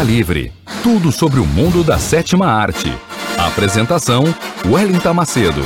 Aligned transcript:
Cinema 0.00 0.04
Livre. 0.04 0.52
Tudo 0.82 1.12
sobre 1.12 1.40
o 1.40 1.46
mundo 1.46 1.84
da 1.84 1.98
sétima 1.98 2.46
arte. 2.46 2.88
Apresentação: 3.38 4.24
Wellington 4.66 5.14
Macedo. 5.14 5.60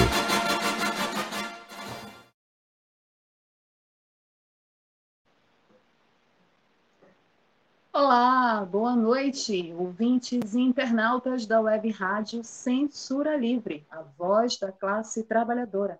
Olá, 7.92 8.64
boa 8.64 8.96
noite, 8.96 9.72
ouvintes 9.76 10.54
e 10.54 10.60
internautas 10.60 11.46
da 11.46 11.60
Web 11.60 11.90
Rádio 11.90 12.42
Censura 12.42 13.36
Livre, 13.36 13.86
a 13.90 14.02
voz 14.18 14.58
da 14.58 14.72
classe 14.72 15.22
trabalhadora. 15.22 15.98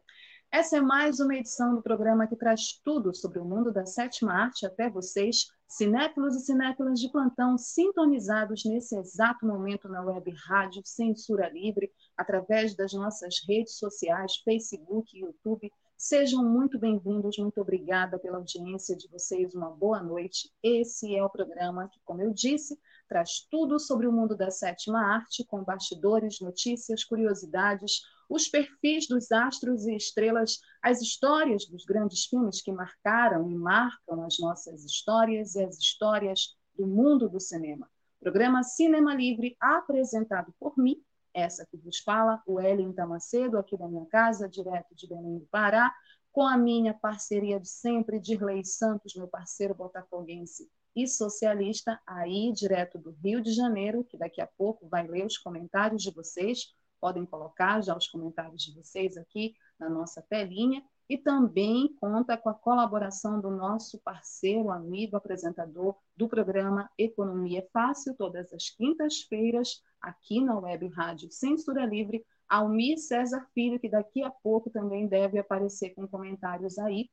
Essa 0.54 0.76
é 0.76 0.80
mais 0.80 1.18
uma 1.18 1.34
edição 1.34 1.74
do 1.74 1.82
programa 1.82 2.28
que 2.28 2.36
traz 2.36 2.80
tudo 2.84 3.12
sobre 3.12 3.40
o 3.40 3.44
mundo 3.44 3.72
da 3.72 3.84
sétima 3.84 4.32
arte 4.32 4.64
até 4.64 4.88
vocês, 4.88 5.48
cinéfilos 5.66 6.36
e 6.36 6.44
cinéfilas 6.46 7.00
de 7.00 7.10
plantão, 7.10 7.58
sintonizados 7.58 8.64
nesse 8.64 8.96
exato 8.96 9.44
momento 9.44 9.88
na 9.88 10.00
web 10.00 10.32
rádio 10.46 10.80
Censura 10.84 11.48
Livre, 11.48 11.90
através 12.16 12.72
das 12.76 12.92
nossas 12.92 13.44
redes 13.48 13.78
sociais, 13.78 14.36
Facebook 14.44 15.10
e 15.12 15.22
YouTube. 15.22 15.72
Sejam 15.96 16.44
muito 16.44 16.78
bem-vindos, 16.78 17.36
muito 17.36 17.60
obrigada 17.60 18.16
pela 18.16 18.36
audiência 18.36 18.96
de 18.96 19.08
vocês, 19.08 19.52
uma 19.56 19.70
boa 19.70 20.00
noite. 20.00 20.52
Esse 20.62 21.16
é 21.16 21.24
o 21.24 21.30
programa 21.30 21.88
que, 21.88 21.98
como 22.04 22.22
eu 22.22 22.32
disse, 22.32 22.78
traz 23.08 23.46
tudo 23.50 23.78
sobre 23.78 24.06
o 24.06 24.12
mundo 24.12 24.36
da 24.36 24.50
sétima 24.50 25.00
arte, 25.00 25.44
com 25.44 25.62
bastidores, 25.62 26.40
notícias, 26.40 27.04
curiosidades, 27.04 28.00
os 28.28 28.48
perfis 28.48 29.06
dos 29.06 29.30
astros 29.30 29.86
e 29.86 29.94
estrelas, 29.94 30.58
as 30.82 31.00
histórias 31.00 31.66
dos 31.66 31.84
grandes 31.84 32.24
filmes 32.24 32.60
que 32.62 32.72
marcaram 32.72 33.50
e 33.50 33.54
marcam 33.54 34.24
as 34.24 34.38
nossas 34.38 34.84
histórias 34.84 35.54
e 35.54 35.64
as 35.64 35.78
histórias 35.78 36.56
do 36.74 36.86
mundo 36.86 37.28
do 37.28 37.38
cinema. 37.38 37.88
Programa 38.20 38.62
Cinema 38.62 39.14
Livre, 39.14 39.56
apresentado 39.60 40.54
por 40.58 40.76
mim, 40.78 41.02
essa 41.34 41.66
que 41.66 41.76
vos 41.76 41.98
fala, 41.98 42.42
o 42.46 42.60
Ellen 42.60 42.94
Macedo, 43.06 43.58
aqui 43.58 43.76
da 43.76 43.88
minha 43.88 44.06
casa, 44.06 44.48
direto 44.48 44.94
de 44.94 45.06
Belém 45.06 45.38
do 45.38 45.46
Pará, 45.46 45.92
com 46.32 46.42
a 46.42 46.56
minha 46.56 46.94
parceria 46.94 47.60
de 47.60 47.68
sempre, 47.68 48.18
Dirley 48.18 48.64
Santos, 48.64 49.14
meu 49.14 49.28
parceiro 49.28 49.74
botafoguense 49.74 50.68
e 50.94 51.06
socialista, 51.06 52.00
aí 52.06 52.52
direto 52.52 52.98
do 52.98 53.10
Rio 53.10 53.40
de 53.40 53.52
Janeiro, 53.52 54.04
que 54.04 54.16
daqui 54.16 54.40
a 54.40 54.46
pouco 54.46 54.88
vai 54.88 55.06
ler 55.06 55.26
os 55.26 55.38
comentários 55.38 56.02
de 56.02 56.10
vocês, 56.10 56.74
podem 57.00 57.26
colocar 57.26 57.82
já 57.82 57.96
os 57.96 58.08
comentários 58.08 58.62
de 58.62 58.74
vocês 58.74 59.16
aqui 59.16 59.54
na 59.78 59.88
nossa 59.88 60.22
telinha 60.22 60.82
e 61.08 61.18
também 61.18 61.94
conta 62.00 62.36
com 62.36 62.48
a 62.48 62.54
colaboração 62.54 63.40
do 63.40 63.50
nosso 63.50 63.98
parceiro, 64.00 64.70
amigo, 64.70 65.16
apresentador 65.16 65.96
do 66.16 66.28
programa 66.28 66.90
Economia 66.96 67.66
Fácil, 67.72 68.14
todas 68.14 68.52
as 68.52 68.70
quintas-feiras, 68.70 69.82
aqui 70.00 70.42
na 70.42 70.58
Web 70.58 70.88
Rádio 70.88 71.30
Censura 71.30 71.84
Livre, 71.84 72.24
Almir 72.48 72.98
César 72.98 73.46
Filho, 73.52 73.78
que 73.78 73.88
daqui 73.88 74.22
a 74.22 74.30
pouco 74.30 74.70
também 74.70 75.06
deve 75.06 75.38
aparecer 75.38 75.90
com 75.94 76.08
comentários 76.08 76.78
aí. 76.78 77.10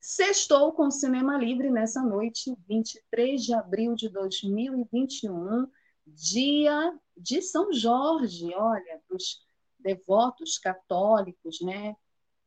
Sextou 0.00 0.72
com 0.72 0.90
Cinema 0.90 1.36
Livre 1.36 1.70
nessa 1.70 2.02
noite, 2.02 2.56
23 2.68 3.42
de 3.42 3.52
abril 3.52 3.94
de 3.94 4.08
2021, 4.08 5.66
dia 6.06 6.98
de 7.16 7.42
São 7.42 7.72
Jorge, 7.72 8.54
olha, 8.54 9.02
para 9.06 9.16
os 9.16 9.44
devotos 9.78 10.58
católicos, 10.58 11.60
né? 11.60 11.96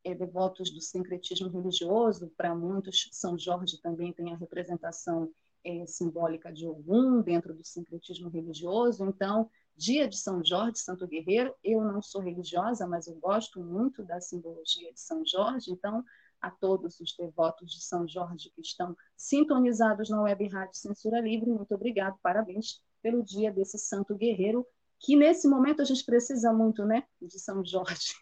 É, 0.04 0.16
devotos 0.16 0.72
do 0.72 0.82
sincretismo 0.82 1.48
religioso, 1.50 2.32
para 2.36 2.56
muitos, 2.56 3.08
São 3.12 3.38
Jorge 3.38 3.80
também 3.80 4.12
tem 4.12 4.34
a 4.34 4.38
representação 4.38 5.32
é, 5.64 5.86
simbólica 5.86 6.52
de 6.52 6.66
Ogum 6.66 7.22
dentro 7.22 7.54
do 7.54 7.64
sincretismo 7.64 8.30
religioso. 8.30 9.06
Então, 9.06 9.48
dia 9.76 10.08
de 10.08 10.18
São 10.18 10.44
Jorge, 10.44 10.80
Santo 10.80 11.06
Guerreiro, 11.08 11.54
eu 11.64 11.82
não 11.84 12.02
sou 12.02 12.22
religiosa, 12.22 12.88
mas 12.88 13.08
eu 13.08 13.16
gosto 13.16 13.64
muito 13.64 14.04
da 14.04 14.20
simbologia 14.20 14.92
de 14.92 15.00
São 15.00 15.24
Jorge, 15.26 15.72
então, 15.72 16.04
a 16.42 16.50
todos 16.50 17.00
os 17.00 17.16
devotos 17.16 17.72
de 17.72 17.84
São 17.84 18.08
Jorge 18.08 18.52
que 18.56 18.62
estão 18.62 18.96
sintonizados 19.16 20.10
na 20.10 20.22
Web 20.22 20.48
Rádio 20.48 20.76
Censura 20.76 21.20
Livre, 21.20 21.52
muito 21.52 21.76
obrigado, 21.76 22.18
parabéns 22.22 22.82
pelo 23.02 23.24
dia 23.24 23.52
desse 23.52 23.78
santo 23.78 24.16
guerreiro, 24.16 24.66
que 25.00 25.16
nesse 25.16 25.48
momento 25.48 25.82
a 25.82 25.86
gente 25.86 26.06
precisa 26.06 26.54
muito, 26.54 26.86
né, 26.86 27.04
de 27.22 27.40
São 27.40 27.64
Jorge. 27.66 28.14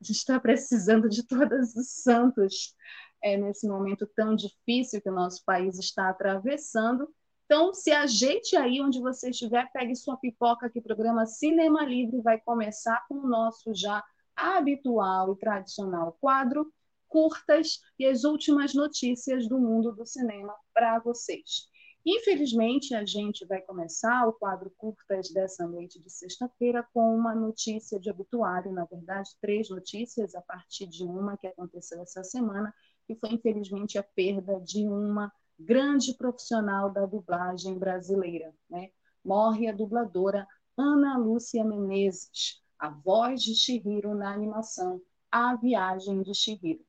A 0.00 0.04
gente 0.04 0.18
está 0.18 0.38
precisando 0.38 1.08
de 1.08 1.26
todos 1.26 1.74
os 1.74 1.88
santos 2.02 2.74
é, 3.22 3.36
nesse 3.36 3.66
momento 3.66 4.06
tão 4.14 4.34
difícil 4.34 5.00
que 5.00 5.10
o 5.10 5.14
nosso 5.14 5.44
país 5.44 5.78
está 5.78 6.08
atravessando. 6.08 7.08
Então, 7.44 7.72
se 7.74 7.90
ajeite 7.90 8.56
aí 8.56 8.80
onde 8.80 9.00
você 9.00 9.30
estiver, 9.30 9.70
pegue 9.72 9.96
sua 9.96 10.16
pipoca, 10.16 10.70
que 10.70 10.78
o 10.78 10.82
programa 10.82 11.26
Cinema 11.26 11.84
Livre 11.84 12.20
vai 12.20 12.38
começar 12.40 13.04
com 13.08 13.16
o 13.16 13.26
nosso 13.26 13.74
já 13.74 14.04
habitual 14.36 15.32
e 15.32 15.38
tradicional 15.38 16.16
quadro 16.20 16.72
curtas 17.08 17.80
e 17.98 18.06
as 18.06 18.24
últimas 18.24 18.74
notícias 18.74 19.48
do 19.48 19.58
mundo 19.58 19.92
do 19.92 20.06
cinema 20.06 20.54
para 20.72 20.98
vocês. 21.00 21.68
Infelizmente, 22.06 22.94
a 22.94 23.04
gente 23.04 23.44
vai 23.44 23.60
começar 23.60 24.26
o 24.26 24.32
quadro 24.32 24.70
curtas 24.78 25.30
dessa 25.30 25.66
noite 25.66 26.00
de 26.00 26.08
sexta-feira 26.08 26.86
com 26.94 27.14
uma 27.14 27.34
notícia 27.34 28.00
de 28.00 28.10
obituário, 28.10 28.72
na 28.72 28.84
verdade, 28.84 29.30
três 29.40 29.68
notícias 29.68 30.34
a 30.34 30.40
partir 30.40 30.86
de 30.86 31.04
uma 31.04 31.36
que 31.36 31.46
aconteceu 31.46 32.00
essa 32.00 32.24
semana, 32.24 32.72
que 33.06 33.14
foi 33.16 33.30
infelizmente 33.30 33.98
a 33.98 34.02
perda 34.02 34.60
de 34.60 34.88
uma 34.88 35.30
grande 35.58 36.14
profissional 36.14 36.90
da 36.90 37.04
dublagem 37.04 37.78
brasileira. 37.78 38.54
Né? 38.70 38.90
Morre 39.24 39.68
a 39.68 39.72
dubladora 39.72 40.46
Ana 40.78 41.18
Lúcia 41.18 41.64
Menezes, 41.64 42.62
a 42.78 42.88
voz 42.88 43.42
de 43.42 43.54
Shihiro 43.54 44.14
na 44.14 44.32
animação 44.32 45.02
A 45.30 45.56
Viagem 45.56 46.22
de 46.22 46.32
Shihiro. 46.32 46.87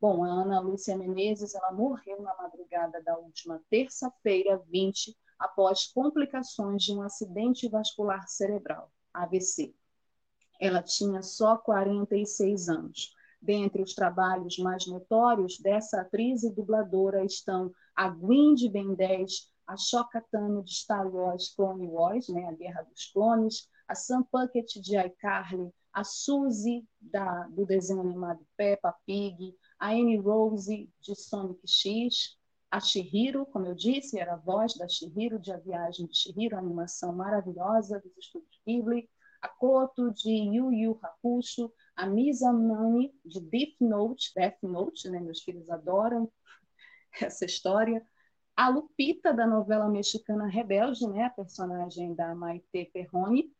Bom, 0.00 0.24
a 0.24 0.28
Ana 0.28 0.60
Lúcia 0.60 0.96
Menezes, 0.96 1.54
ela 1.54 1.72
morreu 1.72 2.22
na 2.22 2.34
madrugada 2.34 3.02
da 3.02 3.18
última 3.18 3.62
terça-feira, 3.68 4.58
20, 4.70 5.14
após 5.38 5.88
complicações 5.88 6.82
de 6.84 6.94
um 6.94 7.02
acidente 7.02 7.68
vascular 7.68 8.26
cerebral, 8.26 8.90
AVC. 9.12 9.74
Ela 10.58 10.82
tinha 10.82 11.20
só 11.20 11.58
46 11.58 12.70
anos. 12.70 13.14
Dentre 13.42 13.82
os 13.82 13.94
trabalhos 13.94 14.56
mais 14.58 14.86
notórios 14.86 15.58
dessa 15.58 16.00
atriz 16.00 16.44
e 16.44 16.54
dubladora 16.54 17.22
estão 17.22 17.70
a 17.94 18.08
Gwen 18.08 18.54
de 18.54 18.70
Ben 18.70 18.94
10, 18.94 19.50
a 19.66 19.76
Chocatano 19.76 20.64
de 20.64 20.74
Star 20.74 21.06
Wars 21.06 21.54
Clone 21.54 21.86
Wars, 21.86 22.26
né, 22.28 22.48
a 22.48 22.52
Guerra 22.52 22.82
dos 22.82 23.10
Clones, 23.12 23.68
a 23.86 23.94
Sam 23.94 24.22
Puckett 24.22 24.80
de 24.80 24.96
iCarly, 24.96 25.70
a 25.92 26.04
Suzy 26.04 26.86
da, 27.00 27.46
do 27.48 27.66
desenho 27.66 28.00
animado 28.00 28.46
Peppa 28.56 28.94
Pig, 29.04 29.54
a 29.80 29.88
Anne 29.88 30.18
Rose 30.18 30.88
de 31.00 31.14
Sonic 31.16 31.66
X, 31.66 32.38
a 32.70 32.78
Shihiro, 32.78 33.46
como 33.46 33.66
eu 33.66 33.74
disse, 33.74 34.18
era 34.18 34.34
a 34.34 34.36
voz 34.36 34.74
da 34.74 34.86
Shihiro 34.86 35.40
de 35.40 35.50
A 35.50 35.56
Viagem 35.56 36.06
de 36.06 36.16
Shihiro, 36.16 36.56
animação 36.56 37.12
maravilhosa 37.12 37.98
dos 37.98 38.16
estúdios 38.16 38.60
Ghibli, 38.64 39.08
a 39.42 39.48
Koto 39.48 40.12
de 40.12 40.30
Yu 40.30 40.70
Yu 40.70 40.98
Hakusho, 41.02 41.72
a 41.96 42.06
Mizanami 42.06 43.12
de 43.24 43.40
Death 43.40 43.80
Note, 43.80 44.30
Death 44.36 44.62
Note, 44.62 45.08
né? 45.08 45.18
meus 45.18 45.42
filhos 45.42 45.68
adoram 45.70 46.30
essa 47.20 47.44
história, 47.44 48.06
a 48.54 48.68
Lupita 48.68 49.32
da 49.32 49.46
novela 49.46 49.88
mexicana 49.88 50.46
Rebelde, 50.46 51.08
né? 51.08 51.24
a 51.24 51.30
personagem 51.30 52.14
da 52.14 52.34
Maite 52.34 52.90
Perrone, 52.92 53.50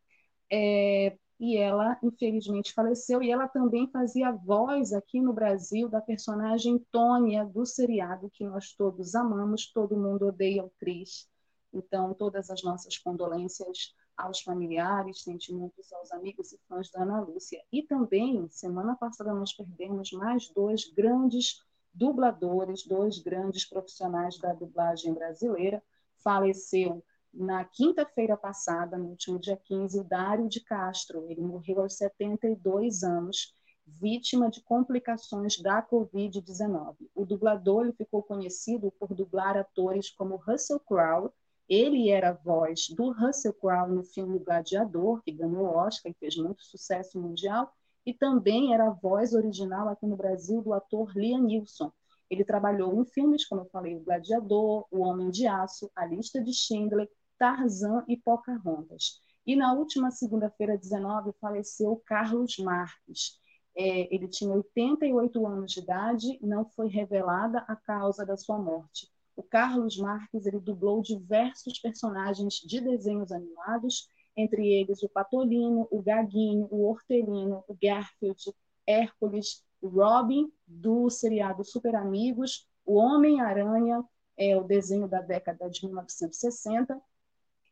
é, 0.53 1.19
e 1.41 1.57
ela 1.57 1.99
infelizmente 2.03 2.75
faleceu 2.75 3.23
e 3.23 3.31
ela 3.31 3.49
também 3.49 3.91
fazia 3.91 4.31
voz 4.31 4.93
aqui 4.93 5.23
no 5.23 5.33
Brasil 5.33 5.89
da 5.89 5.99
personagem 5.99 6.79
Tônia 6.93 7.47
do 7.47 7.65
seriado 7.65 8.31
que 8.31 8.45
nós 8.45 8.75
todos 8.75 9.15
amamos, 9.15 9.73
todo 9.73 9.97
mundo 9.97 10.27
odeia 10.27 10.63
o 10.63 10.71
Cris. 10.79 11.27
Então, 11.73 12.13
todas 12.13 12.51
as 12.51 12.63
nossas 12.63 12.99
condolências 12.99 13.95
aos 14.15 14.43
familiares, 14.43 15.23
sentimentos 15.23 15.91
aos 15.95 16.13
amigos 16.13 16.53
e 16.53 16.59
fãs 16.69 16.91
da 16.91 17.05
Ana 17.05 17.21
Lúcia. 17.21 17.63
E 17.73 17.83
também, 17.83 18.47
semana 18.51 18.95
passada, 18.95 19.33
nós 19.33 19.55
perdemos 19.55 20.13
mais 20.13 20.47
dois 20.51 20.93
grandes 20.93 21.65
dubladores, 21.95 22.87
dois 22.87 23.19
grandes 23.19 23.65
profissionais 23.65 24.37
da 24.39 24.53
dublagem 24.53 25.15
brasileira. 25.15 25.83
Faleceu 26.23 27.03
na 27.33 27.65
quinta-feira 27.65 28.37
passada, 28.37 28.99
no 28.99 29.09
último 29.09 29.39
dia 29.39 29.57
15, 29.57 30.01
o 30.01 30.05
Dário 30.05 30.49
de 30.49 30.61
Castro. 30.61 31.31
Ele 31.31 31.41
morreu 31.41 31.83
aos 31.83 31.97
72 31.97 33.03
anos, 33.03 33.55
vítima 33.87 34.51
de 34.51 34.63
complicações 34.63 35.61
da 35.61 35.83
Covid-19. 35.83 36.97
O 37.15 37.25
dublador 37.25 37.85
ele 37.85 37.93
ficou 37.93 38.23
conhecido 38.23 38.93
por 38.99 39.15
dublar 39.15 39.57
atores 39.57 40.11
como 40.11 40.37
Russell 40.37 40.81
Crowe, 40.81 41.31
ele 41.71 42.11
era 42.11 42.31
a 42.31 42.33
voz 42.33 42.89
do 42.89 43.13
Russell 43.13 43.55
Crowe 43.55 43.95
no 43.95 44.03
filme 44.03 44.41
Gladiador, 44.41 45.23
que 45.23 45.31
ganhou 45.31 45.67
o 45.67 45.77
Oscar 45.77 46.11
e 46.11 46.17
fez 46.19 46.37
muito 46.37 46.65
sucesso 46.65 47.17
mundial, 47.17 47.73
e 48.05 48.13
também 48.13 48.75
era 48.75 48.89
a 48.89 48.91
voz 48.91 49.35
original 49.35 49.89
aqui 49.89 50.05
no 50.05 50.17
Brasil 50.17 50.61
do 50.63 50.73
ator 50.73 51.17
Liam 51.17 51.45
Neeson. 51.45 51.93
Ele 52.29 52.45
trabalhou 52.45 53.01
em 53.01 53.05
filmes, 53.05 53.47
como 53.47 53.61
eu 53.61 53.67
falei, 53.67 53.95
O 53.95 54.01
Gladiador, 54.01 54.85
O 54.91 54.99
Homem 54.99 55.31
de 55.31 55.47
Aço, 55.47 55.89
A 55.95 56.05
Lista 56.05 56.43
de 56.43 56.53
Schindler, 56.53 57.09
Tarzan 57.41 58.05
e 58.07 58.19
Pocahontas. 58.19 59.23
E 59.47 59.57
na 59.57 59.73
última 59.73 60.11
segunda-feira, 60.11 60.77
19, 60.77 61.33
faleceu 61.41 61.97
Carlos 62.05 62.59
Marques. 62.59 63.41
É, 63.75 64.15
ele 64.15 64.29
tinha 64.29 64.55
88 64.55 65.47
anos 65.47 65.73
de 65.73 65.81
idade, 65.81 66.39
não 66.43 66.67
foi 66.67 66.89
revelada 66.89 67.65
a 67.67 67.75
causa 67.75 68.27
da 68.27 68.37
sua 68.37 68.59
morte. 68.59 69.09
O 69.35 69.43
Carlos 69.43 69.97
Marques 69.97 70.45
ele 70.45 70.61
dublou 70.61 71.01
diversos 71.01 71.79
personagens 71.79 72.57
de 72.57 72.79
desenhos 72.79 73.33
animados, 73.33 74.07
entre 74.37 74.69
eles 74.75 75.03
o 75.03 75.09
Patolino, 75.09 75.89
o 75.91 76.03
Gaguinho, 76.03 76.69
o 76.71 76.85
Hortelino, 76.87 77.65
o 77.67 77.75
Garfield, 77.75 78.53
Hércules, 78.87 79.65
Robin, 79.83 80.53
do 80.67 81.09
seriado 81.09 81.65
Super 81.65 81.95
Amigos, 81.95 82.69
o 82.85 82.97
Homem-Aranha, 82.97 84.05
é 84.37 84.57
o 84.59 84.65
desenho 84.65 85.09
da 85.09 85.23
década 85.23 85.71
de 85.71 85.87
1960, 85.87 87.01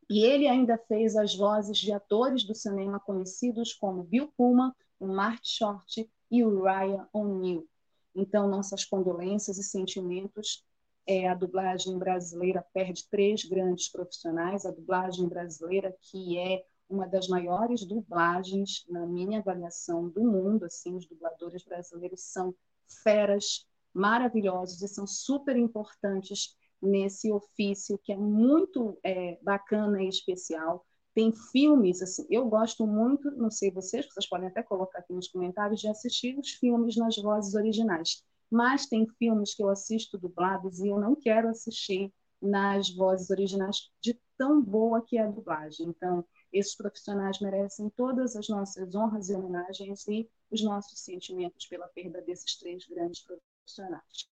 e 0.09 0.25
ele 0.25 0.49
ainda 0.49 0.79
fez 0.79 1.17
as 1.17 1.35
vozes 1.35 1.79
de 1.79 1.93
atores 1.93 2.45
do 2.45 2.55
cinema 2.55 2.99
conhecidos 2.99 3.73
como 3.73 4.03
Bill 4.03 4.33
Pullman, 4.37 4.73
o 4.99 5.07
Mark 5.07 5.41
Short 5.43 6.09
e 6.31 6.45
o 6.45 6.63
Ryan 6.63 7.09
O'Neill. 7.13 7.69
Então, 8.15 8.49
nossas 8.49 8.85
condolências 8.85 9.59
e 9.59 9.63
sentimentos 9.63 10.65
é, 11.09 11.27
a 11.27 11.35
dublagem 11.35 11.99
brasileira 11.99 12.63
perde 12.75 13.09
três 13.09 13.43
grandes 13.43 13.89
profissionais. 13.91 14.67
A 14.67 14.71
dublagem 14.71 15.27
brasileira, 15.27 15.97
que 16.03 16.39
é 16.39 16.63
uma 16.87 17.09
das 17.09 17.29
maiores 17.29 17.83
dublagens, 17.87 18.85
na 18.91 19.07
minha 19.07 19.39
avaliação, 19.39 20.07
do 20.11 20.23
mundo. 20.23 20.67
Assim, 20.67 20.95
os 20.95 21.07
dubladores 21.07 21.65
brasileiros 21.65 22.21
são 22.21 22.55
feras 23.03 23.67
maravilhosos 23.95 24.83
e 24.83 24.89
são 24.89 25.07
super 25.07 25.57
importantes 25.57 26.58
nesse 26.81 27.31
ofício 27.33 27.99
que 27.99 28.13
é 28.13 28.17
muito 28.17 28.99
é, 29.03 29.39
bacana 29.43 30.03
e 30.03 30.09
especial. 30.09 30.85
Tem 31.15 31.33
filmes, 31.33 32.01
assim, 32.03 32.27
eu 32.31 32.47
gosto 32.49 32.87
muito, 32.87 33.31
não 33.33 33.51
sei 33.51 33.71
vocês, 33.71 34.07
vocês 34.07 34.29
podem 34.29 34.49
até 34.49 34.63
colocar 34.63 35.01
aqui 35.01 35.13
nos 35.13 35.29
comentários, 35.29 35.81
de 35.81 35.89
assistir 35.89 36.39
os 36.39 36.51
filmes 36.51 36.97
nas 36.97 37.17
vozes 37.17 37.55
originais 37.55 38.23
mas 38.51 38.87
tem 38.87 39.07
filmes 39.19 39.55
que 39.55 39.63
eu 39.63 39.69
assisto 39.69 40.19
dublados 40.19 40.81
e 40.81 40.89
eu 40.89 40.99
não 40.99 41.15
quero 41.15 41.49
assistir 41.49 42.13
nas 42.41 42.91
vozes 42.95 43.31
originais 43.31 43.91
de 44.01 44.19
tão 44.37 44.63
boa 44.63 45.03
que 45.03 45.19
é 45.19 45.23
a 45.23 45.31
dublagem. 45.31 45.89
Então, 45.89 46.25
esses 46.53 46.75
profissionais 46.77 47.41
merecem 47.41 47.91
todas 47.91 48.37
as 48.37 48.49
nossas 48.49 48.95
honras 48.95 49.29
e 49.29 49.35
homenagens 49.35 50.07
e 50.07 50.29
os 50.51 50.63
nossos 50.63 51.01
sentimentos 51.01 51.67
pela 51.67 51.89
perda 51.89 52.23
desses 52.23 52.57
três 52.57 52.87
grandes 52.87 53.23
profissionais. 53.23 54.29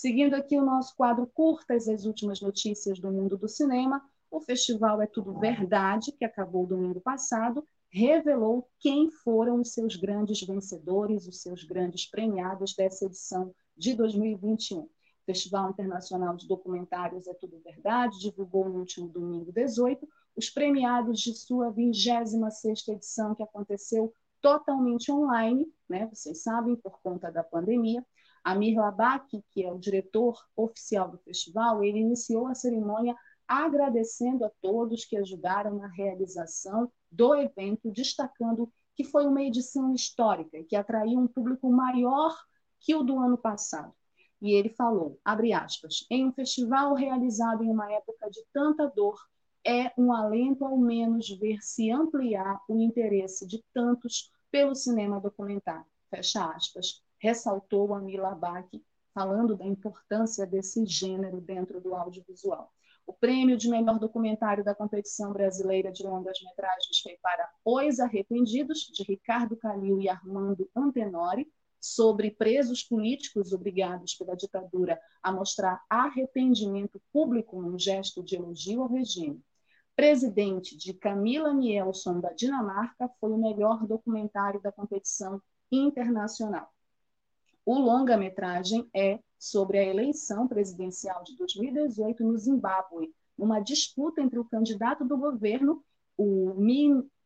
Seguindo 0.00 0.32
aqui 0.32 0.56
o 0.56 0.64
nosso 0.64 0.96
quadro 0.96 1.26
Curtas, 1.26 1.86
as 1.86 2.06
últimas 2.06 2.40
notícias 2.40 2.98
do 2.98 3.12
mundo 3.12 3.36
do 3.36 3.46
cinema, 3.46 4.02
o 4.30 4.40
festival 4.40 5.02
É 5.02 5.06
Tudo 5.06 5.38
Verdade, 5.38 6.10
que 6.10 6.24
acabou 6.24 6.66
domingo 6.66 7.02
passado, 7.02 7.62
revelou 7.90 8.66
quem 8.78 9.10
foram 9.10 9.60
os 9.60 9.74
seus 9.74 9.96
grandes 9.96 10.40
vencedores, 10.40 11.28
os 11.28 11.42
seus 11.42 11.64
grandes 11.64 12.06
premiados 12.10 12.74
dessa 12.74 13.04
edição 13.04 13.54
de 13.76 13.92
2021. 13.92 14.78
O 14.78 14.90
Festival 15.26 15.68
Internacional 15.68 16.34
de 16.34 16.48
Documentários 16.48 17.26
É 17.26 17.34
Tudo 17.34 17.60
Verdade 17.62 18.20
divulgou 18.20 18.70
no 18.70 18.78
último 18.78 19.06
domingo 19.06 19.52
18 19.52 20.08
os 20.34 20.48
premiados 20.48 21.20
de 21.20 21.36
sua 21.36 21.70
26ª 21.70 22.94
edição, 22.94 23.34
que 23.34 23.42
aconteceu 23.42 24.14
totalmente 24.40 25.12
online, 25.12 25.70
né? 25.86 26.08
vocês 26.10 26.42
sabem, 26.42 26.74
por 26.74 27.02
conta 27.02 27.30
da 27.30 27.44
pandemia. 27.44 28.02
Amir 28.42 28.78
Labaki, 28.78 29.44
que 29.50 29.64
é 29.64 29.72
o 29.72 29.78
diretor 29.78 30.38
oficial 30.56 31.10
do 31.10 31.18
festival, 31.18 31.84
ele 31.84 31.98
iniciou 31.98 32.46
a 32.46 32.54
cerimônia 32.54 33.14
agradecendo 33.46 34.44
a 34.44 34.50
todos 34.62 35.04
que 35.04 35.16
ajudaram 35.16 35.76
na 35.76 35.88
realização 35.88 36.90
do 37.10 37.34
evento, 37.34 37.90
destacando 37.90 38.72
que 38.94 39.04
foi 39.04 39.26
uma 39.26 39.42
edição 39.42 39.92
histórica 39.94 40.62
que 40.64 40.76
atraiu 40.76 41.18
um 41.18 41.26
público 41.26 41.70
maior 41.70 42.36
que 42.78 42.94
o 42.94 43.02
do 43.02 43.18
ano 43.18 43.36
passado. 43.36 43.92
E 44.40 44.52
ele 44.52 44.70
falou, 44.70 45.18
abre 45.24 45.52
aspas, 45.52 46.06
em 46.10 46.26
um 46.26 46.32
festival 46.32 46.94
realizado 46.94 47.62
em 47.62 47.70
uma 47.70 47.92
época 47.92 48.30
de 48.30 48.42
tanta 48.52 48.86
dor, 48.88 49.18
é 49.66 49.92
um 49.98 50.12
alento 50.12 50.64
ao 50.64 50.78
menos 50.78 51.28
ver 51.28 51.58
se 51.60 51.90
ampliar 51.90 52.60
o 52.68 52.80
interesse 52.80 53.46
de 53.46 53.62
tantos 53.74 54.32
pelo 54.50 54.74
cinema 54.74 55.20
documentário. 55.20 55.84
Fecha 56.08 56.50
aspas. 56.50 57.02
Ressaltou 57.20 57.94
a 57.94 58.00
Mila 58.00 58.34
Bach, 58.34 58.68
falando 59.14 59.54
da 59.54 59.66
importância 59.66 60.46
desse 60.46 60.86
gênero 60.86 61.40
dentro 61.40 61.80
do 61.80 61.94
audiovisual. 61.94 62.72
O 63.06 63.12
prêmio 63.12 63.56
de 63.56 63.68
melhor 63.68 63.98
documentário 63.98 64.64
da 64.64 64.74
competição 64.74 65.32
brasileira 65.32 65.92
de 65.92 66.02
longas-metragens 66.02 66.98
foi 67.02 67.18
para 67.22 67.50
Os 67.64 68.00
Arrependidos, 68.00 68.90
de 68.92 69.02
Ricardo 69.02 69.56
Calil 69.56 70.00
e 70.00 70.08
Armando 70.08 70.70
Antenori, 70.74 71.46
sobre 71.78 72.30
presos 72.30 72.82
políticos 72.82 73.52
obrigados 73.52 74.14
pela 74.14 74.36
ditadura 74.36 75.00
a 75.22 75.32
mostrar 75.32 75.82
arrependimento 75.90 77.02
público 77.12 77.60
num 77.60 77.78
gesto 77.78 78.22
de 78.22 78.36
elogio 78.36 78.82
ao 78.82 78.88
regime. 78.88 79.42
Presidente 79.94 80.76
de 80.76 80.94
Camila 80.94 81.52
Nielsen, 81.52 82.20
da 82.20 82.32
Dinamarca, 82.32 83.10
foi 83.20 83.30
o 83.30 83.38
melhor 83.38 83.86
documentário 83.86 84.60
da 84.62 84.72
competição 84.72 85.42
internacional. 85.70 86.72
O 87.72 87.78
longa-metragem 87.78 88.90
é 88.92 89.20
sobre 89.38 89.78
a 89.78 89.84
eleição 89.84 90.48
presidencial 90.48 91.22
de 91.22 91.36
2018 91.36 92.24
no 92.24 92.36
Zimbábue, 92.36 93.14
uma 93.38 93.60
disputa 93.60 94.20
entre 94.20 94.40
o 94.40 94.44
candidato 94.44 95.04
do 95.04 95.16
governo, 95.16 95.80
o 96.16 96.52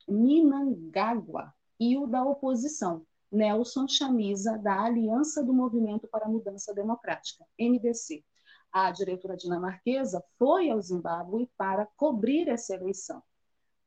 Minangagwa, 0.06 1.50
e 1.80 1.96
o 1.96 2.06
da 2.06 2.22
oposição, 2.22 3.06
Nelson 3.32 3.88
Chamisa, 3.88 4.58
da 4.58 4.82
Aliança 4.82 5.42
do 5.42 5.54
Movimento 5.54 6.06
para 6.08 6.26
a 6.26 6.28
Mudança 6.28 6.74
Democrática, 6.74 7.46
MDC. 7.58 8.22
A 8.70 8.90
diretora 8.90 9.38
dinamarquesa 9.38 10.22
foi 10.38 10.68
ao 10.68 10.78
Zimbábue 10.78 11.50
para 11.56 11.88
cobrir 11.96 12.50
essa 12.50 12.74
eleição. 12.74 13.22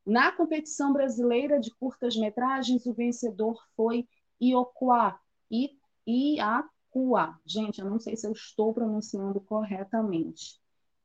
Na 0.04 0.32
competição 0.32 0.92
brasileira 0.92 1.60
de 1.60 1.70
curtas-metragens, 1.76 2.84
o 2.84 2.92
vencedor 2.92 3.64
foi 3.76 4.08
Iokwa, 4.42 5.20
Iakwa, 5.48 5.77
Iacua. 6.08 7.38
Gente, 7.44 7.80
eu 7.80 7.90
não 7.90 8.00
sei 8.00 8.16
se 8.16 8.26
eu 8.26 8.32
estou 8.32 8.72
pronunciando 8.72 9.40
corretamente. 9.42 10.58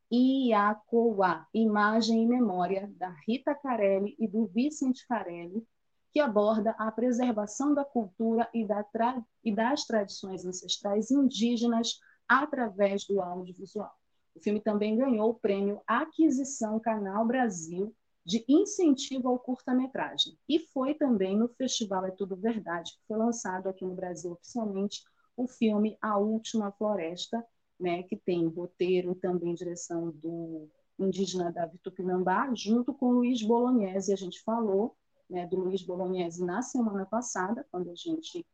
Iacoa, 0.10 1.46
Imagem 1.54 2.24
e 2.24 2.28
Memória, 2.28 2.90
da 2.98 3.10
Rita 3.28 3.54
Carelli 3.54 4.16
e 4.18 4.28
do 4.28 4.46
Vicente 4.46 5.06
Carelli, 5.08 5.68
que 6.12 6.20
aborda 6.20 6.76
a 6.78 6.92
preservação 6.92 7.74
da 7.74 7.84
cultura 7.84 8.48
e, 8.54 8.66
da 8.66 8.84
tra... 8.84 9.22
e 9.44 9.54
das 9.54 9.86
tradições 9.86 10.46
ancestrais 10.46 11.12
indígenas 11.12 12.00
através 12.28 13.06
do 13.06 13.20
audiovisual. 13.20 13.92
O 14.36 14.40
filme 14.40 14.62
também 14.62 14.96
ganhou 14.96 15.32
o 15.32 15.40
prêmio 15.40 15.82
Aquisição 15.86 16.80
Canal 16.80 17.26
Brasil 17.26 17.94
de 18.26 18.44
incentivo 18.48 19.28
ao 19.28 19.40
curta-metragem 19.40 20.38
e 20.48 20.60
foi 20.60 20.94
também 20.94 21.38
no 21.38 21.48
Festival 21.50 22.06
É 22.06 22.12
Tudo 22.12 22.36
Verdade, 22.36 22.94
que 22.94 23.08
foi 23.08 23.18
lançado 23.18 23.68
aqui 23.68 23.84
no 23.84 23.96
Brasil 23.96 24.32
oficialmente 24.32 25.04
o 25.36 25.48
filme 25.48 25.98
A 26.02 26.18
Última 26.18 26.72
Floresta, 26.72 27.46
né, 27.80 28.04
que 28.04 28.16
tem 28.16 28.48
roteiro 28.48 29.12
e 29.12 29.16
também 29.16 29.54
direção 29.54 30.12
do 30.12 30.70
indígena 30.98 31.52
Davi 31.52 31.78
Tupinambá, 31.80 32.54
junto 32.54 32.94
com 32.94 33.12
Luiz 33.12 33.42
Bolognese, 33.42 34.14
a 34.14 34.16
gente 34.16 34.42
falou 34.42 34.96
né, 35.30 35.48
do 35.48 35.60
Luiz 35.60 35.82
Bolognese 35.82 36.46
na 36.46 36.62
semana 36.62 37.06
passada, 37.06 37.66
quando 37.72 37.90
a 37.90 37.96
gente 37.96 38.46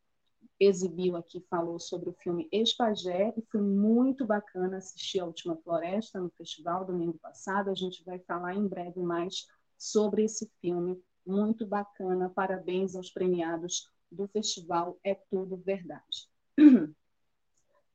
exibiu 0.58 1.16
aqui, 1.16 1.40
falou 1.48 1.78
sobre 1.78 2.10
o 2.10 2.14
filme 2.14 2.48
Espagé, 2.52 3.32
e 3.36 3.42
foi 3.50 3.62
muito 3.62 4.26
bacana 4.26 4.76
assistir 4.76 5.20
A 5.20 5.26
Última 5.26 5.56
Floresta 5.56 6.20
no 6.20 6.30
festival 6.30 6.84
domingo 6.84 7.18
passado. 7.18 7.70
A 7.70 7.74
gente 7.74 8.04
vai 8.04 8.18
falar 8.18 8.54
em 8.54 8.66
breve 8.66 9.00
mais 9.00 9.46
sobre 9.80 10.24
esse 10.24 10.46
filme, 10.60 11.02
muito 11.26 11.66
bacana. 11.66 12.28
Parabéns 12.28 12.94
aos 12.94 13.10
premiados 13.10 13.90
do 14.12 14.28
festival 14.28 14.98
É 15.02 15.14
Tudo 15.14 15.56
Verdade. 15.56 16.28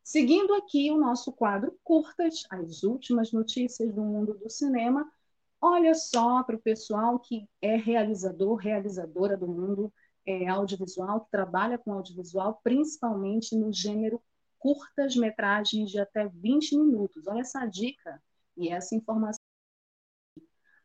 Seguindo 0.04 0.56
aqui 0.56 0.90
o 0.90 0.98
nosso 0.98 1.32
quadro 1.32 1.78
Curtas, 1.84 2.44
as 2.50 2.84
últimas 2.84 3.32
notícias 3.32 3.94
do 3.94 4.02
mundo 4.02 4.34
do 4.34 4.50
cinema. 4.50 5.08
Olha 5.62 5.94
só 5.94 6.44
para 6.44 6.56
o 6.56 6.62
pessoal 6.62 7.20
que 7.20 7.48
é 7.62 7.76
realizador, 7.76 8.56
realizadora 8.56 9.38
do 9.38 9.48
mundo 9.48 9.94
é, 10.26 10.48
audiovisual, 10.48 11.22
que 11.22 11.32
trabalha 11.32 11.78
com 11.78 11.94
audiovisual, 11.94 12.60
principalmente 12.64 13.56
no 13.56 13.72
gênero 13.72 14.22
curtas 14.58 15.16
metragens 15.16 15.92
de 15.92 16.00
até 16.00 16.28
20 16.28 16.78
minutos. 16.78 17.28
Olha 17.28 17.42
essa 17.42 17.66
dica 17.68 18.22
e 18.58 18.70
essa 18.70 18.96
informação. 18.96 19.45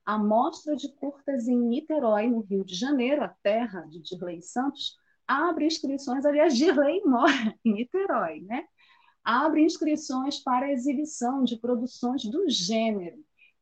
A 0.04 0.18
mostra 0.18 0.74
de 0.74 0.92
curtas 0.94 1.46
em 1.46 1.56
Niterói, 1.56 2.28
no 2.28 2.40
Rio 2.40 2.64
de 2.64 2.74
Janeiro, 2.74 3.22
a 3.22 3.34
terra 3.42 3.82
de 3.82 4.00
Dirley 4.00 4.42
Santos, 4.42 4.96
abre 5.26 5.66
inscrições, 5.66 6.24
aliás, 6.24 6.56
Dirley 6.56 7.02
mora 7.04 7.54
em 7.64 7.74
Niterói, 7.74 8.40
né? 8.40 8.64
abre 9.24 9.62
inscrições 9.62 10.42
para 10.42 10.72
exibição 10.72 11.44
de 11.44 11.58
produções 11.58 12.24
do 12.24 12.48
gênero. 12.48 13.16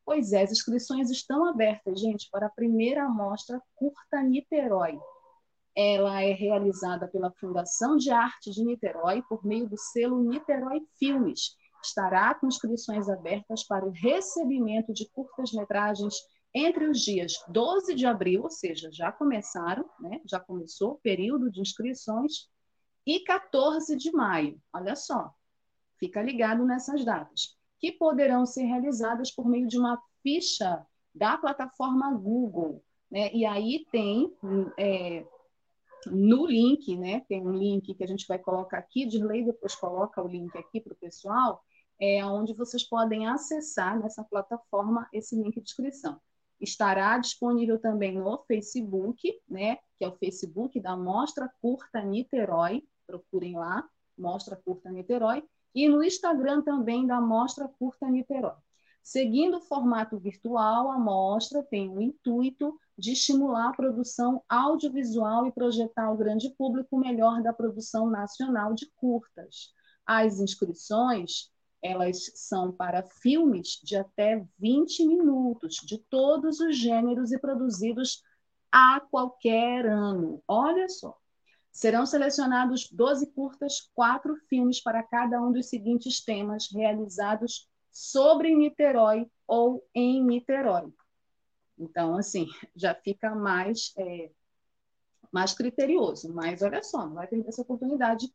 Pois 0.05 0.33
é, 0.33 0.43
as 0.43 0.53
inscrições 0.53 1.11
estão 1.11 1.45
abertas, 1.45 2.01
gente, 2.01 2.29
para 2.31 2.47
a 2.47 2.51
primeira 2.51 3.05
amostra 3.05 3.63
Curta 3.75 4.23
Niterói. 4.23 4.99
Ela 5.77 6.23
é 6.23 6.33
realizada 6.33 7.07
pela 7.07 7.31
Fundação 7.33 7.97
de 7.97 8.11
Arte 8.11 8.51
de 8.51 8.65
Niterói 8.65 9.23
por 9.29 9.45
meio 9.45 9.69
do 9.69 9.77
selo 9.77 10.23
Niterói 10.25 10.81
Filmes. 10.99 11.55
Estará 11.83 12.35
com 12.35 12.47
inscrições 12.47 13.09
abertas 13.09 13.65
para 13.65 13.87
o 13.87 13.91
recebimento 13.91 14.93
de 14.93 15.09
curtas-metragens 15.11 16.15
entre 16.55 16.87
os 16.89 17.01
dias 17.01 17.35
12 17.49 17.95
de 17.95 18.07
abril, 18.07 18.43
ou 18.45 18.51
seja, 18.51 18.91
já 18.93 19.13
começaram, 19.13 19.89
né? 20.01 20.21
já 20.25 20.41
começou 20.41 20.93
o 20.93 20.99
período 20.99 21.51
de 21.51 21.61
inscrições, 21.61 22.49
e 23.07 23.21
14 23.21 23.97
de 23.97 24.11
maio. 24.11 24.61
Olha 24.73 24.97
só, 24.97 25.33
Fica 25.99 26.23
ligado 26.23 26.65
nessas 26.65 27.05
datas, 27.05 27.57
que 27.79 27.93
poderão 27.93 28.47
ser 28.47 28.63
realizadas 28.63 29.31
por 29.31 29.49
meio 29.49 29.67
de 29.67 29.79
uma 29.79 30.01
ficha 30.23 30.87
da 31.15 31.37
plataforma 31.37 32.13
Google. 32.15 32.83
Né? 33.11 33.33
E 33.33 33.45
aí 33.45 33.85
tem 33.91 34.33
é, 34.79 35.27
no 36.07 36.47
link, 36.47 36.97
né? 36.97 37.21
Tem 37.29 37.45
um 37.45 37.53
link 37.53 37.95
que 37.95 38.05
a 38.05 38.07
gente 38.07 38.27
vai 38.29 38.39
colocar 38.39 38.79
aqui, 38.79 39.07
de 39.07 39.23
lei 39.23 39.45
depois 39.45 39.75
coloca 39.75 40.23
o 40.23 40.29
link 40.29 40.57
aqui 40.57 40.81
para 40.81 40.93
o 40.93 40.97
pessoal, 40.97 41.63
é 42.01 42.25
onde 42.25 42.55
vocês 42.55 42.85
podem 42.85 43.27
acessar 43.27 43.99
nessa 43.99 44.23
plataforma 44.25 45.09
esse 45.13 45.37
link 45.37 45.55
de 45.55 45.63
inscrição. 45.63 46.21
Estará 46.61 47.19
disponível 47.19 47.79
também 47.79 48.19
no 48.19 48.39
Facebook, 48.47 49.33
né? 49.49 49.77
Que 49.97 50.05
é 50.05 50.09
o 50.09 50.17
Facebook 50.17 50.81
da 50.81 50.97
Mostra 50.97 51.51
Curta 51.61 52.03
Niterói. 52.03 52.83
Procurem 53.07 53.57
lá, 53.57 53.89
Mostra 54.17 54.57
Curta 54.57 54.91
Niterói 54.91 55.45
e 55.75 55.89
no 55.89 56.03
Instagram 56.03 56.63
também 56.63 57.07
da 57.07 57.21
Mostra 57.21 57.69
Curta 57.69 58.09
Niterói. 58.09 58.57
Seguindo 59.03 59.57
o 59.57 59.61
formato 59.63 60.19
virtual, 60.19 60.91
a 60.91 60.99
mostra 60.99 61.63
tem 61.63 61.89
o 61.89 62.01
intuito 62.01 62.79
de 62.99 63.13
estimular 63.13 63.71
a 63.71 63.73
produção 63.73 64.43
audiovisual 64.49 65.47
e 65.47 65.53
projetar 65.53 66.07
ao 66.07 66.17
grande 66.17 66.51
público 66.51 66.97
o 66.97 67.01
melhor 67.01 67.43
da 67.43 67.53
produção 67.53 68.11
nacional 68.11 68.75
de 68.75 68.87
curtas. 68.97 69.73
As 70.05 70.41
inscrições 70.41 71.51
elas 71.83 72.31
são 72.35 72.73
para 72.73 73.03
filmes 73.03 73.81
de 73.83 73.97
até 73.97 74.45
20 74.59 75.07
minutos, 75.07 75.77
de 75.77 75.99
todos 75.99 76.61
os 76.61 76.77
gêneros 76.77 77.33
e 77.33 77.39
produzidos 77.39 78.23
a 78.71 79.01
qualquer 79.01 79.87
ano. 79.87 80.43
Olha 80.47 80.89
só. 80.89 81.17
Serão 81.71 82.05
selecionados 82.05 82.91
12 82.91 83.33
curtas, 83.33 83.89
quatro 83.95 84.37
filmes 84.49 84.83
para 84.83 85.03
cada 85.03 85.41
um 85.41 85.53
dos 85.53 85.69
seguintes 85.69 86.25
temas 86.25 86.69
realizados 86.73 87.69
sobre 87.91 88.55
Niterói 88.55 89.31
ou 89.47 89.87
em 89.95 90.25
Niterói. 90.25 90.93
Então, 91.79 92.17
assim, 92.17 92.47
já 92.75 92.95
fica 92.95 93.35
mais, 93.35 93.93
é, 93.97 94.31
mais 95.33 95.53
criterioso. 95.55 96.33
Mas 96.33 96.63
olha 96.63 96.83
só, 96.83 97.07
não 97.07 97.15
vai 97.15 97.29
perder 97.29 97.49
essa 97.49 97.63
oportunidade. 97.63 98.27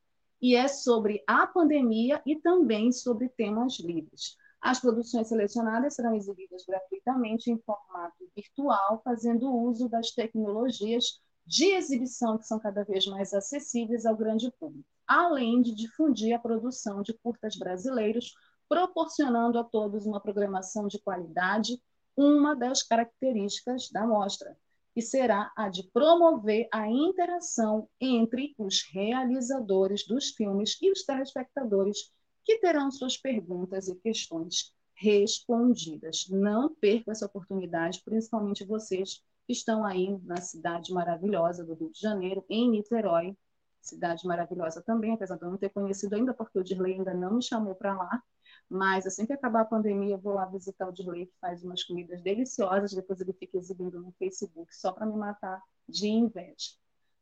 E 0.44 0.58
é 0.58 0.68
sobre 0.68 1.24
a 1.26 1.48
pandemia 1.48 2.22
e 2.26 2.36
também 2.36 2.92
sobre 2.92 3.30
temas 3.30 3.80
livres. 3.80 4.36
As 4.62 4.78
produções 4.78 5.30
selecionadas 5.30 5.96
serão 5.96 6.14
exibidas 6.14 6.66
gratuitamente 6.66 7.50
em 7.50 7.58
formato 7.60 8.30
virtual, 8.36 9.02
fazendo 9.06 9.50
uso 9.50 9.88
das 9.88 10.12
tecnologias 10.12 11.22
de 11.48 11.68
exibição 11.68 12.38
que 12.38 12.46
são 12.46 12.60
cada 12.60 12.84
vez 12.84 13.08
mais 13.08 13.34
acessíveis 13.34 14.06
ao 14.06 14.18
grande 14.18 14.52
público, 14.60 14.86
além 15.08 15.62
de 15.62 15.74
difundir 15.74 16.36
a 16.36 16.40
produção 16.40 17.02
de 17.02 17.14
curtas 17.14 17.56
brasileiros, 17.56 18.34
proporcionando 18.68 19.58
a 19.58 19.64
todos 19.64 20.06
uma 20.06 20.20
programação 20.20 20.88
de 20.90 21.00
qualidade, 21.00 21.82
uma 22.18 22.54
das 22.54 22.84
características 22.84 23.90
da 23.90 24.06
mostra, 24.06 24.58
que 24.94 25.02
será 25.02 25.52
a 25.56 25.70
de 25.70 25.90
promover 25.92 26.68
a 26.72 26.88
interação 26.88 27.90
entre 28.00 28.54
os 28.58 28.84
realizadores 28.92 30.06
dos 30.06 30.30
filmes 30.30 30.78
e 30.82 30.92
os 30.92 31.04
telespectadores, 31.04 32.12
que 32.46 32.60
terão 32.60 32.92
suas 32.92 33.18
perguntas 33.18 33.88
e 33.88 33.96
questões 33.96 34.74
respondidas. 34.96 36.28
Não 36.30 36.74
perca 36.76 37.12
essa 37.12 37.26
oportunidade, 37.26 38.02
principalmente 38.06 38.66
vocês 38.66 39.24
que 39.48 39.54
estão 39.54 39.84
aí 39.84 40.18
na 40.24 40.38
cidade 40.38 40.94
maravilhosa 40.94 41.66
do 41.66 41.74
Rio 41.74 41.92
de 41.92 42.00
Janeiro, 42.00 42.46
em 42.50 42.70
Niterói, 42.70 43.36
cidade 43.82 44.26
maravilhosa 44.26 44.82
também, 44.82 45.14
apesar 45.14 45.36
de 45.38 45.44
eu 45.44 45.50
não 45.50 45.58
ter 45.58 45.70
conhecido 45.70 46.16
ainda, 46.16 46.34
porque 46.34 46.58
o 46.58 46.64
Dirley 46.64 46.94
ainda 46.94 47.14
não 47.14 47.36
me 47.36 47.44
chamou 47.44 47.76
para 47.76 47.94
lá, 47.94 48.24
mas 48.70 49.06
assim 49.06 49.26
que 49.26 49.34
acabar 49.34 49.62
a 49.62 49.66
pandemia, 49.66 50.16
eu 50.16 50.20
vou 50.20 50.34
lá 50.34 50.46
visitar 50.46 50.88
o 50.88 50.92
Dirley, 50.92 51.28
que 51.28 51.40
faz 51.40 51.64
umas 51.64 51.84
comidas 51.84 52.22
deliciosas, 52.22 52.94
depois 52.94 53.22
ele 53.22 53.34
fica 53.34 53.58
exibindo 53.58 54.02
no 54.02 54.12
Facebook, 54.14 54.76
só 54.76 54.92
para 54.92 55.06
me 55.06 55.16
matar 55.16 55.62
de 55.88 56.08
inveja. 56.08 56.72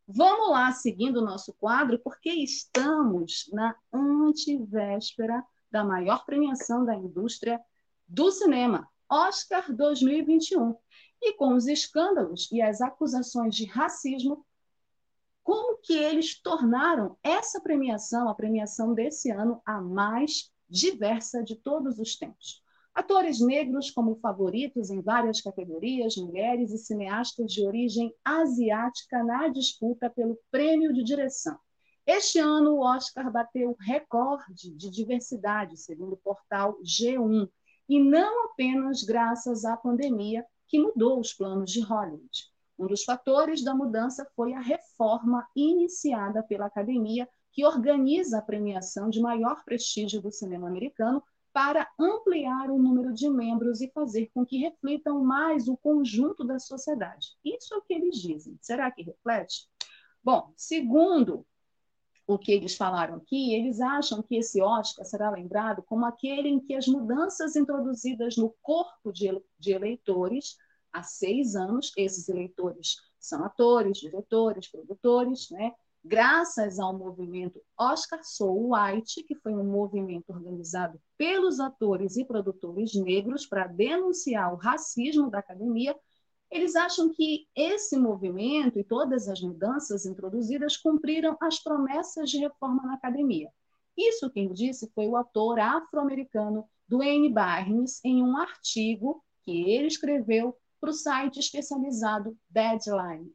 Vamos 0.08 0.50
lá, 0.50 0.72
seguindo 0.72 1.18
o 1.18 1.26
nosso 1.26 1.54
quadro, 1.54 2.00
porque 2.00 2.30
estamos 2.30 3.50
na 3.52 3.76
antivéspera 3.94 5.44
da 5.72 5.84
maior 5.84 6.26
premiação 6.26 6.84
da 6.86 6.96
indústria 6.96 7.60
do 8.08 8.30
cinema, 8.32 8.90
Oscar 9.10 9.74
2021 9.74 10.76
e 11.22 11.34
com 11.34 11.54
os 11.54 11.68
escândalos 11.68 12.50
e 12.52 12.62
as 12.62 12.82
acusações 12.82 13.56
de 13.56 13.66
racismo, 13.66 14.46
como 15.44 15.78
que 15.78 15.94
eles 15.94 16.42
tornaram 16.42 17.18
essa 17.24 17.62
premiação, 17.62 18.28
a 18.28 18.36
premiação 18.36 18.94
desse 18.94 19.30
ano, 19.32 19.62
a 19.66 19.80
mais 19.80 20.52
diversa 20.72 21.44
de 21.44 21.56
todos 21.58 22.00
os 22.00 22.16
tempos. 22.16 22.64
Atores 22.96 23.42
negros 23.42 23.92
como 23.92 24.16
favoritos 24.16 24.90
em 24.90 25.02
várias 25.02 25.42
categorias, 25.42 26.16
mulheres 26.16 26.72
e 26.72 26.78
cineastas 26.78 27.52
de 27.52 27.66
origem 27.66 28.14
asiática 28.24 29.24
na 29.24 29.50
disputa 29.50 30.10
pelo 30.10 30.40
prêmio 30.50 30.94
de 30.94 31.04
direção. 31.04 31.58
Este 32.06 32.40
ano, 32.40 32.76
o 32.76 32.80
Oscar 32.80 33.32
bateu 33.32 33.76
recorde 33.80 34.72
de 34.72 34.90
diversidade, 34.90 35.78
segundo 35.78 36.14
o 36.14 36.18
portal 36.18 36.78
G1, 36.84 37.48
e 37.88 38.00
não 38.00 38.46
apenas 38.46 39.04
graças 39.04 39.66
à 39.66 39.78
pandemia, 39.78 40.46
que 40.68 40.80
mudou 40.80 41.20
os 41.20 41.34
planos 41.34 41.70
de 41.70 41.82
Hollywood. 41.82 42.50
Um 42.80 42.88
dos 42.88 43.04
fatores 43.04 43.64
da 43.64 43.76
mudança 43.76 44.26
foi 44.36 44.54
a 44.54 44.60
reforma 44.60 45.48
iniciada 45.56 46.42
pela 46.42 46.66
academia, 46.66 47.30
que 47.52 47.66
organiza 47.66 48.38
a 48.38 48.42
premiação 48.42 49.10
de 49.10 49.20
maior 49.20 49.64
prestígio 49.64 50.22
do 50.22 50.32
cinema 50.32 50.68
americano 50.68 51.24
para 51.54 51.90
ampliar 52.00 52.70
o 52.70 52.78
número 52.78 53.14
de 53.14 53.30
membros 53.30 53.82
e 53.82 53.92
fazer 53.92 54.32
com 54.34 54.46
que 54.46 54.58
reflitam 54.58 55.24
mais 55.24 55.68
o 55.68 55.76
conjunto 55.76 56.46
da 56.46 56.60
sociedade. 56.60 57.28
Isso 57.44 57.74
é 57.74 57.78
o 57.78 57.82
que 57.82 57.94
eles 57.94 58.18
dizem. 58.18 58.58
Será 58.62 58.90
que 58.90 59.04
reflete? 59.04 59.68
Bom, 60.24 60.54
segundo 60.56 61.46
o 62.26 62.38
que 62.38 62.52
eles 62.52 62.78
falaram 62.78 63.16
aqui, 63.16 63.54
eles 63.54 63.82
acham 63.82 64.22
que 64.22 64.36
esse 64.38 64.62
Oscar 64.62 65.06
será 65.06 65.30
lembrado 65.30 65.84
como 65.84 66.06
aquele 66.06 66.48
em 66.48 66.60
que 66.60 66.74
as 66.74 66.88
mudanças 66.88 67.56
introduzidas 67.56 68.38
no 68.38 68.56
corpo 68.62 69.12
de, 69.12 69.30
eleitores 69.68 70.56
há 70.94 71.04
seis 71.04 71.56
anos, 71.56 71.92
esses 71.98 72.30
eleitores 72.30 72.96
são 73.20 73.44
atores, 73.44 73.98
diretores, 73.98 74.70
produtores, 74.70 75.50
né? 75.52 75.74
Graças 76.04 76.80
ao 76.80 76.98
movimento 76.98 77.62
Oscar 77.78 78.22
So 78.24 78.74
White, 78.74 79.24
que 79.24 79.36
foi 79.36 79.54
um 79.54 79.64
movimento 79.64 80.32
organizado 80.32 81.00
pelos 81.18 81.60
atores 81.60 82.18
e 82.18 82.26
produtores 82.26 82.94
negros 82.96 83.46
para 83.46 83.68
denunciar 83.68 84.54
o 84.54 84.58
racismo 84.58 85.30
da 85.30 85.40
academia, 85.40 85.96
Eles 86.50 86.76
acham 86.76 87.10
que 87.10 87.48
esse 87.56 87.98
movimento 87.98 88.78
e 88.78 88.84
todas 88.84 89.28
as 89.28 89.42
mudanças 89.42 90.06
introduzidas 90.06 90.76
cumpriram 90.78 91.38
as 91.42 91.60
promessas 91.64 92.30
de 92.30 92.40
reforma 92.40 92.84
na 92.84 92.96
academia. 92.96 93.50
Isso 93.98 94.30
quem 94.30 94.52
disse 94.54 94.92
foi 94.94 95.08
o 95.08 95.16
ator 95.16 95.60
afro-americano 95.60 96.66
Duane 96.88 97.32
Barnes 97.32 98.04
em 98.04 98.22
um 98.24 98.38
artigo 98.38 99.24
que 99.44 99.72
ele 99.72 99.88
escreveu 99.88 100.58
para 100.80 100.90
o 100.90 100.94
site 100.94 101.40
especializado 101.40 102.38
Deadline. 102.50 103.32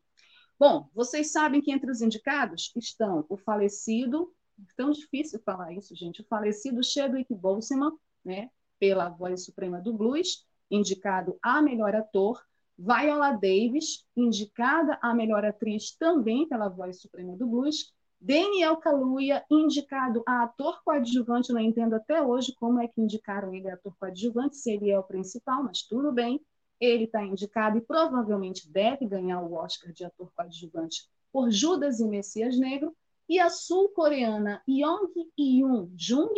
Bom, 0.59 0.89
vocês 0.95 1.33
sabem 1.33 1.61
que 1.61 1.71
entre 1.71 1.91
os 1.91 2.01
indicados 2.01 2.73
estão 2.77 3.27
o 3.29 3.37
falecido, 3.37 4.33
tão 4.75 4.91
difícil 4.91 5.39
falar 5.45 5.73
isso, 5.73 5.95
gente, 5.95 6.23
o 6.23 6.25
falecido 6.25 6.83
Chadwick 6.83 7.35
Boseman, 7.35 7.93
né, 8.25 8.51
pela 8.79 9.11
voz 9.11 9.45
suprema 9.45 9.81
do 9.83 9.93
blues, 9.93 10.47
indicado 10.71 11.39
a 11.43 11.61
melhor 11.61 11.95
ator, 11.95 12.43
Viola 12.79 13.33
Davis, 13.33 14.07
indicada 14.17 14.99
a 15.03 15.15
melhor 15.15 15.45
atriz 15.45 15.95
também 15.97 16.49
pela 16.49 16.69
voz 16.69 17.01
suprema 17.01 17.37
do 17.37 17.47
blues, 17.47 17.95
Daniel 18.19 18.79
Kaluuya, 18.79 19.45
indicado 19.51 20.23
a 20.27 20.45
ator 20.45 20.83
coadjuvante, 20.83 21.53
não 21.53 21.61
entendo 21.61 21.95
até 21.95 22.23
hoje 22.23 22.55
como 22.55 22.81
é 22.81 22.89
que 22.89 23.01
indicaram 23.01 23.55
ele 23.55 23.69
a 23.69 23.75
ator 23.75 23.95
coadjuvante, 23.99 24.57
se 24.57 24.71
ele 24.71 24.91
é 24.91 24.99
o 24.99 25.03
principal, 25.03 25.63
mas 25.63 25.83
tudo 25.83 26.11
bem. 26.13 26.41
Ele 26.81 27.05
está 27.05 27.25
indicado 27.25 27.79
e 27.79 27.81
provavelmente 27.81 28.71
deve 28.71 29.07
ganhar 29.07 29.41
o 29.41 29.55
Oscar 29.55 29.93
de 29.93 30.05
ator 30.05 30.31
coadjuvante 30.35 31.09
por 31.33 31.51
Judas 31.51 32.01
e 32.01 32.07
Messias 32.07 32.59
Negro, 32.59 32.97
e 33.29 33.39
a 33.41 33.51
sul-coreana 33.51 34.63
Yong 34.69 35.31
Yoon 35.39 35.91
Jung 35.97 36.35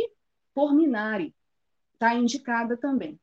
por 0.55 0.75
Minari, 0.75 1.35
está 1.93 2.15
indicada 2.15 2.77
também. 2.77 3.21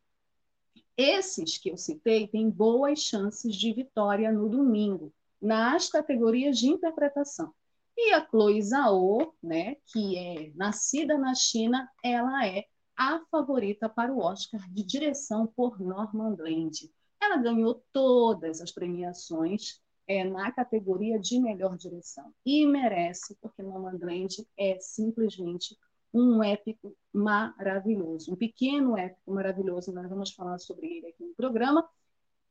Esses 0.98 1.58
que 1.58 1.70
eu 1.70 1.78
citei 1.78 2.28
têm 2.28 2.50
boas 2.50 3.00
chances 3.00 3.56
de 3.56 3.74
vitória 3.74 4.32
no 4.32 4.48
domingo, 4.48 5.12
nas 5.42 5.90
categorias 5.90 6.58
de 6.58 6.68
interpretação. 6.68 7.54
E 7.98 8.14
a 8.14 8.26
Chloe 8.26 8.62
Zhao, 8.62 9.34
né, 9.42 9.76
que 9.88 10.18
é 10.18 10.52
nascida 10.56 11.18
na 11.18 11.34
China, 11.34 11.90
ela 12.04 12.46
é 12.46 12.66
a 12.96 13.20
favorita 13.30 13.90
para 13.90 14.14
o 14.14 14.20
Oscar 14.20 14.62
de 14.72 14.84
direção 14.84 15.48
por 15.48 15.78
Land. 15.82 16.90
Ela 17.26 17.38
ganhou 17.38 17.84
todas 17.92 18.62
as 18.62 18.72
premiações 18.72 19.82
é, 20.08 20.24
na 20.24 20.52
categoria 20.52 21.20
de 21.20 21.40
melhor 21.40 21.76
direção 21.76 22.32
e 22.46 22.66
merece, 22.68 23.36
porque 23.42 23.64
Land 23.64 24.48
é 24.58 24.78
simplesmente 24.80 25.76
um 26.14 26.44
épico 26.44 26.96
maravilhoso, 27.12 28.32
um 28.32 28.36
pequeno 28.36 28.96
épico 28.96 29.34
maravilhoso. 29.34 29.92
Nós 29.92 30.08
vamos 30.08 30.32
falar 30.34 30.60
sobre 30.60 30.86
ele 30.86 31.08
aqui 31.08 31.26
no 31.26 31.34
programa. 31.34 31.88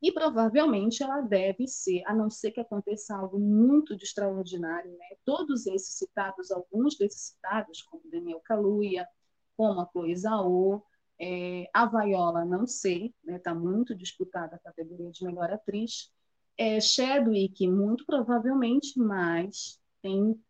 E 0.02 0.12
provavelmente 0.12 1.02
ela 1.02 1.22
deve 1.22 1.66
ser, 1.66 2.02
a 2.04 2.12
não 2.12 2.28
ser 2.28 2.50
que 2.50 2.60
aconteça 2.60 3.16
algo 3.16 3.38
muito 3.38 3.96
de 3.96 4.04
extraordinário, 4.04 4.90
né? 4.90 5.16
Todos 5.24 5.66
esses 5.66 5.96
citados, 5.96 6.50
alguns 6.50 6.98
desses 6.98 7.28
citados, 7.28 7.80
como 7.80 8.02
Daniel 8.10 8.40
Kaluuya, 8.44 9.08
como 9.56 9.80
a 9.80 9.88
Chloe 9.90 10.14
Zhao, 10.14 10.84
é, 11.20 11.68
a 11.72 11.86
Viola, 11.86 12.44
não 12.44 12.66
sei, 12.66 13.06
está 13.06 13.32
né? 13.32 13.38
Tá 13.38 13.54
muito 13.54 13.94
disputada 13.94 14.56
a 14.56 14.58
categoria 14.58 15.10
de 15.10 15.24
melhor 15.24 15.50
atriz. 15.50 16.12
É, 16.56 16.80
Chadwick, 16.80 17.66
muito 17.68 18.04
provavelmente, 18.06 18.98
mas 18.98 19.80
tem 20.02 20.40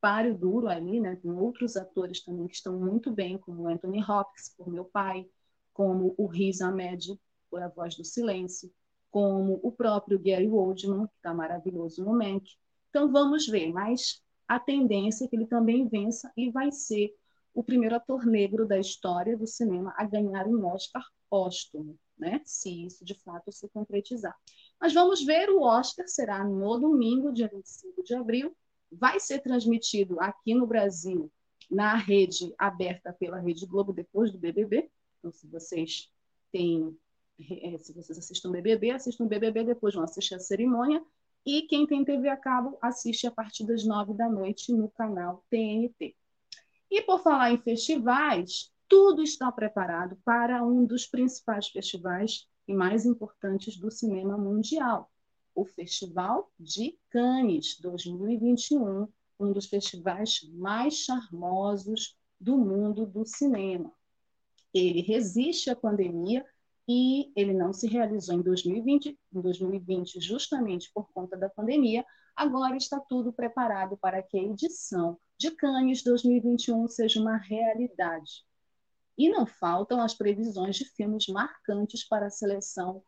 páreo 0.00 0.36
duro 0.36 0.68
ali, 0.68 1.00
né? 1.00 1.16
Tem 1.16 1.30
outros 1.30 1.76
atores 1.76 2.24
também 2.24 2.46
que 2.46 2.54
estão 2.54 2.78
muito 2.78 3.12
bem, 3.12 3.38
como 3.38 3.68
Anthony 3.68 4.02
Hopkins, 4.02 4.54
por 4.56 4.68
meu 4.68 4.84
pai, 4.84 5.26
como 5.72 6.14
o 6.16 6.26
Riz 6.26 6.60
Ahmed, 6.60 7.18
por 7.50 7.62
A 7.62 7.68
Voz 7.68 7.96
do 7.96 8.04
Silêncio, 8.04 8.72
como 9.10 9.60
o 9.62 9.72
próprio 9.72 10.18
Gary 10.18 10.48
Oldman, 10.48 11.06
que 11.06 11.16
está 11.16 11.34
maravilhoso 11.34 12.04
no 12.04 12.12
Mank. 12.12 12.48
Então 12.88 13.10
vamos 13.10 13.46
ver, 13.46 13.72
mas 13.72 14.22
a 14.48 14.58
tendência 14.58 15.24
é 15.24 15.28
que 15.28 15.36
ele 15.36 15.46
também 15.46 15.88
vença 15.88 16.32
e 16.36 16.50
vai 16.50 16.72
ser 16.72 17.14
o 17.54 17.62
primeiro 17.64 17.96
ator 17.96 18.24
negro 18.24 18.66
da 18.66 18.78
história 18.78 19.36
do 19.36 19.46
cinema 19.46 19.94
a 19.96 20.04
ganhar 20.04 20.46
um 20.46 20.64
Oscar 20.66 21.04
póstumo, 21.28 21.98
né? 22.18 22.40
se 22.44 22.86
isso 22.86 23.04
de 23.04 23.14
fato 23.14 23.52
se 23.52 23.68
concretizar. 23.68 24.36
Mas 24.80 24.92
vamos 24.92 25.24
ver, 25.24 25.48
o 25.50 25.62
Oscar 25.62 26.06
será 26.08 26.44
no 26.44 26.78
domingo, 26.78 27.32
dia 27.32 27.48
25 27.48 28.02
de 28.02 28.14
abril, 28.14 28.56
vai 28.90 29.20
ser 29.20 29.40
transmitido 29.40 30.20
aqui 30.20 30.54
no 30.54 30.66
Brasil 30.66 31.30
na 31.70 31.94
rede 31.94 32.52
aberta 32.58 33.12
pela 33.12 33.38
Rede 33.38 33.64
Globo 33.64 33.92
depois 33.92 34.32
do 34.32 34.38
BBB. 34.38 34.90
Então, 35.18 35.30
se 35.30 35.46
vocês 35.46 36.10
têm 36.50 36.96
é, 37.48 37.78
se 37.78 37.92
vocês 37.92 38.18
assistem 38.18 38.50
BBB, 38.50 38.90
assistam 38.90 39.26
BBB, 39.26 39.64
depois 39.64 39.94
vão 39.94 40.04
assistir 40.04 40.34
a 40.34 40.38
cerimônia. 40.38 41.02
E 41.46 41.62
quem 41.62 41.86
tem 41.86 42.04
TV 42.04 42.28
a 42.28 42.36
cabo, 42.36 42.76
assiste 42.82 43.26
a 43.26 43.30
partir 43.30 43.64
das 43.64 43.84
nove 43.84 44.12
da 44.12 44.28
noite 44.28 44.72
no 44.72 44.90
canal 44.90 45.42
TNT. 45.48 46.14
E 46.90 47.02
por 47.02 47.22
falar 47.22 47.52
em 47.52 47.58
festivais, 47.58 48.72
tudo 48.88 49.22
está 49.22 49.50
preparado 49.52 50.16
para 50.24 50.64
um 50.64 50.84
dos 50.84 51.06
principais 51.06 51.68
festivais 51.68 52.48
e 52.66 52.74
mais 52.74 53.06
importantes 53.06 53.76
do 53.76 53.90
cinema 53.90 54.36
mundial, 54.36 55.10
o 55.54 55.64
Festival 55.64 56.50
de 56.58 56.98
Cannes 57.08 57.78
2021, 57.80 59.08
um 59.38 59.52
dos 59.52 59.66
festivais 59.66 60.40
mais 60.54 60.94
charmosos 60.94 62.16
do 62.40 62.58
mundo 62.58 63.06
do 63.06 63.24
cinema. 63.24 63.92
Ele 64.74 65.00
resiste 65.00 65.70
à 65.70 65.76
pandemia 65.76 66.44
e 66.88 67.30
ele 67.36 67.54
não 67.54 67.72
se 67.72 67.86
realizou 67.86 68.34
em 68.34 68.42
2020, 68.42 69.18
em 69.32 69.40
2020 69.40 70.20
justamente 70.20 70.90
por 70.92 71.08
conta 71.12 71.36
da 71.36 71.48
pandemia. 71.48 72.04
Agora 72.40 72.74
está 72.74 72.98
tudo 72.98 73.34
preparado 73.34 73.98
para 73.98 74.22
que 74.22 74.38
a 74.38 74.42
edição 74.42 75.18
de 75.36 75.50
Cannes 75.50 76.02
2021 76.02 76.88
seja 76.88 77.20
uma 77.20 77.36
realidade. 77.36 78.46
E 79.18 79.28
não 79.28 79.44
faltam 79.44 80.00
as 80.00 80.14
previsões 80.14 80.74
de 80.76 80.86
filmes 80.86 81.26
marcantes 81.26 82.02
para 82.02 82.28
a 82.28 82.30
seleção 82.30 83.02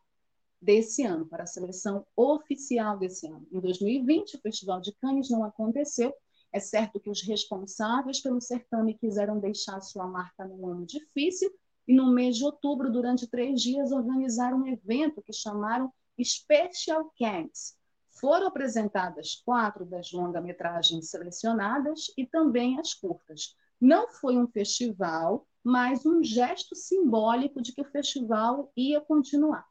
desse 0.61 1.01
ano, 1.01 1.25
para 1.25 1.45
a 1.45 1.47
seleção 1.47 2.05
oficial 2.15 2.99
desse 2.99 3.25
ano. 3.25 3.47
Em 3.51 3.59
2020, 3.59 4.35
o 4.35 4.39
Festival 4.39 4.79
de 4.79 4.93
Cannes 4.97 5.31
não 5.31 5.43
aconteceu. 5.43 6.13
É 6.51 6.59
certo 6.59 6.99
que 6.99 7.09
os 7.09 7.23
responsáveis 7.23 8.21
pelo 8.21 8.39
certame 8.39 8.93
quiseram 8.93 9.39
deixar 9.39 9.81
sua 9.81 10.05
marca 10.05 10.45
num 10.45 10.67
ano 10.67 10.85
difícil, 10.85 11.51
e 11.87 11.95
no 11.95 12.13
mês 12.13 12.37
de 12.37 12.45
outubro, 12.45 12.91
durante 12.91 13.25
três 13.25 13.59
dias, 13.59 13.91
organizaram 13.91 14.59
um 14.59 14.67
evento 14.67 15.23
que 15.23 15.33
chamaram 15.33 15.91
Special 16.23 17.11
Camps. 17.17 17.81
Foram 18.13 18.47
apresentadas 18.47 19.41
quatro 19.43 19.85
das 19.85 20.11
longa-metragens 20.11 21.09
selecionadas 21.09 22.11
e 22.17 22.25
também 22.25 22.79
as 22.79 22.93
curtas. 22.93 23.55
Não 23.81 24.09
foi 24.09 24.37
um 24.37 24.47
festival, 24.47 25.47
mas 25.63 26.05
um 26.05 26.23
gesto 26.23 26.75
simbólico 26.75 27.61
de 27.61 27.73
que 27.73 27.81
o 27.81 27.91
festival 27.91 28.71
ia 28.77 29.01
continuar. 29.01 29.65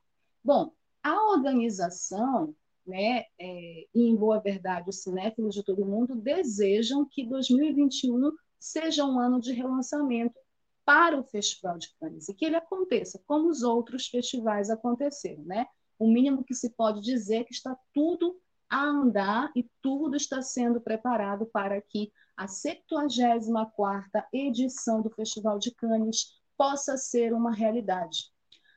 Bom, 0.45 0.73
a 1.03 1.31
organização, 1.31 2.55
né, 2.87 3.25
é, 3.39 3.87
e 3.95 4.09
em 4.09 4.17
boa 4.17 4.41
verdade 4.41 4.91
os 4.91 5.03
cinéfilos 5.03 5.55
de 5.55 5.63
todo 5.63 5.87
mundo, 5.87 6.17
desejam 6.17 7.05
que 7.05 7.25
2021 7.25 8.33
seja 8.59 9.05
um 9.05 9.19
ano 9.19 9.41
de 9.41 9.53
relançamento 9.53 10.39
para 10.85 11.19
o 11.19 11.25
Festival 11.25 11.79
de 11.79 11.93
Cannes 11.99 12.29
e 12.29 12.35
que 12.35 12.45
ele 12.45 12.57
aconteça 12.57 13.21
como 13.27 13.49
os 13.49 13.63
outros 13.63 14.09
festivais 14.09 14.69
aconteceram, 14.69 15.45
né? 15.45 15.67
O 16.03 16.09
mínimo 16.09 16.43
que 16.43 16.53
se 16.53 16.71
pode 16.71 17.01
dizer 17.01 17.37
é 17.37 17.45
que 17.45 17.55
está 17.55 17.79
tudo 17.95 18.37
a 18.69 18.83
andar 18.83 19.53
e 19.55 19.71
tudo 19.81 20.17
está 20.17 20.43
sendo 20.43 20.81
preparado 20.81 21.47
para 21.47 21.81
que 21.81 22.11
a 22.37 22.47
74ª 22.47 24.27
edição 24.33 25.01
do 25.01 25.11
Festival 25.11 25.61
de 25.61 25.73
Cannes 25.73 26.41
possa 26.59 26.97
ser 26.97 27.33
uma 27.33 27.55
realidade. 27.55 28.33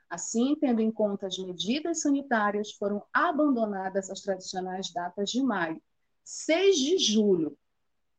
Assim, 0.07 0.55
tendo 0.61 0.81
em 0.81 0.91
conta 0.91 1.25
as 1.25 1.39
medidas 1.39 2.01
sanitárias, 2.01 2.73
foram 2.73 3.03
abandonadas 3.11 4.11
as 4.11 4.21
tradicionais 4.21 4.93
datas 4.93 5.31
de 5.31 5.41
maio. 5.41 5.81
6 6.23 6.77
de 6.77 6.99
julho, 6.99 7.57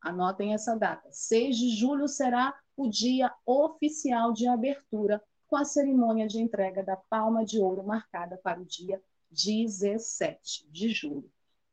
anotem 0.01 0.53
essa 0.53 0.75
data, 0.75 1.09
6 1.13 1.57
de 1.57 1.77
julho 1.77 2.09
será 2.09 2.59
o 2.77 2.89
dia 2.89 3.33
oficial 3.47 4.33
de 4.33 4.49
abertura, 4.49 5.23
com 5.47 5.57
a 5.57 5.65
cerimônia 5.65 6.27
de 6.27 6.41
entrega 6.41 6.83
da 6.83 6.97
Palma 6.97 7.45
de 7.45 7.59
Ouro 7.59 7.85
marcada 7.85 8.39
para 8.43 8.61
o 8.61 8.65
dia 8.65 9.03
17 9.31 10.69
de 10.71 10.89
julho. 10.89 11.31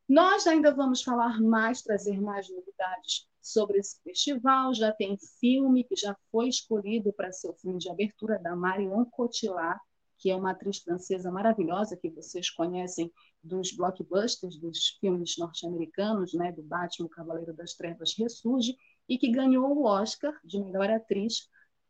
Nós 0.08 0.46
ainda 0.46 0.72
vamos 0.72 1.02
falar 1.02 1.40
mais, 1.40 1.82
trazer 1.82 2.20
mais 2.20 2.48
novidades 2.50 3.26
sobre 3.40 3.78
esse 3.78 4.02
festival. 4.02 4.74
Já 4.74 4.92
tem 4.92 5.16
filme 5.40 5.84
que 5.84 5.96
já 5.96 6.14
foi 6.30 6.48
escolhido 6.48 7.12
para 7.12 7.32
ser 7.32 7.48
o 7.48 7.54
filme 7.54 7.78
de 7.78 7.90
abertura 7.90 8.38
da 8.38 8.54
Marion 8.54 9.04
Cotillard, 9.06 9.80
que 10.18 10.30
é 10.30 10.36
uma 10.36 10.52
atriz 10.52 10.78
francesa 10.78 11.30
maravilhosa 11.30 11.96
que 11.96 12.10
vocês 12.10 12.50
conhecem 12.50 13.10
dos 13.42 13.72
blockbusters, 13.72 14.58
dos 14.58 14.96
filmes 15.00 15.36
norte-americanos, 15.38 16.32
né, 16.34 16.52
do 16.52 16.62
Batman, 16.62 17.08
Cavaleiro 17.08 17.54
das 17.54 17.74
Trevas 17.74 18.14
ressurge 18.16 18.76
e 19.08 19.18
que 19.18 19.30
ganhou 19.30 19.76
o 19.76 19.84
Oscar 19.84 20.32
de 20.44 20.58
melhor 20.58 20.90
atriz 20.90 21.48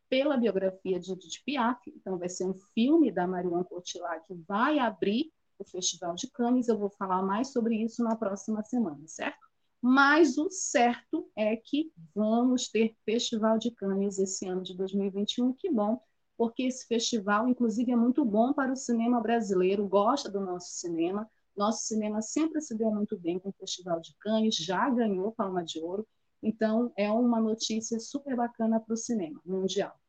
pela 0.09 0.37
biografia 0.37 0.99
de 0.99 1.11
Edith 1.11 1.43
Piaf. 1.45 1.79
Então, 1.87 2.17
vai 2.17 2.29
ser 2.29 2.45
um 2.45 2.53
filme 2.73 3.11
da 3.11 3.27
Marion 3.27 3.63
Cotillard 3.63 4.25
que 4.27 4.33
vai 4.47 4.79
abrir 4.79 5.31
o 5.57 5.65
Festival 5.65 6.15
de 6.15 6.29
Cannes. 6.31 6.67
Eu 6.67 6.77
vou 6.77 6.89
falar 6.89 7.21
mais 7.21 7.51
sobre 7.51 7.75
isso 7.75 8.03
na 8.03 8.15
próxima 8.15 8.63
semana, 8.63 9.07
certo? 9.07 9.45
Mas 9.81 10.37
o 10.37 10.49
certo 10.49 11.29
é 11.35 11.55
que 11.55 11.91
vamos 12.13 12.67
ter 12.69 12.95
Festival 13.05 13.57
de 13.57 13.71
Cannes 13.71 14.17
esse 14.17 14.47
ano 14.47 14.63
de 14.63 14.75
2021. 14.75 15.53
Que 15.53 15.69
bom, 15.69 16.01
porque 16.37 16.63
esse 16.63 16.87
festival, 16.87 17.47
inclusive, 17.47 17.91
é 17.91 17.95
muito 17.95 18.25
bom 18.25 18.51
para 18.53 18.73
o 18.73 18.75
cinema 18.75 19.21
brasileiro, 19.21 19.87
gosta 19.87 20.29
do 20.29 20.39
nosso 20.39 20.71
cinema. 20.71 21.29
Nosso 21.55 21.85
cinema 21.85 22.21
sempre 22.21 22.61
se 22.61 22.75
deu 22.75 22.91
muito 22.91 23.17
bem 23.17 23.39
com 23.39 23.49
o 23.49 23.53
Festival 23.53 24.01
de 24.01 24.13
Cannes, 24.19 24.55
já 24.55 24.89
ganhou 24.89 25.31
Palma 25.31 25.63
de 25.63 25.79
Ouro. 25.79 26.05
Então, 26.45 26.93
é 26.95 27.09
uma 27.09 27.41
notícia 27.41 27.99
super 27.99 28.35
bacana 28.35 28.79
para 28.79 28.93
o 28.93 28.97
cinema 28.97 29.41
mundial. 29.43 29.99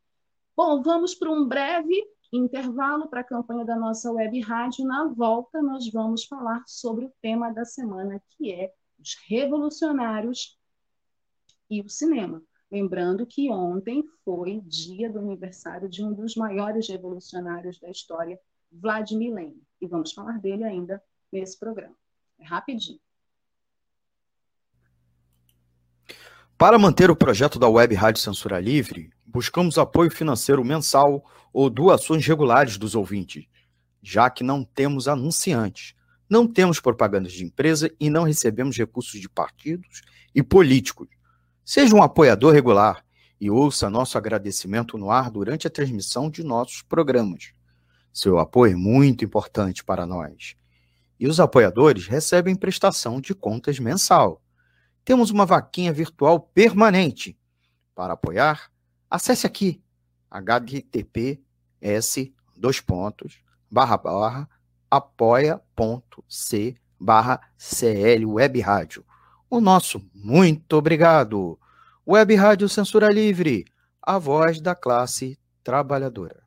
Bom, 0.55 0.83
vamos 0.83 1.15
para 1.15 1.31
um 1.33 1.49
breve 1.49 1.95
intervalo 2.31 3.09
para 3.09 3.23
a 3.23 3.25
campanha 3.25 3.65
da 3.65 3.75
nossa 3.75 4.13
web 4.13 4.39
rádio. 4.41 4.85
Na 4.85 5.09
volta, 5.09 5.63
nós 5.63 5.91
vamos 5.91 6.27
falar 6.27 6.63
sobre 6.67 7.07
o 7.07 7.13
tema 7.23 7.51
da 7.55 7.65
semana, 7.65 8.23
que 8.29 8.53
é 8.53 8.71
os 8.99 9.17
revolucionários 9.27 10.59
e 11.71 11.81
o 11.81 11.89
cinema. 11.89 12.43
Lembrando 12.71 13.27
que 13.27 13.51
ontem 13.51 14.05
foi 14.23 14.61
dia 14.61 15.09
do 15.09 15.21
aniversário 15.21 15.89
de 15.89 16.05
um 16.05 16.13
dos 16.13 16.35
maiores 16.35 16.87
revolucionários 16.87 17.81
da 17.81 17.89
história, 17.89 18.39
Vladimir 18.71 19.33
Lenin. 19.33 19.63
E 19.81 19.87
vamos 19.87 20.13
falar 20.13 20.39
dele 20.39 20.65
ainda 20.65 21.03
nesse 21.33 21.59
programa. 21.59 21.97
É 22.39 22.45
rapidinho. 22.45 23.01
Para 26.59 26.79
manter 26.79 27.11
o 27.11 27.17
projeto 27.17 27.59
da 27.59 27.69
Web 27.69 27.95
Rádio 27.95 28.23
Censura 28.23 28.59
Livre, 28.59 29.11
buscamos 29.27 29.77
apoio 29.77 30.11
financeiro 30.11 30.65
mensal 30.65 31.23
ou 31.53 31.69
doações 31.69 32.27
regulares 32.27 32.79
dos 32.79 32.95
ouvintes, 32.95 33.45
já 34.03 34.31
que 34.31 34.43
não 34.43 34.65
temos 34.65 35.07
anunciantes, 35.07 35.95
não 36.27 36.47
temos 36.51 36.81
propagandas 36.81 37.35
de 37.35 37.45
empresa 37.45 37.91
e 38.01 38.09
não 38.09 38.25
recebemos 38.25 38.75
recursos 38.75 39.21
de 39.21 39.29
partidos 39.29 40.01
e 40.35 40.43
políticos. 40.43 41.09
Seja 41.63 41.95
um 41.95 42.03
apoiador 42.03 42.55
regular 42.55 43.05
e 43.39 43.51
ouça 43.51 43.91
nosso 43.91 44.17
agradecimento 44.17 44.97
no 44.97 45.11
ar 45.11 45.31
durante 45.31 45.67
a 45.67 45.71
transmissão 45.71 46.31
de 46.31 46.43
nossos 46.43 46.81
programas. 46.81 47.53
Seu 48.15 48.39
apoio 48.39 48.73
é 48.73 48.77
muito 48.77 49.23
importante 49.27 49.85
para 49.85 50.07
nós. 50.07 50.57
E 51.21 51.29
os 51.29 51.39
apoiadores 51.39 52.07
recebem 52.07 52.57
prestação 52.57 53.21
de 53.21 53.35
contas 53.35 53.79
mensal. 53.79 54.41
Temos 55.07 55.31
uma 55.31 55.47
vaquinha 55.47 55.93
virtual 55.93 56.41
permanente. 56.41 57.39
Para 57.95 58.15
apoiar, 58.15 58.73
acesse 59.09 59.47
aqui 59.47 59.81
https 60.29 61.39
dois 62.57 62.81
pontos 62.81 63.39
barra 63.71 63.97
barra 63.97 64.49
apoia.c 64.91 66.75
barra 66.99 67.41
CL 67.57 68.27
Web 68.27 68.61
Rádio. 68.61 69.07
O 69.49 69.61
nosso 69.61 70.05
muito 70.13 70.73
obrigado. 70.73 71.57
Web 72.05 72.35
Rádio 72.35 72.69
Censura 72.69 73.09
Livre, 73.09 73.65
a 74.03 74.19
voz 74.19 74.61
da 74.61 74.75
classe 74.75 75.39
trabalhadora. 75.63 76.46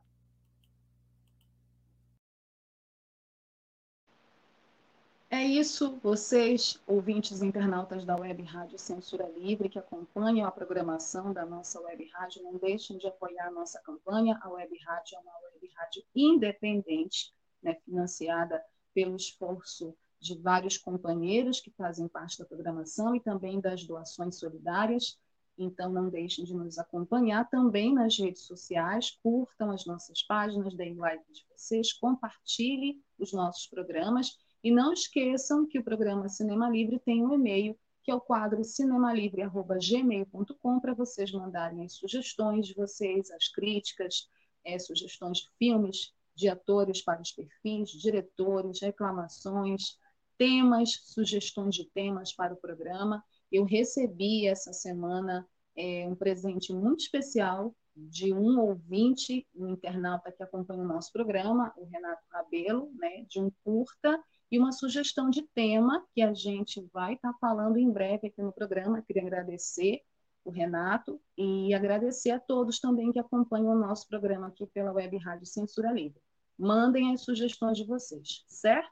É 5.32 5.44
isso, 5.44 5.96
vocês, 6.02 6.82
ouvintes 6.88 7.44
internautas 7.44 8.04
da 8.04 8.16
Web 8.16 8.42
Rádio 8.42 8.80
Censura 8.80 9.30
Livre, 9.38 9.70
que 9.70 9.78
acompanham 9.78 10.48
a 10.48 10.52
programação 10.52 11.32
da 11.32 11.46
nossa 11.46 11.80
Web 11.82 12.10
Rádio, 12.12 12.42
não 12.42 12.58
deixem 12.58 12.98
de 12.98 13.06
apoiar 13.06 13.50
a 13.50 13.52
nossa 13.52 13.80
campanha. 13.82 14.40
A 14.42 14.50
Web 14.50 14.76
Rádio 14.80 15.18
é 15.18 15.20
uma 15.20 15.32
Web 15.54 15.72
Rádio 15.76 16.04
independente, 16.16 17.32
né, 17.62 17.76
financiada 17.86 18.60
pelo 18.92 19.16
esforço 19.16 19.96
de 20.20 20.36
vários 20.36 20.80
companheiros 20.80 21.62
que 21.62 21.70
fazem 21.78 22.08
parte 22.08 22.40
da 22.40 22.46
programação 22.46 23.16
e 23.16 23.20
também 23.20 23.62
das 23.62 23.84
doações 23.86 24.40
solidárias. 24.40 25.16
Então, 25.56 25.92
não 25.92 26.10
deixem 26.10 26.44
de 26.44 26.56
nos 26.56 26.80
acompanhar 26.80 27.48
também 27.52 27.94
nas 27.94 28.18
redes 28.18 28.48
sociais, 28.48 29.12
curtam 29.22 29.70
as 29.70 29.86
nossas 29.86 30.24
páginas, 30.24 30.74
deem 30.74 30.96
like 30.96 31.32
de 31.32 31.46
vocês, 31.52 31.94
compartilhem 31.94 33.00
os 33.20 33.32
nossos 33.32 33.68
programas 33.68 34.36
e 34.64 34.72
não 34.72 34.94
esqueçam 34.94 35.66
que 35.66 35.80
o 35.80 35.84
programa 35.84 36.28
Cinema 36.28 36.70
Livre 36.70 37.00
tem 37.00 37.26
um 37.26 37.34
e-mail, 37.34 37.78
que 38.04 38.12
é 38.12 38.16
o 38.16 38.22
quadro 38.22 38.64
cinemalivre.gmail.com, 38.64 40.80
para 40.80 40.94
vocês 40.94 41.32
mandarem 41.32 41.86
as 41.86 41.94
sugestões 41.94 42.68
de 42.68 42.74
vocês, 42.74 43.32
as 43.32 43.48
críticas, 43.48 44.28
é, 44.66 44.78
sugestões 44.80 45.40
de 45.40 45.50
filmes, 45.58 46.14
de 46.36 46.50
atores 46.50 47.02
para 47.02 47.22
os 47.22 47.32
perfis, 47.32 47.92
diretores, 47.92 48.82
reclamações, 48.82 49.98
temas, 50.38 51.00
sugestões 51.04 51.76
de 51.76 51.86
temas 51.92 52.34
para 52.34 52.54
o 52.54 52.58
programa. 52.58 53.24
Eu 53.52 53.66
recebi 53.66 54.48
essa 54.48 54.72
semana 54.72 55.48
é, 55.76 56.08
um 56.08 56.16
presente 56.16 56.72
muito 56.74 57.02
especial 57.02 57.76
de 57.96 58.34
um 58.34 58.60
ouvinte, 58.60 59.48
um 59.54 59.68
internauta 59.68 60.32
que 60.32 60.42
acompanha 60.42 60.82
o 60.82 60.88
nosso 60.88 61.12
programa, 61.12 61.72
o 61.78 61.86
Renato 61.86 62.24
Rabelo, 62.32 62.92
né, 62.96 63.24
de 63.28 63.40
um 63.40 63.52
curta 63.64 64.20
e 64.52 64.58
uma 64.58 64.72
sugestão 64.72 65.30
de 65.30 65.44
tema 65.54 66.06
que 66.14 66.22
a 66.22 66.34
gente 66.34 66.82
vai 66.92 67.14
estar 67.14 67.34
tá 67.34 67.38
falando 67.40 67.78
em 67.78 67.92
breve 67.92 68.28
aqui 68.28 68.42
no 68.42 68.52
programa. 68.52 69.02
Queria 69.02 69.22
agradecer 69.22 70.02
o 70.44 70.50
Renato 70.50 71.22
e 71.38 71.74
agradecer 71.74 72.32
a 72.32 72.40
todos 72.40 72.80
também 72.80 73.12
que 73.12 73.20
acompanham 73.20 73.74
o 73.74 73.80
nosso 73.80 74.08
programa 74.08 74.48
aqui 74.48 74.66
pela 74.68 74.92
Web 74.92 75.18
Rádio 75.18 75.46
Censura 75.46 75.92
Livre. 75.92 76.20
Mandem 76.58 77.14
as 77.14 77.22
sugestões 77.22 77.78
de 77.78 77.86
vocês, 77.86 78.44
certo? 78.48 78.90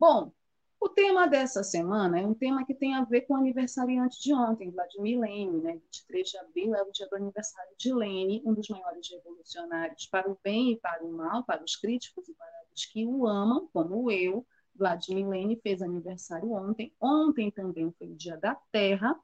Bom, 0.00 0.32
o 0.80 0.88
tema 0.88 1.26
dessa 1.26 1.62
semana 1.62 2.20
é 2.20 2.26
um 2.26 2.34
tema 2.34 2.64
que 2.64 2.72
tem 2.72 2.94
a 2.94 3.04
ver 3.04 3.22
com 3.22 3.34
o 3.34 3.36
aniversariante 3.36 4.22
de 4.22 4.32
ontem, 4.32 4.70
Vladimir 4.70 5.18
Lenin, 5.20 5.60
né? 5.60 5.72
23 5.74 6.28
de 6.28 6.38
abril 6.38 6.74
é 6.74 6.82
o 6.82 6.92
dia 6.92 7.08
do 7.08 7.16
aniversário 7.16 7.72
de 7.76 7.92
Lenin, 7.92 8.42
um 8.46 8.54
dos 8.54 8.68
maiores 8.68 9.10
revolucionários 9.10 10.06
para 10.06 10.30
o 10.30 10.38
bem 10.42 10.72
e 10.72 10.76
para 10.76 11.04
o 11.04 11.12
mal, 11.12 11.44
para 11.44 11.62
os 11.62 11.76
críticos 11.76 12.28
e 12.28 12.34
para 12.34 12.48
os 12.74 12.86
que 12.86 13.04
o 13.04 13.26
amam, 13.26 13.68
como 13.72 14.10
eu, 14.10 14.46
Vladimir 14.78 15.28
Lenin 15.28 15.60
fez 15.60 15.82
aniversário 15.82 16.52
ontem. 16.52 16.94
Ontem 17.00 17.50
também 17.50 17.92
foi 17.98 18.08
o 18.08 18.16
Dia 18.16 18.36
da 18.36 18.54
Terra. 18.70 19.18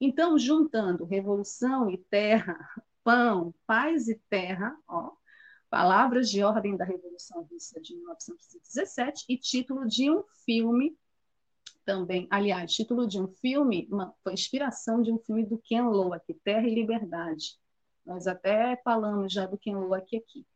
Então, 0.00 0.38
juntando 0.38 1.04
revolução 1.04 1.90
e 1.90 1.98
terra, 1.98 2.56
pão, 3.04 3.54
paz 3.66 4.08
e 4.08 4.20
terra, 4.28 4.76
ó, 4.88 5.12
palavras 5.70 6.30
de 6.30 6.42
ordem 6.42 6.76
da 6.76 6.84
Revolução 6.84 7.42
Russa 7.44 7.80
de 7.80 7.94
1917 7.96 9.24
e 9.28 9.38
título 9.38 9.86
de 9.86 10.10
um 10.10 10.22
filme 10.44 10.96
também, 11.84 12.28
aliás, 12.30 12.72
título 12.72 13.06
de 13.06 13.20
um 13.20 13.26
filme, 13.26 13.88
uma, 13.90 14.14
foi 14.22 14.34
inspiração 14.34 15.02
de 15.02 15.12
um 15.12 15.18
filme 15.18 15.44
do 15.44 15.58
Ken 15.58 15.82
Loach, 15.82 16.32
Terra 16.44 16.66
e 16.66 16.74
Liberdade. 16.74 17.58
Nós 18.06 18.26
até 18.26 18.76
falamos 18.84 19.32
já 19.32 19.46
do 19.46 19.58
Ken 19.58 19.74
Loach 19.74 20.16
aqui. 20.16 20.46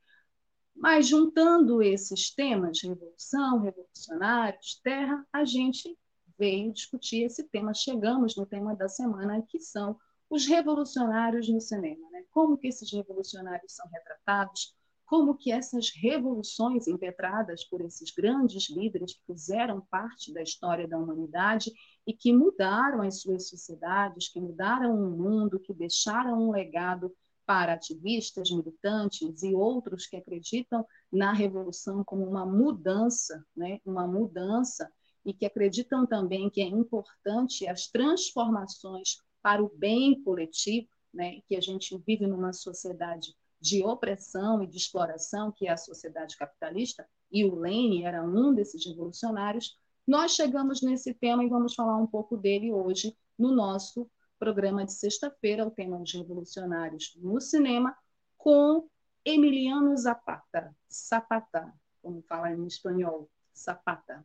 Mas 0.76 1.08
juntando 1.08 1.82
esses 1.82 2.32
temas, 2.34 2.82
revolução, 2.82 3.60
revolucionários, 3.60 4.78
terra, 4.84 5.26
a 5.32 5.44
gente 5.44 5.96
veio 6.38 6.72
discutir 6.72 7.24
esse 7.24 7.44
tema. 7.44 7.72
Chegamos 7.72 8.36
no 8.36 8.44
tema 8.44 8.76
da 8.76 8.88
semana, 8.88 9.42
que 9.48 9.58
são 9.58 9.96
os 10.28 10.46
revolucionários 10.46 11.48
no 11.48 11.60
cinema. 11.60 12.10
Né? 12.10 12.24
Como 12.30 12.58
que 12.58 12.68
esses 12.68 12.92
revolucionários 12.92 13.74
são 13.74 13.88
retratados, 13.88 14.76
como 15.06 15.36
que 15.36 15.52
essas 15.52 15.90
revoluções 15.90 16.88
impetradas 16.88 17.64
por 17.64 17.80
esses 17.80 18.10
grandes 18.10 18.68
líderes 18.68 19.14
que 19.14 19.24
fizeram 19.24 19.80
parte 19.88 20.34
da 20.34 20.42
história 20.42 20.86
da 20.86 20.98
humanidade 20.98 21.72
e 22.06 22.12
que 22.12 22.32
mudaram 22.32 23.02
as 23.02 23.20
suas 23.22 23.48
sociedades, 23.48 24.28
que 24.28 24.40
mudaram 24.40 24.94
o 24.94 25.10
mundo, 25.10 25.60
que 25.60 25.72
deixaram 25.72 26.48
um 26.48 26.50
legado 26.50 27.14
para 27.46 27.74
ativistas, 27.74 28.50
militantes 28.50 29.42
e 29.42 29.54
outros 29.54 30.06
que 30.06 30.16
acreditam 30.16 30.84
na 31.10 31.32
revolução 31.32 32.02
como 32.04 32.24
uma 32.24 32.44
mudança, 32.44 33.44
né? 33.56 33.78
uma 33.86 34.06
mudança, 34.06 34.90
e 35.24 35.32
que 35.32 35.46
acreditam 35.46 36.06
também 36.06 36.50
que 36.50 36.60
é 36.60 36.66
importante 36.66 37.66
as 37.66 37.86
transformações 37.86 39.22
para 39.40 39.62
o 39.62 39.70
bem 39.76 40.20
coletivo, 40.22 40.88
né? 41.14 41.40
que 41.48 41.56
a 41.56 41.60
gente 41.60 41.96
vive 42.04 42.26
numa 42.26 42.52
sociedade 42.52 43.34
de 43.60 43.82
opressão 43.82 44.62
e 44.62 44.66
de 44.66 44.76
exploração, 44.76 45.52
que 45.52 45.66
é 45.66 45.72
a 45.72 45.76
sociedade 45.76 46.36
capitalista, 46.36 47.08
e 47.30 47.44
o 47.44 47.54
Lênin 47.54 48.04
era 48.04 48.22
um 48.22 48.52
desses 48.52 48.84
revolucionários, 48.84 49.78
nós 50.06 50.32
chegamos 50.32 50.82
nesse 50.82 51.12
tema 51.14 51.44
e 51.44 51.48
vamos 51.48 51.74
falar 51.74 51.96
um 51.96 52.06
pouco 52.06 52.36
dele 52.36 52.72
hoje 52.72 53.16
no 53.36 53.52
nosso 53.52 54.08
programa 54.38 54.84
de 54.84 54.92
sexta-feira, 54.92 55.66
o 55.66 55.70
tema 55.70 55.98
dos 55.98 56.12
revolucionários 56.12 57.16
no 57.16 57.40
cinema, 57.40 57.96
com 58.36 58.88
Emiliano 59.24 59.96
Zapata, 59.96 60.74
Zapata, 60.92 61.72
como 62.02 62.22
fala 62.22 62.52
em 62.52 62.66
espanhol, 62.66 63.28
Zapata. 63.56 64.24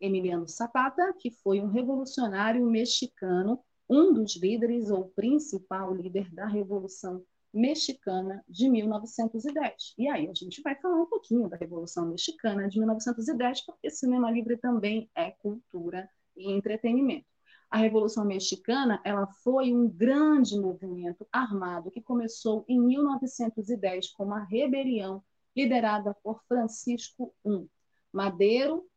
Emiliano 0.00 0.48
Zapata, 0.48 1.14
que 1.18 1.30
foi 1.30 1.60
um 1.60 1.68
revolucionário 1.68 2.64
mexicano, 2.66 3.62
um 3.88 4.12
dos 4.12 4.36
líderes 4.36 4.90
ou 4.90 5.08
principal 5.10 5.94
líder 5.94 6.32
da 6.32 6.46
Revolução 6.46 7.24
Mexicana 7.52 8.42
de 8.48 8.68
1910. 8.68 9.94
E 9.98 10.08
aí 10.08 10.28
a 10.28 10.34
gente 10.34 10.62
vai 10.62 10.74
falar 10.76 11.02
um 11.02 11.06
pouquinho 11.06 11.48
da 11.48 11.56
Revolução 11.56 12.06
Mexicana 12.06 12.68
de 12.68 12.78
1910, 12.78 13.66
porque 13.66 13.90
cinema 13.90 14.30
livre 14.30 14.56
também 14.56 15.10
é 15.14 15.30
cultura 15.32 16.08
e 16.36 16.50
entretenimento. 16.50 17.29
A 17.70 17.78
Revolução 17.78 18.24
Mexicana 18.24 19.00
ela 19.04 19.28
foi 19.28 19.72
um 19.72 19.88
grande 19.88 20.58
movimento 20.58 21.24
armado 21.30 21.90
que 21.90 22.02
começou 22.02 22.64
em 22.68 22.80
1910 22.80 24.10
com 24.10 24.24
uma 24.24 24.42
rebelião 24.42 25.22
liderada 25.56 26.12
por 26.22 26.42
Francisco 26.48 27.32
I 27.46 27.68
Madeiro, 28.12 28.88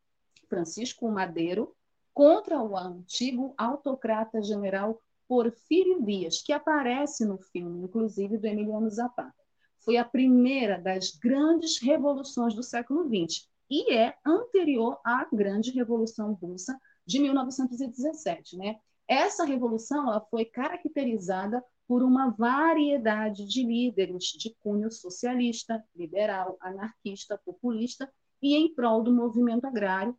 Francisco 0.49 1.07
Madeiro, 1.11 1.75
contra 2.13 2.59
o 2.61 2.75
antigo 2.75 3.53
autocrata 3.57 4.41
general 4.41 4.99
Porfírio 5.27 6.03
Dias, 6.03 6.41
que 6.41 6.51
aparece 6.51 7.25
no 7.25 7.37
filme, 7.37 7.83
inclusive 7.83 8.37
do 8.37 8.47
Emiliano 8.47 8.89
Zapata. 8.89 9.33
Foi 9.79 9.97
a 9.97 10.05
primeira 10.05 10.79
das 10.79 11.11
grandes 11.11 11.79
revoluções 11.79 12.55
do 12.55 12.63
século 12.63 13.07
XX 13.07 13.47
e 13.69 13.93
é 13.93 14.15
anterior 14.25 14.99
à 15.03 15.27
grande 15.31 15.71
Revolução 15.71 16.33
Russa 16.33 16.79
de 17.05 17.19
1917. 17.19 18.57
Né? 18.57 18.77
Essa 19.07 19.45
revolução 19.45 20.07
ela 20.07 20.21
foi 20.21 20.45
caracterizada 20.45 21.63
por 21.87 22.01
uma 22.01 22.31
variedade 22.31 23.45
de 23.45 23.63
líderes 23.63 24.25
de 24.25 24.55
cunho 24.59 24.89
socialista, 24.91 25.83
liberal, 25.95 26.57
anarquista, 26.59 27.37
populista 27.37 28.11
e 28.41 28.55
em 28.55 28.73
prol 28.73 29.03
do 29.03 29.13
movimento 29.13 29.65
agrário 29.65 30.17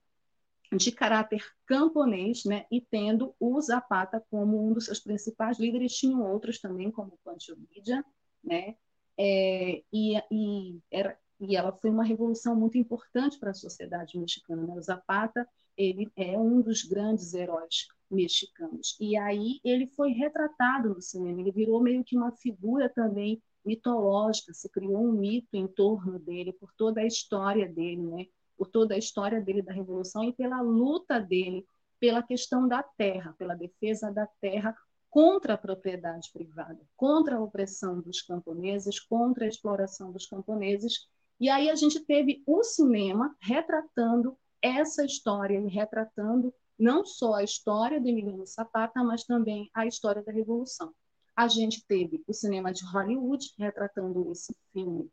de 0.77 0.91
caráter 0.91 1.45
camponês, 1.67 2.45
né, 2.45 2.67
e 2.71 2.81
tendo 2.81 3.35
o 3.39 3.61
Zapata 3.61 4.25
como 4.31 4.67
um 4.67 4.73
dos 4.73 4.87
seus 4.87 4.99
principais 4.99 5.59
líderes, 5.59 5.95
tinham 5.95 6.23
outros 6.23 6.59
também, 6.59 6.91
como 6.91 7.19
Pancho 7.23 7.57
Villa, 7.71 8.05
né, 8.43 8.75
é, 9.17 9.83
e, 9.93 10.17
e, 10.31 10.81
era, 10.91 11.17
e 11.41 11.57
ela 11.57 11.73
foi 11.73 11.91
uma 11.91 12.05
revolução 12.05 12.57
muito 12.57 12.77
importante 12.77 13.39
para 13.39 13.51
a 13.51 13.55
sociedade 13.55 14.19
mexicana. 14.19 14.67
Né? 14.67 14.75
O 14.75 14.81
Zapata 14.81 15.49
ele 15.77 16.11
é 16.17 16.39
um 16.39 16.61
dos 16.61 16.85
grandes 16.85 17.35
heróis 17.35 17.89
mexicanos. 18.11 18.97
E 19.01 19.17
aí 19.17 19.61
ele 19.65 19.87
foi 19.87 20.11
retratado 20.13 20.91
no 20.91 21.03
cinema, 21.03 21.41
ele 21.41 21.53
virou 21.53 21.83
meio 21.83 22.05
que 22.05 22.17
uma 22.17 22.33
figura 22.33 22.89
também 22.89 23.43
mitológica, 23.65 24.53
se 24.53 24.69
criou 24.69 25.03
um 25.03 25.13
mito 25.13 25.49
em 25.55 25.67
torno 25.67 26.19
dele, 26.19 26.53
por 26.53 26.73
toda 26.77 27.01
a 27.01 27.07
história 27.07 27.67
dele, 27.67 28.03
né? 28.03 28.27
por 28.57 28.69
toda 28.69 28.95
a 28.95 28.99
história 28.99 29.41
dele 29.41 29.63
da 29.63 29.73
Revolução 29.73 30.25
e 30.25 30.33
pela 30.33 30.61
luta 30.61 31.19
dele 31.19 31.67
pela 31.99 32.23
questão 32.23 32.69
da 32.69 32.83
terra, 32.83 33.35
pela 33.39 33.55
defesa 33.55 34.13
da 34.13 34.27
terra 34.41 34.77
contra 35.09 35.55
a 35.55 35.59
propriedade 35.59 36.31
privada, 36.33 36.79
contra 36.97 37.37
a 37.37 37.41
opressão 37.41 38.01
dos 38.01 38.21
camponeses, 38.21 39.01
contra 39.01 39.45
a 39.45 39.49
exploração 39.49 40.13
dos 40.13 40.27
camponeses. 40.27 41.09
E 41.41 41.49
aí 41.49 41.71
a 41.71 41.75
gente 41.75 42.01
teve 42.01 42.43
o 42.47 42.63
cinema 42.63 43.35
retratando 43.41 44.37
essa 44.65 45.05
história 45.05 45.59
e 45.59 45.69
retratando 45.69 46.53
não 46.79 47.05
só 47.05 47.35
a 47.35 47.45
história 47.45 48.01
do 48.01 48.09
Emiliano 48.09 48.47
Zapata, 48.47 49.05
mas 49.05 49.25
também 49.25 49.71
a 49.75 49.87
história 49.87 50.23
da 50.23 50.33
Revolução. 50.33 50.93
A 51.37 51.47
gente 51.49 51.85
teve 51.87 52.25
o 52.27 52.33
cinema 52.33 52.73
de 52.73 52.85
Hollywood 52.87 53.53
retratando 53.59 54.33
esse 54.33 54.57
filme, 54.73 55.11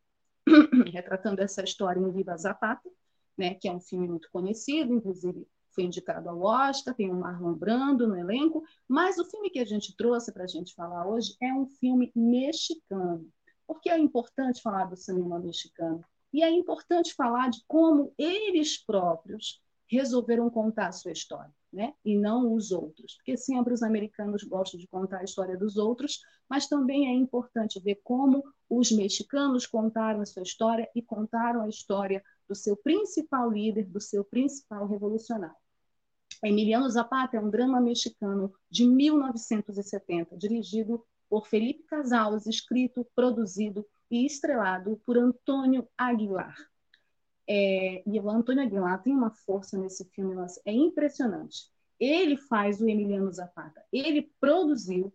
retratando 0.92 1.42
essa 1.42 1.64
história 1.64 2.00
em 2.00 2.12
Viva 2.12 2.38
Zapata, 2.38 2.90
né, 3.38 3.56
que 3.56 3.68
é 3.68 3.74
um 3.74 3.82
filme 3.82 4.08
muito 4.08 4.30
conhecido, 4.32 4.94
inclusive 4.94 5.46
foi 5.74 5.86
indicado 5.86 6.30
ao 6.30 6.42
Oscar, 6.42 6.94
tem 6.94 7.12
o 7.12 7.16
Marlon 7.16 7.54
Brando 7.54 8.08
no 8.08 8.18
elenco, 8.18 8.64
mas 8.88 9.18
o 9.18 9.26
filme 9.26 9.50
que 9.50 9.60
a 9.60 9.66
gente 9.66 9.96
trouxe 9.96 10.32
para 10.32 10.44
a 10.44 10.48
gente 10.48 10.74
falar 10.76 11.08
hoje 11.08 11.36
é 11.42 11.54
um 11.54 11.66
filme 11.66 12.12
mexicano. 12.16 13.28
Por 13.68 13.82
que 13.82 13.90
é 13.90 13.98
importante 13.98 14.62
falar 14.62 14.86
do 14.86 14.98
cinema 14.98 15.40
mexicano? 15.40 16.04
E 16.34 16.44
é 16.44 16.50
importante 16.50 17.14
falar 17.14 17.50
de 17.50 17.62
como 17.68 18.14
eles 18.18 18.78
próprios 18.78 19.62
resolveram 19.92 20.50
contar 20.50 20.88
a 20.88 20.92
sua 20.94 21.12
história, 21.12 21.54
né? 21.72 21.94
e 22.06 22.18
não 22.18 22.54
os 22.54 22.72
outros. 22.72 23.16
Porque 23.16 23.36
sempre 23.36 23.74
os 23.74 23.84
americanos 23.84 24.44
gostam 24.44 24.80
de 24.80 24.88
contar 24.88 25.20
a 25.20 25.24
história 25.24 25.58
dos 25.58 25.76
outros, 25.76 26.22
mas 26.50 26.68
também 26.68 27.08
é 27.08 27.14
importante 27.14 27.80
ver 27.82 28.00
como 28.04 28.42
os 28.70 28.90
mexicanos 28.92 29.68
contaram 29.68 30.22
a 30.22 30.26
sua 30.26 30.44
história 30.44 30.90
e 30.96 31.02
contaram 31.02 31.64
a 31.64 31.68
história 31.68 32.24
do 32.48 32.56
seu 32.56 32.78
principal 32.78 33.52
líder, 33.52 33.86
do 33.86 34.00
seu 34.00 34.24
principal 34.24 34.88
revolucionário. 34.88 35.58
Emiliano 36.44 36.90
Zapata 36.90 37.38
é 37.38 37.40
um 37.40 37.50
drama 37.50 37.80
mexicano 37.82 38.54
de 38.70 38.88
1970, 38.88 40.38
dirigido 40.38 41.06
por 41.30 41.48
Felipe 41.48 41.84
Casals, 41.84 42.48
escrito, 42.48 43.06
produzido 43.14 43.86
e 44.12 44.26
estrelado 44.26 45.02
por 45.06 45.18
Antônio 45.18 45.88
Aguilar. 45.98 46.56
É, 47.48 48.04
e 48.06 48.20
o 48.20 48.30
Antônio 48.30 48.64
Aguilar 48.64 49.02
tem 49.02 49.14
uma 49.14 49.32
força 49.32 49.78
nesse 49.78 50.06
filme, 50.06 50.36
é 50.66 50.72
impressionante. 50.72 51.70
Ele 52.00 52.36
faz 52.36 52.82
o 52.82 52.88
Emiliano 52.88 53.32
Zapata, 53.32 53.84
ele 53.92 54.32
produziu, 54.40 55.14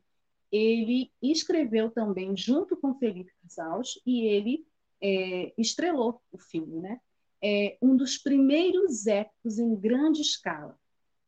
ele 0.50 1.12
escreveu 1.22 1.90
também 1.90 2.37
junto 2.37 2.76
com 2.76 2.98
Felipe 2.98 3.32
Casals 3.42 4.00
e 4.06 4.26
ele 4.26 4.66
é, 5.00 5.52
estrelou 5.59 6.22
o 6.32 6.38
filme, 6.38 6.80
né? 6.80 7.00
É 7.42 7.76
um 7.82 7.96
dos 7.96 8.16
primeiros 8.16 9.06
épicos 9.06 9.59
em 9.59 9.74
grande 9.74 10.22
escala, 10.22 10.78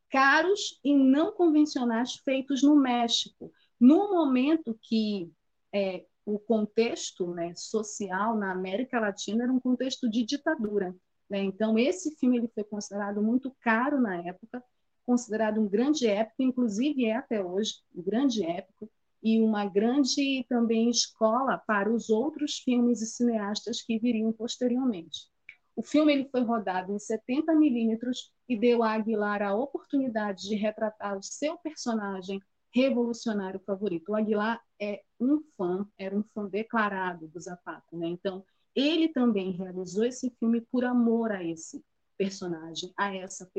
caros 0.09 0.79
e 0.83 0.95
não 0.95 1.31
convencionais 1.31 2.15
feitos 2.15 2.63
no 2.63 2.75
México, 2.75 3.53
no 3.79 4.11
momento 4.11 4.77
que 4.81 5.31
é, 5.71 6.05
o 6.33 6.39
contexto 6.39 7.33
né, 7.33 7.53
social 7.55 8.37
na 8.37 8.51
América 8.51 8.99
Latina 8.99 9.43
era 9.43 9.53
um 9.53 9.59
contexto 9.59 10.09
de 10.09 10.23
ditadura. 10.23 10.95
Né? 11.29 11.43
Então, 11.43 11.77
esse 11.77 12.15
filme 12.17 12.37
ele 12.37 12.47
foi 12.47 12.63
considerado 12.63 13.21
muito 13.21 13.55
caro 13.61 13.99
na 13.99 14.17
época, 14.17 14.63
considerado 15.05 15.59
um 15.59 15.67
grande 15.67 16.07
épico, 16.07 16.43
inclusive 16.43 17.05
é 17.05 17.15
até 17.15 17.43
hoje 17.43 17.75
um 17.95 18.01
grande 18.01 18.43
épico, 18.43 18.89
e 19.21 19.41
uma 19.41 19.65
grande 19.65 20.45
também 20.47 20.89
escola 20.89 21.57
para 21.57 21.91
os 21.91 22.09
outros 22.09 22.59
filmes 22.59 23.01
e 23.01 23.05
cineastas 23.05 23.81
que 23.81 23.99
viriam 23.99 24.31
posteriormente. 24.31 25.27
O 25.75 25.83
filme 25.83 26.13
ele 26.13 26.29
foi 26.29 26.41
rodado 26.41 26.93
em 26.93 26.99
70 26.99 27.53
milímetros 27.55 28.31
e 28.47 28.57
deu 28.57 28.83
a 28.83 28.93
Aguilar 28.93 29.41
a 29.41 29.53
oportunidade 29.55 30.47
de 30.47 30.55
retratar 30.55 31.17
o 31.17 31.23
seu 31.23 31.57
personagem 31.57 32.41
revolucionário 32.73 33.59
favorito. 33.65 34.11
O 34.11 34.15
Aguilar 34.15 34.61
é 34.79 35.01
um 35.19 35.41
fã, 35.57 35.87
era 35.97 36.15
um 36.15 36.23
fã 36.23 36.45
declarado 36.45 37.27
do 37.27 37.39
Zapata, 37.39 37.95
né? 37.97 38.07
Então, 38.07 38.43
ele 38.75 39.09
também 39.09 39.51
realizou 39.51 40.05
esse 40.05 40.29
filme 40.39 40.61
por 40.61 40.85
amor 40.85 41.31
a 41.31 41.43
esse 41.43 41.83
personagem, 42.17 42.93
a 42.97 43.15
essa 43.15 43.49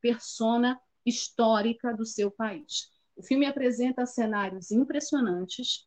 persona 0.00 0.80
histórica 1.04 1.94
do 1.94 2.04
seu 2.04 2.30
país. 2.30 2.90
O 3.16 3.22
filme 3.22 3.46
apresenta 3.46 4.04
cenários 4.04 4.70
impressionantes 4.70 5.86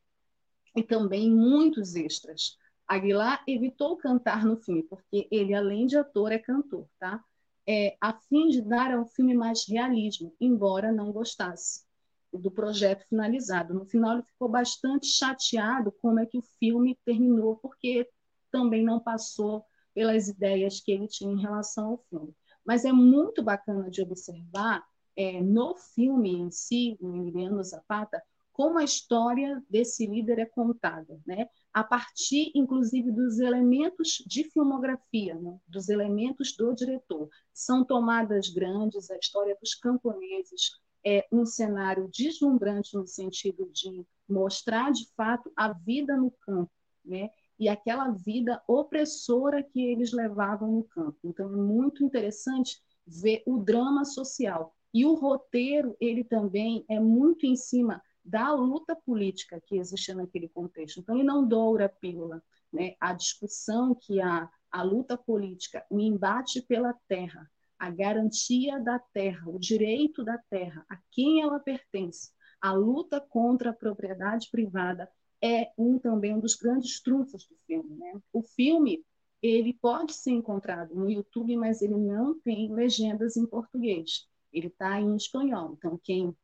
e 0.75 0.81
também 0.81 1.29
muitos 1.29 1.95
extras. 1.95 2.57
Aguilar 2.87 3.43
evitou 3.47 3.97
cantar 3.97 4.45
no 4.45 4.57
filme, 4.57 4.83
porque 4.83 5.27
ele, 5.29 5.53
além 5.53 5.85
de 5.85 5.97
ator, 5.97 6.31
é 6.31 6.39
cantor, 6.39 6.87
tá? 6.99 7.23
É, 7.67 7.95
a 8.01 8.13
fim 8.13 8.47
de 8.47 8.61
dar 8.61 8.91
ao 8.91 9.05
filme 9.05 9.35
mais 9.35 9.67
realismo, 9.67 10.33
embora 10.39 10.91
não 10.91 11.11
gostasse 11.11 11.87
do 12.31 12.51
projeto 12.51 13.07
finalizado. 13.07 13.73
No 13.73 13.85
final, 13.85 14.13
ele 14.13 14.23
ficou 14.23 14.49
bastante 14.49 15.07
chateado 15.07 15.91
como 16.01 16.19
é 16.19 16.25
que 16.25 16.37
o 16.37 16.43
filme 16.59 16.97
terminou, 17.05 17.57
porque 17.57 18.07
também 18.51 18.83
não 18.83 18.99
passou 18.99 19.65
pelas 19.93 20.27
ideias 20.27 20.79
que 20.79 20.91
ele 20.91 21.07
tinha 21.07 21.31
em 21.31 21.41
relação 21.41 21.87
ao 21.87 22.03
filme. 22.09 22.35
Mas 22.65 22.85
é 22.85 22.91
muito 22.91 23.41
bacana 23.41 23.89
de 23.89 24.01
observar 24.01 24.83
é, 25.15 25.41
no 25.41 25.75
filme 25.75 26.31
em 26.31 26.51
si, 26.51 26.97
no 27.01 27.15
Emiliano 27.15 27.63
Zapata, 27.63 28.21
como 28.59 28.77
a 28.77 28.83
história 28.83 29.63
desse 29.69 30.05
líder 30.05 30.39
é 30.39 30.45
contada, 30.45 31.17
né? 31.25 31.47
a 31.73 31.81
partir, 31.81 32.51
inclusive, 32.53 33.09
dos 33.11 33.39
elementos 33.39 34.23
de 34.27 34.43
filmografia, 34.43 35.35
né? 35.35 35.57
dos 35.65 35.87
elementos 35.87 36.55
do 36.57 36.73
diretor. 36.73 37.29
São 37.53 37.85
tomadas 37.85 38.49
grandes, 38.49 39.09
a 39.09 39.17
história 39.17 39.57
dos 39.61 39.75
camponeses, 39.75 40.71
é 41.05 41.27
um 41.31 41.45
cenário 41.45 42.09
deslumbrante 42.09 42.95
no 42.95 43.07
sentido 43.07 43.69
de 43.71 44.05
mostrar 44.27 44.91
de 44.91 45.07
fato 45.15 45.51
a 45.55 45.73
vida 45.73 46.15
no 46.15 46.31
campo, 46.31 46.71
né? 47.03 47.29
E 47.57 47.67
aquela 47.67 48.09
vida 48.11 48.61
opressora 48.67 49.61
que 49.61 49.81
eles 49.81 50.13
levavam 50.13 50.71
no 50.71 50.83
campo. 50.83 51.17
Então 51.23 51.51
é 51.51 51.55
muito 51.57 52.03
interessante 52.03 52.81
ver 53.05 53.43
o 53.45 53.57
drama 53.57 54.05
social. 54.05 54.73
E 54.93 55.05
o 55.05 55.13
roteiro, 55.13 55.95
ele 55.99 56.23
também 56.23 56.85
é 56.89 56.99
muito 56.99 57.45
em 57.45 57.55
cima 57.55 58.01
da 58.23 58.53
luta 58.53 58.95
política 58.95 59.61
que 59.65 59.77
existia 59.77 60.15
naquele 60.15 60.47
contexto. 60.47 60.99
Então 60.99 61.15
ele 61.15 61.23
não 61.23 61.45
doura 61.45 61.85
a 61.85 61.89
pílula, 61.89 62.41
né? 62.71 62.95
A 62.99 63.13
discussão 63.13 63.95
que 63.95 64.21
há, 64.21 64.49
a 64.71 64.83
luta 64.83 65.17
política, 65.17 65.85
o 65.89 65.99
embate 65.99 66.61
pela 66.61 66.93
terra, 67.07 67.49
a 67.79 67.89
garantia 67.89 68.77
da 68.77 68.99
terra, 68.99 69.49
o 69.49 69.57
direito 69.57 70.21
da 70.23 70.37
terra, 70.49 70.85
a 70.89 70.97
quem 71.09 71.41
ela 71.41 71.59
pertence, 71.59 72.31
a 72.61 72.73
luta 72.73 73.21
contra 73.21 73.69
a 73.69 73.73
propriedade 73.73 74.49
privada, 74.51 75.09
é 75.41 75.71
um 75.77 75.97
também 75.97 76.35
um 76.35 76.39
dos 76.41 76.55
grandes 76.55 77.01
trunfos 77.01 77.47
do 77.47 77.55
filme. 77.65 77.95
Né? 77.95 78.19
O 78.33 78.43
filme 78.43 79.05
ele 79.41 79.73
pode 79.73 80.13
ser 80.13 80.31
encontrado 80.31 80.93
no 80.93 81.09
YouTube, 81.09 81.55
mas 81.55 81.81
ele 81.81 81.95
não 81.95 82.37
tem 82.41 82.69
legendas 82.69 83.37
em 83.37 83.45
português. 83.45 84.27
Ele 84.51 84.67
está 84.67 84.99
em 84.99 85.15
espanhol. 85.15 85.75
Então, 85.77 85.97
quem 86.03 86.35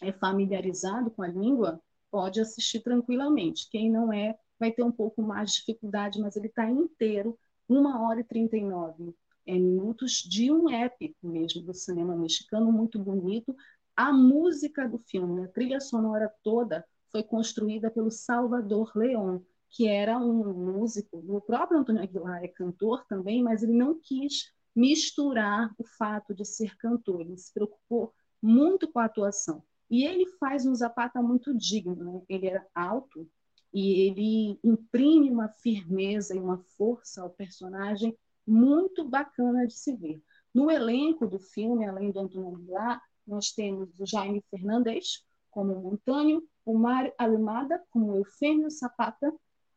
é 0.00 0.10
familiarizado 0.10 1.10
com 1.10 1.22
a 1.22 1.28
língua 1.28 1.78
pode 2.10 2.40
assistir 2.40 2.80
tranquilamente. 2.80 3.68
Quem 3.68 3.90
não 3.90 4.10
é, 4.10 4.38
vai 4.58 4.72
ter 4.72 4.82
um 4.82 4.92
pouco 4.92 5.20
mais 5.20 5.52
de 5.52 5.58
dificuldade, 5.58 6.18
mas 6.18 6.34
ele 6.36 6.46
está 6.46 6.70
inteiro, 6.70 7.38
uma 7.68 8.02
hora 8.06 8.20
e 8.20 8.24
39 8.24 9.14
é, 9.46 9.54
minutos 9.54 10.22
de 10.22 10.50
um 10.50 10.70
épico 10.70 11.26
mesmo 11.26 11.62
do 11.62 11.74
cinema 11.74 12.16
mexicano, 12.16 12.72
muito 12.72 12.98
bonito. 12.98 13.54
A 13.96 14.12
música 14.12 14.88
do 14.88 14.98
filme, 14.98 15.44
a 15.44 15.48
trilha 15.48 15.80
sonora 15.80 16.32
toda, 16.42 16.84
foi 17.10 17.22
construída 17.22 17.90
pelo 17.90 18.10
Salvador 18.10 18.90
León, 18.96 19.40
que 19.70 19.86
era 19.86 20.18
um 20.18 20.52
músico. 20.52 21.22
O 21.28 21.40
próprio 21.40 21.78
Antônio 21.78 22.02
Aguilar 22.02 22.42
é 22.42 22.48
cantor 22.48 23.04
também, 23.06 23.42
mas 23.42 23.62
ele 23.62 23.72
não 23.72 24.00
quis 24.00 24.52
misturar 24.74 25.72
o 25.78 25.84
fato 25.84 26.34
de 26.34 26.44
ser 26.44 26.76
cantor. 26.76 27.20
Ele 27.20 27.38
se 27.38 27.52
preocupou 27.52 28.12
muito 28.42 28.90
com 28.90 28.98
a 28.98 29.04
atuação. 29.04 29.62
E 29.88 30.04
ele 30.04 30.26
faz 30.38 30.66
um 30.66 30.74
Zapata 30.74 31.22
muito 31.22 31.56
digno. 31.56 31.94
Né? 31.94 32.22
Ele 32.28 32.46
era 32.46 32.66
alto 32.74 33.28
e 33.72 34.08
ele 34.08 34.58
imprime 34.62 35.30
uma 35.30 35.48
firmeza 35.48 36.34
e 36.34 36.38
uma 36.38 36.58
força 36.76 37.22
ao 37.22 37.30
personagem 37.30 38.16
muito 38.46 39.04
bacana 39.04 39.66
de 39.66 39.74
se 39.74 39.94
ver. 39.96 40.22
No 40.52 40.70
elenco 40.70 41.26
do 41.26 41.38
filme, 41.38 41.86
além 41.86 42.10
do 42.10 42.20
Antônio 42.20 42.54
Aguilar, 42.54 43.02
nós 43.26 43.50
temos 43.50 43.98
o 43.98 44.06
Jaime 44.06 44.44
Fernandes 44.50 45.24
como 45.50 45.74
Montânio, 45.74 46.46
o 46.64 46.76
Mário 46.76 47.12
Alemada 47.18 47.82
como 47.90 48.16
Eufêmio 48.16 48.70
Zapata, 48.70 49.32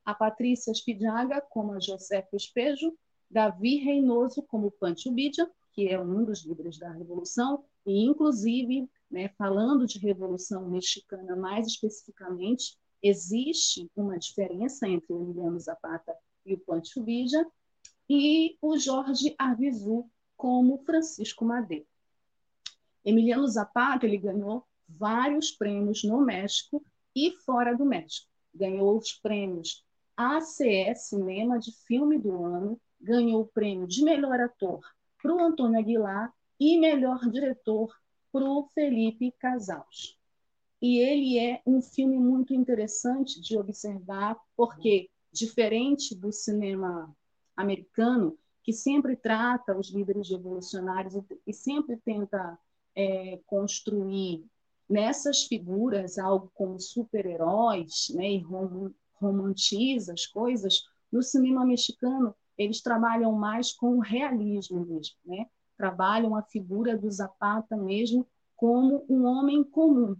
a 0.05 0.13
Patrícia 0.13 0.73
Spidiaga 0.73 1.41
como 1.41 1.73
a 1.73 1.79
José 1.79 2.27
Espejo, 2.33 2.93
Davi 3.29 3.77
Reinoso 3.77 4.41
como 4.43 4.71
Pancho 4.71 5.11
Bidia, 5.11 5.49
que 5.73 5.87
é 5.87 5.99
um 5.99 6.23
dos 6.23 6.45
líderes 6.45 6.79
da 6.79 6.91
Revolução, 6.91 7.63
e 7.85 8.05
inclusive, 8.05 8.89
né, 9.11 9.29
falando 9.37 9.85
de 9.85 9.99
Revolução 9.99 10.69
Mexicana 10.69 11.35
mais 11.35 11.67
especificamente, 11.67 12.77
existe 13.03 13.89
uma 13.95 14.17
diferença 14.17 14.87
entre 14.87 15.13
o 15.13 15.21
Emiliano 15.21 15.59
Zapata 15.59 16.15
e 16.45 16.53
o 16.53 16.59
Pancho 16.59 17.03
Bidia, 17.03 17.45
e 18.09 18.57
o 18.61 18.77
Jorge 18.77 19.35
Arvizu 19.37 20.09
como 20.35 20.77
Francisco 20.79 21.43
Madeira. 21.43 21.85
Emiliano 23.03 23.47
Zapata 23.47 24.05
ele 24.05 24.17
ganhou 24.17 24.65
vários 24.87 25.51
prêmios 25.51 26.03
no 26.03 26.21
México 26.21 26.83
e 27.15 27.31
fora 27.31 27.75
do 27.75 27.85
México. 27.85 28.27
Ganhou 28.53 28.97
os 28.97 29.13
prêmios 29.13 29.83
ACE 30.15 30.95
Cinema 30.95 31.59
de 31.59 31.71
Filme 31.85 32.17
do 32.17 32.43
Ano, 32.43 32.79
ganhou 32.99 33.41
o 33.41 33.47
prêmio 33.47 33.87
de 33.87 34.03
melhor 34.03 34.39
ator 34.39 34.81
para 35.21 35.35
o 35.35 35.39
Antônio 35.39 35.79
Aguilar 35.79 36.33
e 36.59 36.79
melhor 36.79 37.19
diretor 37.29 37.93
para 38.31 38.43
o 38.43 38.67
Felipe 38.69 39.31
Casals. 39.39 40.17
E 40.81 40.99
ele 40.99 41.39
é 41.39 41.61
um 41.65 41.81
filme 41.81 42.17
muito 42.19 42.53
interessante 42.53 43.41
de 43.41 43.57
observar, 43.57 44.37
porque, 44.55 45.09
diferente 45.31 46.13
do 46.13 46.31
cinema 46.31 47.15
americano, 47.57 48.37
que 48.63 48.71
sempre 48.71 49.15
trata 49.15 49.77
os 49.77 49.89
líderes 49.89 50.29
revolucionários 50.29 51.15
e, 51.15 51.23
e 51.47 51.53
sempre 51.53 51.97
tenta 51.97 52.57
é, 52.95 53.39
construir 53.45 54.45
nessas 54.89 55.43
figuras 55.43 56.17
algo 56.17 56.49
como 56.53 56.79
super-heróis, 56.79 58.09
né, 58.15 58.31
e 58.31 58.39
rom 58.39 58.91
romantiza 59.19 60.13
as 60.13 60.27
coisas, 60.27 60.83
no 61.11 61.23
cinema 61.23 61.65
mexicano 61.65 62.35
eles 62.57 62.81
trabalham 62.81 63.31
mais 63.31 63.71
com 63.71 63.97
o 63.97 63.99
realismo 63.99 64.85
mesmo, 64.85 65.17
né? 65.25 65.47
trabalham 65.77 66.35
a 66.35 66.41
figura 66.41 66.97
do 66.97 67.09
Zapata 67.09 67.77
mesmo 67.77 68.27
como 68.55 69.05
um 69.07 69.25
homem 69.25 69.63
comum. 69.63 70.15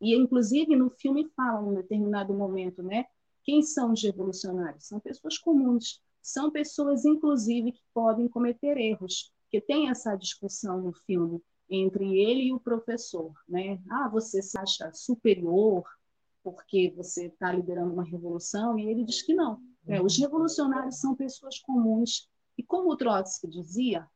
E, 0.00 0.16
inclusive, 0.16 0.74
no 0.74 0.90
filme 0.90 1.30
fala, 1.36 1.64
em 1.68 1.74
determinado 1.74 2.34
momento, 2.34 2.82
né? 2.82 3.06
quem 3.44 3.62
são 3.62 3.92
os 3.92 4.02
revolucionários? 4.02 4.86
São 4.86 4.98
pessoas 4.98 5.38
comuns, 5.38 6.02
são 6.22 6.50
pessoas, 6.50 7.04
inclusive, 7.04 7.72
que 7.72 7.82
podem 7.92 8.28
cometer 8.28 8.76
erros, 8.76 9.32
que 9.50 9.60
tem 9.60 9.90
essa 9.90 10.14
discussão 10.16 10.80
no 10.80 10.92
filme 10.92 11.42
entre 11.68 12.18
ele 12.18 12.44
e 12.44 12.52
o 12.52 12.60
professor, 12.60 13.32
né? 13.48 13.80
Ah, 13.90 14.08
você 14.08 14.42
se 14.42 14.58
acha 14.58 14.92
superior 14.92 15.84
porque 16.42 16.92
você 16.96 17.26
está 17.26 17.52
liderando 17.52 17.92
uma 17.92 18.04
revolução? 18.04 18.78
E 18.78 18.88
ele 18.88 19.04
diz 19.04 19.22
que 19.22 19.34
não. 19.34 19.60
É, 19.86 20.00
os 20.02 20.16
revolucionários 20.18 20.98
são 20.98 21.14
pessoas 21.14 21.58
comuns 21.58 22.28
e, 22.56 22.62
como 22.62 22.96
Trotsky 22.96 23.48
dizia, 23.48 24.08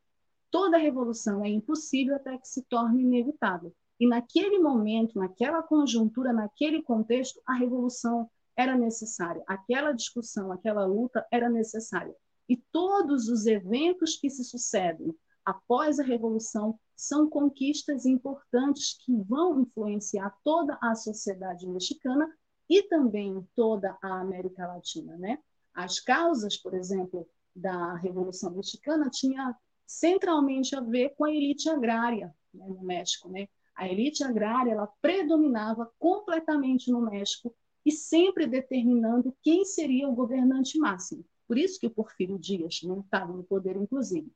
toda 0.51 0.77
revolução 0.77 1.45
é 1.45 1.49
impossível 1.49 2.17
até 2.17 2.37
que 2.39 2.49
se 2.49 2.63
torne 2.63 3.03
inevitável. 3.03 3.75
E 3.99 4.07
naquele 4.07 4.59
momento, 4.59 5.19
naquela 5.19 5.63
conjuntura, 5.63 6.33
naquele 6.33 6.83
contexto, 6.83 7.41
a 7.47 7.55
revolução 7.55 8.29
era 8.57 8.77
necessária, 8.77 9.43
aquela 9.47 9.93
discussão, 9.93 10.51
aquela 10.51 10.87
luta 10.87 11.27
era 11.31 11.49
necessária. 11.49 12.15
E 12.49 12.57
todos 12.57 13.29
os 13.29 13.47
eventos 13.47 14.17
que 14.17 14.31
se 14.31 14.45
sucedem 14.45 15.15
após 15.45 16.01
a 16.01 16.05
Revolução 16.05 16.79
são 16.95 17.29
conquistas 17.29 18.07
importantes 18.07 18.97
que 19.05 19.15
vão 19.15 19.61
influenciar 19.61 20.35
toda 20.43 20.79
a 20.81 20.95
sociedade 20.95 21.69
mexicana 21.69 22.27
e 22.69 22.83
também 22.85 23.47
toda 23.55 23.97
a 24.03 24.21
América 24.21 24.67
Latina. 24.67 25.17
Né? 25.19 25.39
As 25.75 26.01
causas, 26.01 26.57
por 26.57 26.75
exemplo, 26.75 27.29
da 27.55 27.95
Revolução 27.97 28.51
Mexicana 28.53 29.11
tinha 29.11 29.55
centralmente 29.87 30.75
a 30.75 30.81
ver 30.81 31.11
com 31.11 31.25
a 31.25 31.31
elite 31.31 31.69
agrária 31.69 32.35
né, 32.53 32.67
no 32.67 32.83
México. 32.83 33.29
Né? 33.29 33.49
A 33.75 33.89
elite 33.89 34.25
agrária 34.25 34.73
ela 34.73 34.89
predominava 35.01 35.91
completamente 35.99 36.91
no 36.91 37.03
México 37.03 37.55
e 37.87 37.93
sempre 37.93 38.49
determinando 38.49 39.33
quem 39.41 39.65
seria 39.65 40.09
o 40.09 40.15
governante 40.15 40.77
máximo. 40.77 41.25
Por 41.47 41.57
isso 41.57 41.79
que 41.79 41.87
o 41.87 41.91
Porfírio 41.91 42.37
Dias 42.37 42.81
não 42.83 42.99
estava 42.99 43.33
no 43.33 43.45
poder, 43.45 43.77
inclusive. 43.77 44.29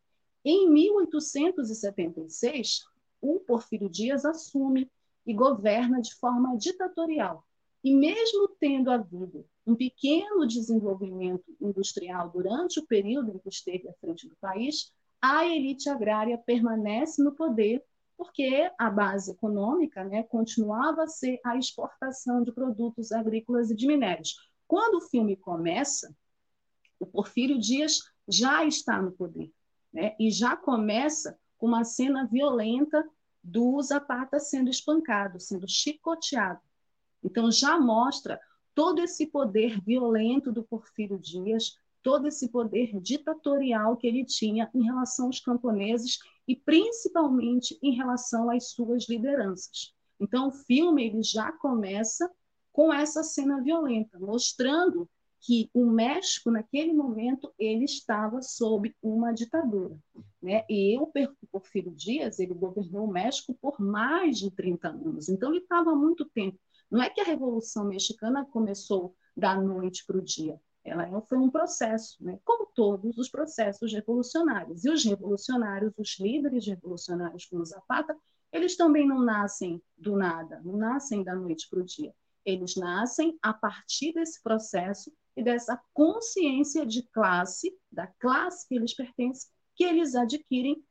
Em 0.44 0.70
1876, 0.70 2.84
o 3.20 3.40
Porfírio 3.40 3.90
Dias 3.90 4.24
assume 4.24 4.88
e 5.26 5.34
governa 5.34 6.00
de 6.00 6.14
forma 6.14 6.56
ditatorial. 6.56 7.44
E 7.82 7.92
mesmo 7.92 8.46
tendo 8.60 8.88
havido 8.88 9.44
um 9.66 9.74
pequeno 9.74 10.46
desenvolvimento 10.46 11.52
industrial 11.60 12.30
durante 12.30 12.78
o 12.78 12.86
período 12.86 13.32
em 13.32 13.38
que 13.38 13.48
esteve 13.48 13.88
à 13.88 13.92
frente 13.94 14.28
do 14.28 14.36
país, 14.36 14.92
a 15.20 15.44
elite 15.44 15.88
agrária 15.88 16.38
permanece 16.38 17.20
no 17.20 17.32
poder 17.32 17.84
porque 18.20 18.70
a 18.78 18.90
base 18.90 19.30
econômica 19.30 20.04
né, 20.04 20.22
continuava 20.24 21.04
a 21.04 21.06
ser 21.06 21.40
a 21.42 21.56
exportação 21.56 22.44
de 22.44 22.52
produtos 22.52 23.12
agrícolas 23.12 23.70
e 23.70 23.74
de 23.74 23.86
minérios. 23.86 24.36
Quando 24.68 24.96
o 24.96 25.08
filme 25.08 25.36
começa, 25.36 26.14
o 26.98 27.06
Porfírio 27.06 27.58
Dias 27.58 28.02
já 28.28 28.62
está 28.62 29.00
no 29.00 29.10
poder, 29.10 29.50
né, 29.90 30.14
e 30.20 30.30
já 30.30 30.54
começa 30.54 31.34
com 31.56 31.68
uma 31.68 31.82
cena 31.82 32.26
violenta 32.26 33.02
do 33.42 33.80
Zapata 33.80 34.38
sendo 34.38 34.68
espancado, 34.68 35.40
sendo 35.40 35.66
chicoteado. 35.66 36.60
Então 37.24 37.50
já 37.50 37.80
mostra 37.80 38.38
todo 38.74 39.00
esse 39.00 39.28
poder 39.28 39.80
violento 39.80 40.52
do 40.52 40.62
Porfírio 40.62 41.18
Dias, 41.18 41.78
todo 42.02 42.26
esse 42.26 42.48
poder 42.50 42.98
ditatorial 43.00 43.96
que 43.96 44.06
ele 44.06 44.24
tinha 44.24 44.70
em 44.74 44.82
relação 44.82 45.26
aos 45.26 45.40
camponeses 45.40 46.18
e 46.46 46.56
principalmente 46.56 47.78
em 47.82 47.94
relação 47.94 48.50
às 48.50 48.70
suas 48.70 49.08
lideranças. 49.08 49.94
Então 50.18 50.48
o 50.48 50.52
filme 50.52 51.06
ele 51.06 51.22
já 51.22 51.52
começa 51.52 52.30
com 52.72 52.92
essa 52.92 53.22
cena 53.22 53.60
violenta, 53.62 54.18
mostrando 54.18 55.08
que 55.40 55.70
o 55.72 55.86
México 55.86 56.50
naquele 56.50 56.92
momento 56.92 57.52
ele 57.58 57.84
estava 57.84 58.42
sob 58.42 58.94
uma 59.02 59.32
ditadura, 59.32 59.98
né? 60.42 60.64
E 60.68 60.98
o 60.98 61.10
Porfírio 61.50 61.92
Dias 61.92 62.38
ele 62.38 62.52
governou 62.52 63.06
o 63.06 63.12
México 63.12 63.56
por 63.60 63.80
mais 63.80 64.38
de 64.38 64.50
30 64.50 64.88
anos, 64.88 65.28
então 65.28 65.50
ele 65.50 65.62
estava 65.62 65.92
há 65.92 65.96
muito 65.96 66.26
tempo. 66.26 66.58
Não 66.90 67.02
é 67.02 67.08
que 67.08 67.20
a 67.20 67.24
Revolução 67.24 67.86
Mexicana 67.86 68.44
começou 68.44 69.14
da 69.34 69.58
noite 69.58 70.04
para 70.04 70.18
o 70.18 70.22
dia, 70.22 70.60
ela 70.84 71.20
foi 71.22 71.38
um 71.38 71.50
processo, 71.50 72.16
né? 72.20 72.38
como 72.44 72.66
todos 72.74 73.18
os 73.18 73.28
processos 73.28 73.92
revolucionários. 73.92 74.84
E 74.84 74.90
os 74.90 75.04
revolucionários, 75.04 75.92
os 75.98 76.18
líderes 76.18 76.66
revolucionários 76.66 77.46
como 77.46 77.64
Zapata, 77.64 78.16
eles 78.52 78.76
também 78.76 79.06
não 79.06 79.20
nascem 79.20 79.82
do 79.96 80.16
nada, 80.16 80.60
não 80.64 80.76
nascem 80.76 81.22
da 81.22 81.34
noite 81.34 81.68
para 81.68 81.80
o 81.80 81.84
dia. 81.84 82.14
Eles 82.44 82.74
nascem 82.76 83.38
a 83.42 83.52
partir 83.52 84.12
desse 84.12 84.42
processo 84.42 85.12
e 85.36 85.42
dessa 85.42 85.80
consciência 85.92 86.84
de 86.86 87.02
classe, 87.02 87.76
da 87.92 88.06
classe 88.06 88.66
que 88.66 88.74
eles 88.74 88.94
pertencem, 88.94 89.50
que 89.76 89.84
eles 89.84 90.14
adquirem 90.14 90.82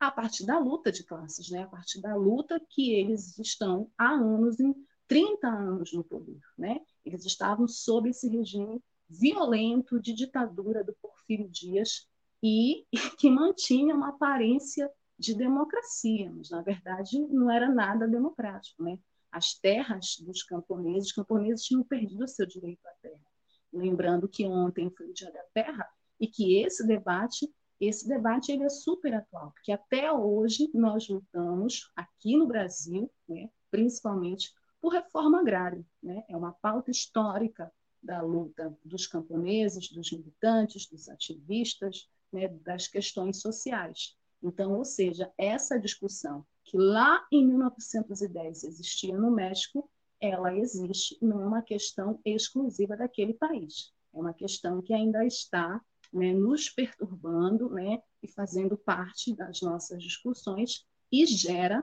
a 0.00 0.10
partir 0.10 0.44
da 0.44 0.58
luta 0.58 0.90
de 0.90 1.04
classes, 1.04 1.50
né? 1.50 1.62
a 1.62 1.68
partir 1.68 2.00
da 2.00 2.16
luta 2.16 2.60
que 2.70 2.92
eles 2.92 3.38
estão 3.38 3.90
há 3.96 4.10
anos, 4.10 4.58
em 4.58 4.74
30 5.06 5.46
anos 5.46 5.92
no 5.92 6.02
poder. 6.02 6.40
Né? 6.58 6.80
Eles 7.04 7.24
estavam 7.24 7.68
sob 7.68 8.08
esse 8.08 8.28
regime 8.28 8.82
violento 9.08 10.00
de 10.00 10.14
ditadura 10.14 10.82
do 10.82 10.94
Porfírio 10.94 11.48
Dias 11.48 12.08
e, 12.42 12.86
que 13.18 13.30
mantinha 13.30 13.94
uma 13.94 14.10
aparência 14.10 14.90
de 15.18 15.34
democracia, 15.34 16.30
mas 16.34 16.50
na 16.50 16.62
verdade 16.62 17.18
não 17.28 17.50
era 17.50 17.68
nada 17.68 18.06
democrático, 18.06 18.82
né? 18.82 18.98
As 19.30 19.54
terras 19.54 20.16
dos 20.20 20.42
camponeses, 20.42 21.08
os 21.08 21.12
camponeses 21.12 21.64
tinham 21.64 21.82
perdido 21.82 22.24
o 22.24 22.28
seu 22.28 22.46
direito 22.46 22.86
à 22.86 22.92
terra. 23.00 23.26
Lembrando 23.72 24.28
que 24.28 24.46
ontem 24.46 24.90
foi 24.90 25.08
o 25.08 25.12
Dia 25.12 25.32
da 25.32 25.42
Terra 25.52 25.88
e 26.20 26.28
que 26.28 26.58
esse 26.58 26.86
debate, 26.86 27.52
esse 27.80 28.06
debate 28.06 28.52
ele 28.52 28.62
é 28.62 28.68
super 28.68 29.12
atual, 29.14 29.50
porque 29.52 29.72
até 29.72 30.12
hoje 30.12 30.70
nós 30.72 31.08
lutamos 31.08 31.90
aqui 31.96 32.36
no 32.36 32.46
Brasil, 32.46 33.10
né, 33.28 33.48
principalmente 33.70 34.52
por 34.80 34.92
reforma 34.92 35.40
agrária, 35.40 35.84
né? 36.02 36.22
É 36.28 36.36
uma 36.36 36.52
pauta 36.52 36.90
histórica 36.90 37.72
da 38.04 38.20
luta 38.20 38.76
dos 38.84 39.06
camponeses, 39.06 39.88
dos 39.88 40.12
militantes, 40.12 40.86
dos 40.86 41.08
ativistas, 41.08 42.08
né, 42.32 42.48
das 42.48 42.86
questões 42.86 43.40
sociais. 43.40 44.16
Então, 44.42 44.74
ou 44.74 44.84
seja, 44.84 45.32
essa 45.38 45.78
discussão 45.78 46.44
que 46.64 46.76
lá 46.76 47.26
em 47.32 47.46
1910 47.46 48.64
existia 48.64 49.16
no 49.16 49.30
México, 49.30 49.90
ela 50.20 50.54
existe, 50.56 51.18
não 51.20 51.40
é 51.42 51.46
uma 51.46 51.62
questão 51.62 52.20
exclusiva 52.24 52.96
daquele 52.96 53.34
país. 53.34 53.92
É 54.12 54.18
uma 54.18 54.34
questão 54.34 54.80
que 54.80 54.92
ainda 54.92 55.24
está 55.24 55.80
né, 56.12 56.32
nos 56.32 56.68
perturbando 56.68 57.70
né, 57.70 58.02
e 58.22 58.28
fazendo 58.28 58.76
parte 58.76 59.34
das 59.34 59.60
nossas 59.60 60.02
discussões 60.02 60.86
e 61.10 61.26
gera 61.26 61.82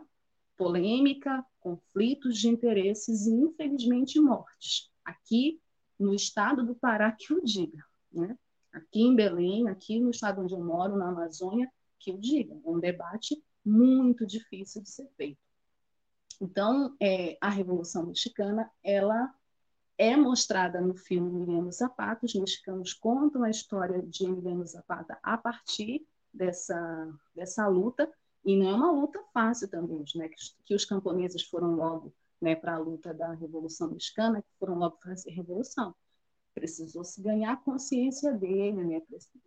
polêmica, 0.57 1.43
conflitos 1.59 2.37
de 2.37 2.47
interesses 2.47 3.25
e, 3.25 3.31
infelizmente, 3.31 4.19
mortes. 4.19 4.91
Aqui 5.03 5.59
no 6.01 6.13
estado 6.13 6.65
do 6.65 6.75
Pará, 6.75 7.11
que 7.11 7.33
o 7.33 7.41
diga. 7.43 7.83
Né? 8.11 8.37
Aqui 8.73 9.01
em 9.01 9.15
Belém, 9.15 9.69
aqui 9.69 9.99
no 9.99 10.09
estado 10.09 10.41
onde 10.41 10.53
eu 10.53 10.63
moro, 10.63 10.97
na 10.97 11.09
Amazônia, 11.09 11.71
que 11.99 12.11
o 12.11 12.17
diga. 12.17 12.53
É 12.53 12.69
um 12.69 12.79
debate 12.79 13.41
muito 13.63 14.25
difícil 14.25 14.81
de 14.81 14.89
ser 14.89 15.07
feito. 15.15 15.39
Então, 16.39 16.95
é, 16.99 17.37
a 17.39 17.49
Revolução 17.49 18.07
Mexicana, 18.07 18.69
ela 18.83 19.31
é 19.97 20.17
mostrada 20.17 20.81
no 20.81 20.95
filme 20.95 21.29
Emiliano 21.29 21.71
Zapata. 21.71 22.25
Os 22.25 22.33
mexicanos 22.33 22.93
contam 22.93 23.43
a 23.43 23.49
história 23.49 24.01
de 24.01 24.25
Emiliano 24.25 24.65
Zapata 24.65 25.19
a 25.21 25.37
partir 25.37 26.05
dessa, 26.33 27.13
dessa 27.35 27.67
luta, 27.67 28.11
e 28.43 28.57
não 28.57 28.69
é 28.69 28.73
uma 28.73 28.91
luta 28.91 29.23
fácil 29.31 29.67
também, 29.67 30.03
né? 30.15 30.29
que, 30.29 30.35
que 30.65 30.73
os 30.73 30.83
camponeses 30.83 31.43
foram 31.43 31.75
logo 31.75 32.11
né, 32.41 32.55
para 32.55 32.75
a 32.75 32.79
luta 32.79 33.13
da 33.13 33.33
Revolução 33.33 33.91
Mexicana, 33.91 34.41
que 34.41 34.49
foram 34.59 34.75
logo 34.75 34.97
fazer 34.97 35.31
revolução 35.31 35.95
precisou 36.53 37.03
se 37.03 37.21
ganhar 37.21 37.53
a 37.53 37.57
consciência 37.57 38.33
dele, 38.33 38.83
né? 38.83 39.01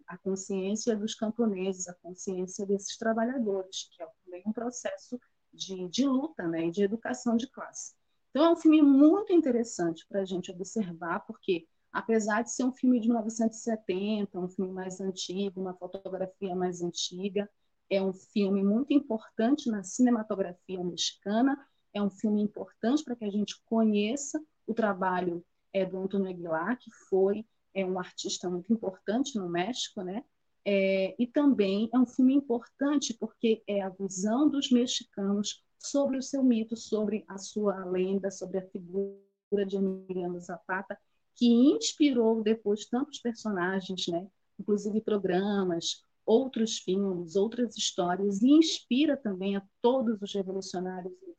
a 0.06 0.16
consciência 0.18 0.96
dos 0.96 1.14
camponeses, 1.14 1.88
a 1.88 1.94
consciência 1.94 2.66
desses 2.66 2.96
trabalhadores, 2.96 3.88
que 3.90 4.02
é 4.02 4.08
também 4.24 4.42
um 4.46 4.52
processo 4.52 5.20
de, 5.52 5.88
de 5.88 6.06
luta 6.06 6.46
né? 6.46 6.66
e 6.66 6.70
de 6.70 6.82
educação 6.82 7.36
de 7.36 7.46
classe. 7.48 7.94
Então, 8.30 8.44
é 8.44 8.50
um 8.50 8.56
filme 8.56 8.82
muito 8.82 9.32
interessante 9.32 10.04
para 10.08 10.22
a 10.22 10.24
gente 10.24 10.50
observar, 10.50 11.20
porque, 11.20 11.68
apesar 11.92 12.42
de 12.42 12.52
ser 12.52 12.64
um 12.64 12.72
filme 12.72 12.98
de 12.98 13.06
1970, 13.06 14.38
um 14.38 14.48
filme 14.48 14.72
mais 14.72 15.00
antigo, 15.00 15.60
uma 15.60 15.74
fotografia 15.74 16.54
mais 16.54 16.82
antiga, 16.82 17.48
é 17.88 18.02
um 18.02 18.12
filme 18.12 18.64
muito 18.64 18.92
importante 18.92 19.70
na 19.70 19.84
cinematografia 19.84 20.82
mexicana, 20.82 21.56
é 21.94 22.02
um 22.02 22.10
filme 22.10 22.42
importante 22.42 23.04
para 23.04 23.16
que 23.16 23.24
a 23.24 23.30
gente 23.30 23.54
conheça 23.64 24.42
o 24.66 24.74
trabalho 24.74 25.44
é 25.72 25.84
do 25.84 25.98
Antônio 25.98 26.30
Aguilar, 26.30 26.78
que 26.78 26.90
foi 27.08 27.44
é 27.74 27.84
um 27.84 27.98
artista 27.98 28.48
muito 28.48 28.72
importante 28.72 29.36
no 29.36 29.48
México, 29.48 30.02
né? 30.02 30.22
É, 30.64 31.14
e 31.18 31.26
também 31.26 31.90
é 31.92 31.98
um 31.98 32.06
filme 32.06 32.32
importante 32.32 33.12
porque 33.14 33.62
é 33.66 33.82
a 33.82 33.90
visão 33.90 34.48
dos 34.48 34.70
mexicanos 34.70 35.62
sobre 35.78 36.16
o 36.16 36.22
seu 36.22 36.42
mito, 36.42 36.76
sobre 36.76 37.24
a 37.28 37.36
sua 37.36 37.84
lenda, 37.84 38.30
sobre 38.30 38.58
a 38.58 38.66
figura 38.68 39.66
de 39.66 39.76
Emiliano 39.76 40.40
Zapata, 40.40 40.96
que 41.34 41.46
inspirou 41.46 42.42
depois 42.42 42.86
tantos 42.86 43.18
personagens, 43.18 44.06
né? 44.08 44.26
inclusive 44.58 45.00
programas, 45.00 46.02
outros 46.24 46.78
filmes, 46.78 47.36
outras 47.36 47.76
histórias, 47.76 48.40
e 48.40 48.50
inspira 48.50 49.16
também 49.16 49.56
a 49.56 49.62
todos 49.82 50.22
os 50.22 50.32
revolucionários 50.32 51.12
e 51.22 51.34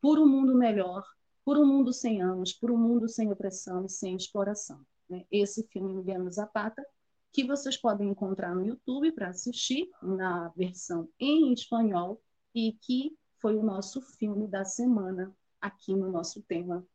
por 0.00 0.18
um 0.18 0.26
mundo 0.26 0.54
melhor, 0.54 1.04
por 1.44 1.58
um 1.58 1.66
mundo 1.66 1.92
sem 1.92 2.22
anos, 2.22 2.52
por 2.52 2.70
um 2.70 2.76
mundo 2.76 3.08
sem 3.08 3.30
opressão 3.30 3.84
e 3.84 3.88
sem 3.88 4.16
exploração. 4.16 4.84
Né? 5.08 5.24
Esse 5.30 5.66
filme 5.68 5.92
Emiliano 5.92 6.30
Zapata, 6.30 6.84
que 7.32 7.44
vocês 7.44 7.76
podem 7.76 8.08
encontrar 8.08 8.54
no 8.54 8.64
YouTube 8.64 9.12
para 9.12 9.28
assistir, 9.28 9.90
na 10.02 10.48
versão 10.56 11.08
em 11.18 11.52
espanhol, 11.52 12.22
e 12.54 12.72
que 12.80 13.16
foi 13.40 13.56
o 13.56 13.62
nosso 13.62 14.00
filme 14.00 14.46
da 14.46 14.64
semana 14.64 15.34
aqui 15.60 15.94
no 15.94 16.10
nosso 16.10 16.40
tema 16.42 16.86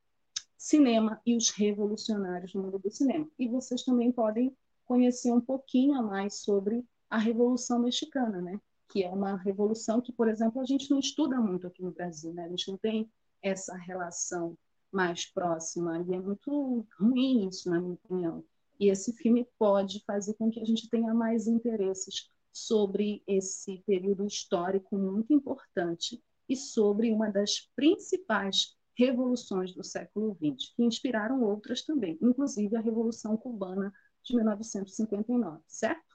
cinema 0.58 1.22
e 1.26 1.36
os 1.36 1.50
revolucionários 1.50 2.54
no 2.54 2.64
mundo 2.64 2.80
do 2.80 2.92
cinema. 2.92 3.28
E 3.40 3.48
vocês 3.48 3.84
também 3.84 4.12
podem 4.12 4.56
conhecer 4.86 5.32
um 5.32 5.40
pouquinho 5.40 5.96
a 5.96 6.02
mais 6.02 6.42
sobre 6.42 6.86
a 7.10 7.18
Revolução 7.18 7.80
Mexicana, 7.80 8.42
né? 8.42 8.60
Que 8.90 9.04
é 9.04 9.10
uma 9.10 9.38
revolução 9.38 10.02
que, 10.02 10.12
por 10.12 10.28
exemplo, 10.28 10.60
a 10.62 10.66
gente 10.66 10.90
não 10.90 11.00
estuda 11.00 11.40
muito 11.40 11.68
aqui 11.68 11.84
no 11.84 11.92
Brasil, 11.92 12.34
né? 12.34 12.46
a 12.46 12.50
gente 12.50 12.70
não 12.70 12.78
tem 12.78 13.10
essa 13.42 13.76
relação 13.76 14.58
mais 14.92 15.26
próxima. 15.32 16.04
E 16.08 16.14
é 16.14 16.20
muito 16.20 16.86
ruim 17.00 17.48
isso, 17.48 17.70
na 17.70 17.80
minha 17.80 17.94
opinião. 17.94 18.44
E 18.80 18.90
esse 18.90 19.14
filme 19.14 19.48
pode 19.58 20.04
fazer 20.06 20.34
com 20.34 20.50
que 20.50 20.60
a 20.60 20.66
gente 20.66 20.90
tenha 20.90 21.14
mais 21.14 21.48
interesses 21.48 22.30
sobre 22.52 23.22
esse 23.28 23.84
período 23.86 24.26
histórico 24.26 24.98
muito 24.98 25.34
importante 25.34 26.22
e 26.48 26.56
sobre 26.56 27.12
uma 27.12 27.30
das 27.30 27.70
principais 27.76 28.76
revoluções 28.98 29.74
do 29.74 29.84
século 29.84 30.36
XX, 30.36 30.74
que 30.76 30.84
inspiraram 30.84 31.44
outras 31.44 31.84
também, 31.84 32.18
inclusive 32.22 32.76
a 32.76 32.82
Revolução 32.82 33.38
Cubana 33.38 33.94
de 34.24 34.36
1959, 34.36 35.62
certo? 35.68 36.09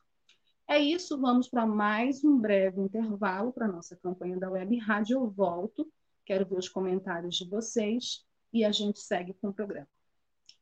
É 0.66 0.78
isso, 0.78 1.20
vamos 1.20 1.48
para 1.48 1.66
mais 1.66 2.24
um 2.24 2.38
breve 2.38 2.80
intervalo 2.80 3.52
para 3.52 3.66
a 3.66 3.72
nossa 3.72 3.96
campanha 3.96 4.38
da 4.38 4.50
Web 4.50 4.78
Rádio. 4.78 5.18
Eu 5.18 5.30
volto 5.30 5.86
Quero 6.24 6.46
ver 6.46 6.58
os 6.58 6.68
comentários 6.68 7.36
de 7.36 7.48
vocês 7.48 8.24
e 8.52 8.64
a 8.64 8.72
gente 8.72 8.98
segue 8.98 9.32
com 9.34 9.46
o 9.48 9.52
programa, 9.52 9.86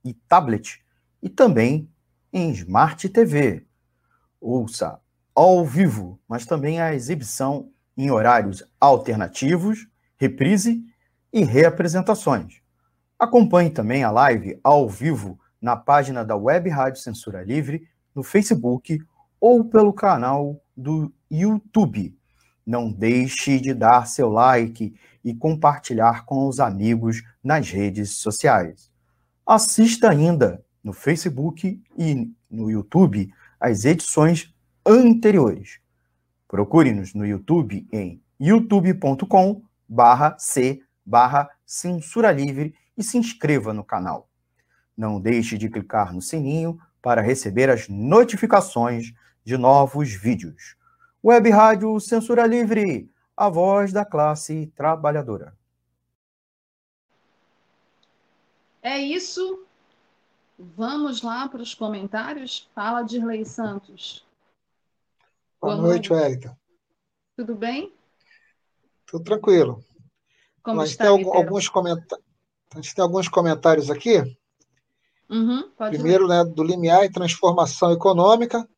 e 0.04 0.12
tablet 0.12 0.83
e 1.24 1.30
também 1.30 1.90
em 2.30 2.50
Smart 2.50 3.08
TV. 3.08 3.66
Ouça 4.38 5.00
ao 5.34 5.64
vivo, 5.64 6.20
mas 6.28 6.44
também 6.44 6.82
a 6.82 6.94
exibição 6.94 7.70
em 7.96 8.10
horários 8.10 8.62
alternativos, 8.78 9.88
reprise 10.18 10.84
e 11.32 11.42
reapresentações. 11.42 12.60
Acompanhe 13.18 13.70
também 13.70 14.04
a 14.04 14.10
live 14.10 14.60
ao 14.62 14.86
vivo 14.86 15.40
na 15.62 15.74
página 15.74 16.22
da 16.22 16.36
Web 16.36 16.68
Rádio 16.68 17.00
Censura 17.00 17.42
Livre, 17.42 17.88
no 18.14 18.22
Facebook 18.22 18.98
ou 19.40 19.64
pelo 19.64 19.94
canal 19.94 20.60
do 20.76 21.10
YouTube. 21.30 22.14
Não 22.66 22.92
deixe 22.92 23.58
de 23.58 23.72
dar 23.72 24.06
seu 24.06 24.28
like 24.28 24.94
e 25.24 25.34
compartilhar 25.34 26.26
com 26.26 26.46
os 26.46 26.60
amigos 26.60 27.22
nas 27.42 27.70
redes 27.70 28.18
sociais. 28.18 28.90
Assista 29.46 30.10
ainda 30.10 30.62
no 30.84 30.92
Facebook 30.92 31.82
e 31.96 32.30
no 32.50 32.70
YouTube 32.70 33.32
as 33.58 33.86
edições 33.86 34.54
anteriores. 34.86 35.80
Procure-nos 36.46 37.14
no 37.14 37.26
YouTube 37.26 37.88
em 37.90 38.22
youtube.com 38.38 39.62
barra 39.88 40.36
c 40.38 40.82
barra 41.04 41.48
censura 41.64 42.30
livre 42.30 42.74
e 42.96 43.02
se 43.02 43.16
inscreva 43.16 43.72
no 43.72 43.82
canal. 43.82 44.28
Não 44.96 45.20
deixe 45.20 45.58
de 45.58 45.68
clicar 45.68 46.14
no 46.14 46.22
sininho 46.22 46.78
para 47.02 47.22
receber 47.22 47.68
as 47.70 47.88
notificações 47.88 49.12
de 49.44 49.56
novos 49.56 50.12
vídeos. 50.12 50.76
Web 51.22 51.50
Rádio 51.50 51.98
Censura 52.00 52.46
Livre, 52.46 53.10
a 53.36 53.48
voz 53.48 53.92
da 53.92 54.04
classe 54.04 54.72
trabalhadora. 54.76 55.54
É 58.82 58.98
isso. 58.98 59.66
Vamos 60.76 61.22
lá 61.22 61.48
para 61.48 61.62
os 61.62 61.74
comentários. 61.74 62.68
Fala, 62.74 63.02
Dirley 63.02 63.44
Santos. 63.44 64.24
Boa, 65.60 65.76
noite, 65.76 66.12
Wellington. 66.12 66.56
Tudo 67.36 67.54
bem? 67.54 67.92
Tudo 69.06 69.24
tranquilo. 69.24 69.84
Como 70.62 70.78
Mas 70.78 70.90
está, 70.90 71.04
tem 71.04 71.12
alguns 71.12 71.68
comentários. 71.68 72.24
A 72.72 72.76
gente 72.76 72.94
tem 72.94 73.02
alguns 73.02 73.28
comentários 73.28 73.90
aqui. 73.90 74.18
Uhum, 75.28 75.70
Primeiro, 75.88 76.28
né, 76.28 76.44
do 76.44 76.62
Limiar 76.62 77.04
e 77.04 77.12
Transformação 77.12 77.92
Econômica, 77.92 78.68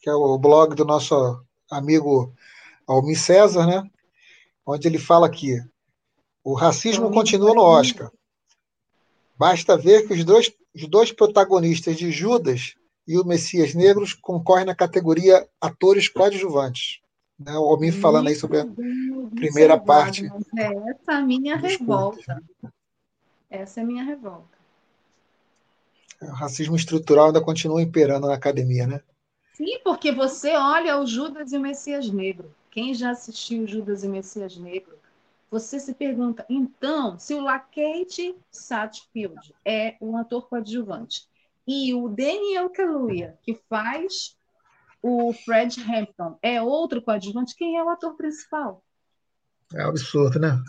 que 0.00 0.08
é 0.08 0.14
o 0.14 0.38
blog 0.38 0.74
do 0.74 0.84
nosso 0.84 1.44
amigo 1.70 2.32
Almir 2.86 3.18
César, 3.18 3.66
né? 3.66 3.88
Onde 4.64 4.86
ele 4.86 4.98
fala 4.98 5.26
aqui: 5.26 5.60
o 6.44 6.54
racismo 6.54 7.10
continua 7.10 7.54
no 7.54 7.62
Oscar. 7.62 8.10
Basta 9.36 9.76
ver 9.76 10.06
que 10.06 10.14
os 10.14 10.24
dois, 10.24 10.52
os 10.78 10.88
dois 10.88 11.12
protagonistas 11.12 11.96
de 11.96 12.10
Judas 12.10 12.74
e 13.06 13.18
o 13.18 13.24
Messias 13.24 13.74
Negros 13.74 14.12
concorrem 14.12 14.66
na 14.66 14.74
categoria 14.74 15.48
atores 15.60 16.08
coadjuvantes. 16.08 17.00
Né? 17.38 17.52
O 17.52 17.64
Almir 17.64 17.92
falando 17.92 18.28
aí 18.28 18.34
sobre 18.34 18.60
a 18.60 18.66
primeira 19.34 19.78
parte. 19.78 20.26
É 20.56 20.90
essa 20.90 21.12
a 21.12 21.22
minha 21.22 21.56
revolta. 21.56 22.42
Essa 23.50 23.80
é 23.80 23.82
a 23.82 23.86
minha 23.86 24.04
revolta. 24.04 24.58
O 26.20 26.26
racismo 26.26 26.76
estrutural 26.76 27.26
ainda 27.26 27.40
continua 27.40 27.80
imperando 27.80 28.26
na 28.26 28.34
academia, 28.34 28.86
né? 28.86 29.00
Sim, 29.54 29.78
porque 29.82 30.12
você 30.12 30.54
olha 30.54 31.00
o 31.00 31.06
Judas 31.06 31.52
e 31.52 31.56
o 31.56 31.60
Messias 31.60 32.10
Negro. 32.10 32.54
Quem 32.70 32.94
já 32.94 33.10
assistiu 33.10 33.66
Judas 33.66 34.04
e 34.04 34.06
o 34.06 34.10
Messias 34.10 34.56
Negro, 34.56 34.97
você 35.50 35.80
se 35.80 35.94
pergunta, 35.94 36.44
então, 36.48 37.18
se 37.18 37.34
o 37.34 37.42
Lakeith 37.42 38.36
Satfield 38.50 39.54
é 39.64 39.96
um 40.00 40.16
ator 40.16 40.48
coadjuvante 40.48 41.26
e 41.66 41.94
o 41.94 42.08
Daniel 42.08 42.70
Kaluuya, 42.70 43.38
que 43.42 43.54
faz 43.68 44.36
o 45.02 45.32
Fred 45.32 45.80
Hampton, 45.80 46.38
é 46.42 46.60
outro 46.60 47.00
coadjuvante, 47.00 47.54
quem 47.56 47.76
é 47.76 47.82
o 47.82 47.88
ator 47.88 48.14
principal? 48.14 48.82
É 49.74 49.82
absurdo, 49.82 50.38
né? 50.38 50.62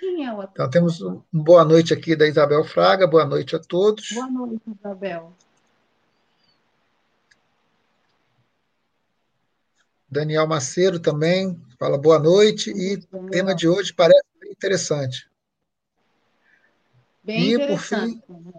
Quem 0.00 0.26
é 0.26 0.32
o 0.32 0.40
ator? 0.40 0.52
Então, 0.52 0.70
temos 0.70 1.00
uma 1.00 1.24
boa 1.32 1.64
noite 1.64 1.94
aqui 1.94 2.14
da 2.14 2.28
Isabel 2.28 2.62
Fraga. 2.64 3.06
Boa 3.06 3.24
noite 3.24 3.56
a 3.56 3.58
todos. 3.58 4.10
Boa 4.12 4.28
noite, 4.28 4.62
Isabel. 4.66 5.32
Daniel 10.08 10.46
Macedo 10.46 11.00
também 11.00 11.60
fala 11.78 11.98
boa 11.98 12.18
noite. 12.18 12.70
E 12.70 12.96
o 13.12 13.28
tema 13.28 13.54
de 13.54 13.68
hoje 13.68 13.92
parece 13.92 14.24
bem 14.40 14.52
interessante. 14.52 15.28
Bem 17.22 17.42
e 17.42 17.54
interessante. 17.54 18.22
Por 18.26 18.36
fim, 18.36 18.52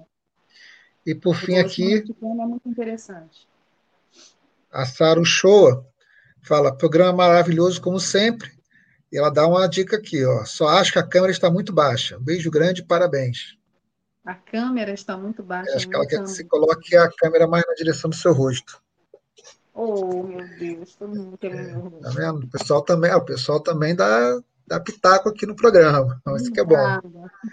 e 1.05 1.15
por 1.15 1.35
fim 1.35 1.57
aqui. 1.57 2.03
É 2.21 2.25
muito 2.45 2.67
interessante. 2.67 3.47
A 4.71 4.85
Saru 4.85 5.23
Shoa 5.23 5.85
fala: 6.41 6.75
programa 6.75 7.13
maravilhoso 7.13 7.81
como 7.81 7.99
sempre. 7.99 8.55
E 9.09 9.17
ela 9.17 9.29
dá 9.29 9.47
uma 9.47 9.67
dica 9.67 9.95
aqui, 9.95 10.25
ó. 10.25 10.43
Só 10.43 10.67
acho 10.67 10.91
que 10.91 10.99
a 10.99 11.07
câmera 11.07 11.31
está 11.31 11.49
muito 11.49 11.71
baixa. 11.71 12.17
Um 12.17 12.23
beijo 12.23 12.51
grande, 12.51 12.83
parabéns. 12.83 13.57
A 14.25 14.35
câmera 14.35 14.91
está 14.91 15.15
muito 15.15 15.41
baixa. 15.41 15.73
acho 15.73 15.87
que 15.87 15.95
ela 15.95 16.05
quer 16.05 16.21
que 16.21 16.27
você 16.27 16.43
coloque 16.43 16.93
a 16.97 17.09
câmera 17.09 17.47
mais 17.47 17.63
na 17.65 17.73
direção 17.73 18.09
do 18.09 18.15
seu 18.17 18.33
rosto. 18.33 18.83
Oh, 19.79 20.23
meu 20.23 20.43
Deus, 20.57 20.95
todo 20.95 21.15
mundo. 21.15 21.37
Tá 21.37 22.09
vendo? 22.09 22.39
O 22.39 22.49
pessoal 22.49 22.81
também, 22.81 23.13
o 23.13 23.23
pessoal 23.23 23.59
também 23.59 23.95
dá, 23.95 24.39
dá 24.65 24.79
pitaco 24.79 25.29
aqui 25.29 25.45
no 25.45 25.55
programa. 25.55 26.17
Então, 26.21 26.35
isso 26.35 26.51
que 26.51 26.59
é 26.59 26.65
bom. 26.65 26.75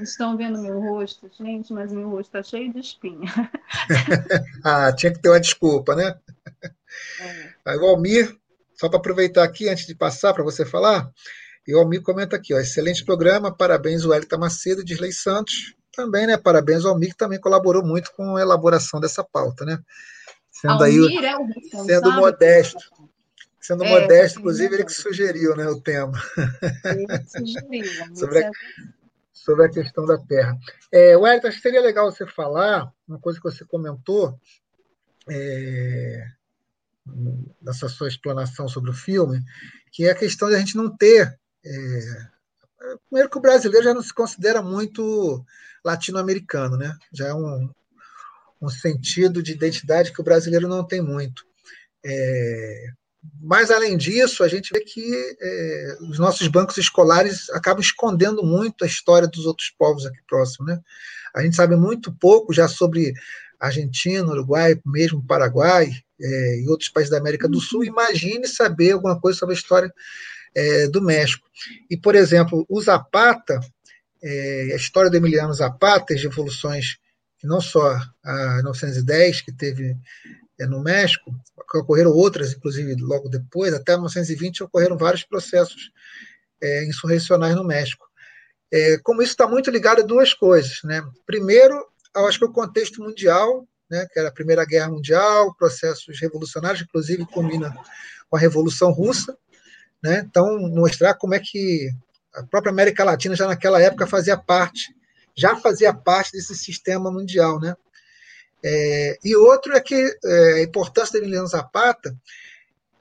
Estão 0.00 0.34
vendo 0.34 0.58
meu 0.62 0.80
rosto, 0.80 1.30
gente, 1.38 1.70
mas 1.74 1.92
meu 1.92 2.08
rosto 2.08 2.34
está 2.34 2.42
cheio 2.42 2.72
de 2.72 2.80
espinha. 2.80 3.30
ah, 4.64 4.90
tinha 4.94 5.12
que 5.12 5.20
ter 5.20 5.28
uma 5.28 5.38
desculpa, 5.38 5.94
né? 5.94 6.18
É. 7.20 7.52
Aí 7.66 7.76
o 7.76 7.84
Almir, 7.84 8.34
só 8.74 8.88
para 8.88 8.98
aproveitar 8.98 9.44
aqui, 9.44 9.68
antes 9.68 9.86
de 9.86 9.94
passar 9.94 10.32
para 10.32 10.42
você 10.42 10.64
falar, 10.64 11.10
e 11.68 11.74
o 11.74 11.78
Almir 11.78 12.02
comenta 12.02 12.36
aqui, 12.36 12.54
ó, 12.54 12.58
excelente 12.58 13.04
programa, 13.04 13.54
parabéns 13.54 14.06
o 14.06 14.14
Elita 14.14 14.38
Macedo, 14.38 14.82
Disley 14.82 15.12
Santos, 15.12 15.74
também, 15.94 16.26
né, 16.26 16.38
parabéns 16.38 16.86
ao 16.86 16.92
Almir, 16.92 17.10
que 17.10 17.18
também 17.18 17.38
colaborou 17.38 17.84
muito 17.84 18.10
com 18.16 18.36
a 18.36 18.40
elaboração 18.40 18.98
dessa 18.98 19.22
pauta, 19.22 19.66
né, 19.66 19.78
sendo 20.54 20.84
Almir 20.84 21.24
aí, 21.24 21.26
é 21.26 21.36
o 21.36 21.84
sendo 21.84 22.12
modesto, 22.12 22.78
sendo 23.60 23.84
é, 23.84 23.90
modesto, 23.90 24.38
inclusive 24.38 24.74
ele 24.74 24.84
que 24.84 24.92
sugeriu, 24.92 25.56
né, 25.56 25.66
o 25.66 25.80
tema. 25.80 26.18
Ele 26.84 27.06
sugeriu, 27.26 27.84
sobre, 28.14 28.44
a, 28.44 28.50
sobre 29.32 29.66
a 29.66 29.68
questão 29.68 30.06
da 30.06 30.16
terra. 30.16 30.56
É, 30.92 31.16
Wellington, 31.16 31.48
acho 31.48 31.56
que 31.56 31.62
seria 31.62 31.80
legal 31.80 32.10
você 32.10 32.24
falar, 32.26 32.92
uma 33.06 33.18
coisa 33.18 33.38
que 33.38 33.44
você 33.44 33.64
comentou, 33.64 34.38
é, 35.28 36.24
nessa 37.60 37.88
sua 37.88 38.08
explanação 38.08 38.68
sobre 38.68 38.90
o 38.90 38.94
filme, 38.94 39.42
que 39.90 40.06
é 40.06 40.12
a 40.12 40.14
questão 40.14 40.48
de 40.48 40.54
a 40.54 40.58
gente 40.58 40.76
não 40.76 40.96
ter 40.96 41.36
é, 41.66 42.34
primeiro 43.08 43.28
que 43.28 43.38
o 43.38 43.40
brasileiro 43.40 43.84
já 43.84 43.94
não 43.94 44.02
se 44.02 44.14
considera 44.14 44.62
muito 44.62 45.44
latino-americano, 45.84 46.76
né? 46.76 46.96
Já 47.12 47.28
é 47.28 47.34
um, 47.34 47.70
um 48.64 48.68
sentido 48.68 49.42
de 49.42 49.52
identidade 49.52 50.12
que 50.12 50.20
o 50.20 50.24
brasileiro 50.24 50.68
não 50.68 50.86
tem 50.86 51.00
muito. 51.00 51.44
É, 52.04 52.86
mas, 53.40 53.70
além 53.70 53.96
disso, 53.96 54.42
a 54.42 54.48
gente 54.48 54.72
vê 54.72 54.80
que 54.80 55.36
é, 55.40 55.96
os 56.08 56.18
nossos 56.18 56.46
bancos 56.48 56.76
escolares 56.76 57.48
acabam 57.50 57.80
escondendo 57.80 58.42
muito 58.42 58.84
a 58.84 58.86
história 58.86 59.28
dos 59.28 59.46
outros 59.46 59.70
povos 59.78 60.06
aqui 60.06 60.18
próximos. 60.28 60.72
Né? 60.72 60.80
A 61.34 61.42
gente 61.42 61.56
sabe 61.56 61.76
muito 61.76 62.14
pouco 62.14 62.52
já 62.52 62.68
sobre 62.68 63.12
Argentina, 63.58 64.26
Uruguai, 64.26 64.78
mesmo 64.84 65.24
Paraguai 65.26 65.90
é, 66.20 66.60
e 66.60 66.68
outros 66.68 66.88
países 66.88 67.10
da 67.10 67.18
América 67.18 67.48
do 67.48 67.60
Sul. 67.60 67.84
Imagine 67.84 68.46
saber 68.46 68.92
alguma 68.92 69.18
coisa 69.20 69.38
sobre 69.38 69.54
a 69.54 69.58
história 69.58 69.92
é, 70.54 70.88
do 70.88 71.02
México. 71.02 71.46
E, 71.90 71.96
por 71.96 72.14
exemplo, 72.14 72.64
o 72.68 72.80
Zapata, 72.80 73.60
é, 74.22 74.70
a 74.72 74.76
história 74.76 75.10
do 75.10 75.16
Emiliano 75.16 75.52
Zapata, 75.52 76.14
as 76.14 76.22
revoluções, 76.22 76.96
não 77.46 77.60
só 77.60 78.00
a 78.24 78.54
1910, 78.56 79.42
que 79.42 79.52
teve 79.52 79.96
é, 80.58 80.66
no 80.66 80.80
México, 80.80 81.34
que 81.70 81.78
ocorreram 81.78 82.10
outras, 82.10 82.52
inclusive 82.52 82.94
logo 83.00 83.28
depois, 83.28 83.74
até 83.74 83.92
1920 83.92 84.64
ocorreram 84.64 84.96
vários 84.96 85.24
processos 85.24 85.90
é, 86.62 86.84
insurrecionais 86.84 87.54
no 87.54 87.64
México. 87.64 88.06
É, 88.72 88.98
como 88.98 89.22
isso 89.22 89.32
está 89.32 89.46
muito 89.46 89.70
ligado 89.70 90.00
a 90.00 90.06
duas 90.06 90.32
coisas. 90.32 90.80
Né? 90.84 91.02
Primeiro, 91.26 91.74
eu 92.14 92.26
acho 92.26 92.38
que 92.38 92.44
o 92.44 92.52
contexto 92.52 93.02
mundial, 93.02 93.66
né, 93.90 94.06
que 94.12 94.18
era 94.18 94.28
a 94.28 94.32
Primeira 94.32 94.64
Guerra 94.64 94.88
Mundial, 94.88 95.54
processos 95.54 96.18
revolucionários, 96.20 96.82
inclusive 96.82 97.26
combina 97.26 97.74
com 98.28 98.36
a 98.36 98.40
Revolução 98.40 98.90
Russa, 98.90 99.36
né? 100.02 100.22
Então, 100.28 100.58
mostrar 100.68 101.14
como 101.14 101.34
é 101.34 101.40
que 101.40 101.90
a 102.34 102.42
própria 102.42 102.70
América 102.70 103.04
Latina 103.04 103.34
já 103.34 103.46
naquela 103.46 103.80
época 103.80 104.06
fazia 104.06 104.36
parte, 104.36 104.94
já 105.34 105.56
fazia 105.56 105.92
parte 105.92 106.32
desse 106.32 106.54
sistema 106.54 107.10
mundial. 107.10 107.60
Né? 107.60 107.76
É, 108.64 109.18
e 109.24 109.36
outro 109.36 109.72
é 109.74 109.80
que 109.80 109.94
é, 110.24 110.52
a 110.54 110.62
importância 110.62 111.12
de 111.12 111.18
Emiliano 111.18 111.46
Zapata, 111.46 112.16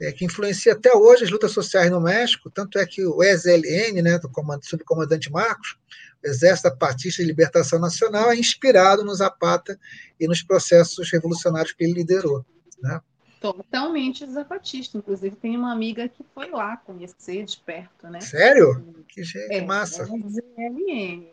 é, 0.01 0.11
que 0.11 0.25
influencia 0.25 0.73
até 0.73 0.95
hoje 0.95 1.23
as 1.23 1.29
lutas 1.29 1.51
sociais 1.51 1.89
no 1.89 2.01
México, 2.01 2.49
tanto 2.49 2.77
é 2.77 2.85
que 2.85 3.05
o 3.05 3.23
ESLN, 3.23 4.01
né, 4.01 4.19
do 4.19 4.29
comandante, 4.29 4.67
subcomandante 4.67 5.31
Marcos, 5.31 5.77
o 6.23 6.27
Exército 6.27 6.69
Zapatista 6.69 7.21
de 7.21 7.27
Libertação 7.27 7.79
Nacional, 7.79 8.31
é 8.31 8.35
inspirado 8.35 9.03
no 9.03 9.13
Zapata 9.13 9.79
e 10.19 10.27
nos 10.27 10.41
processos 10.41 11.11
revolucionários 11.11 11.73
que 11.73 11.83
ele 11.83 11.93
liderou. 11.93 12.45
Né? 12.81 12.99
Totalmente 13.39 14.25
zapatista. 14.31 14.97
Inclusive, 14.97 15.35
tem 15.35 15.57
uma 15.57 15.73
amiga 15.73 16.07
que 16.07 16.23
foi 16.33 16.49
lá 16.49 16.77
conhecer 16.77 17.43
de 17.43 17.57
perto, 17.57 18.07
né? 18.07 18.21
Sério? 18.21 19.03
Que, 19.07 19.21
gente, 19.21 19.53
é, 19.53 19.61
massa. 19.65 20.03
É, 20.03 20.65
é, 20.65 21.32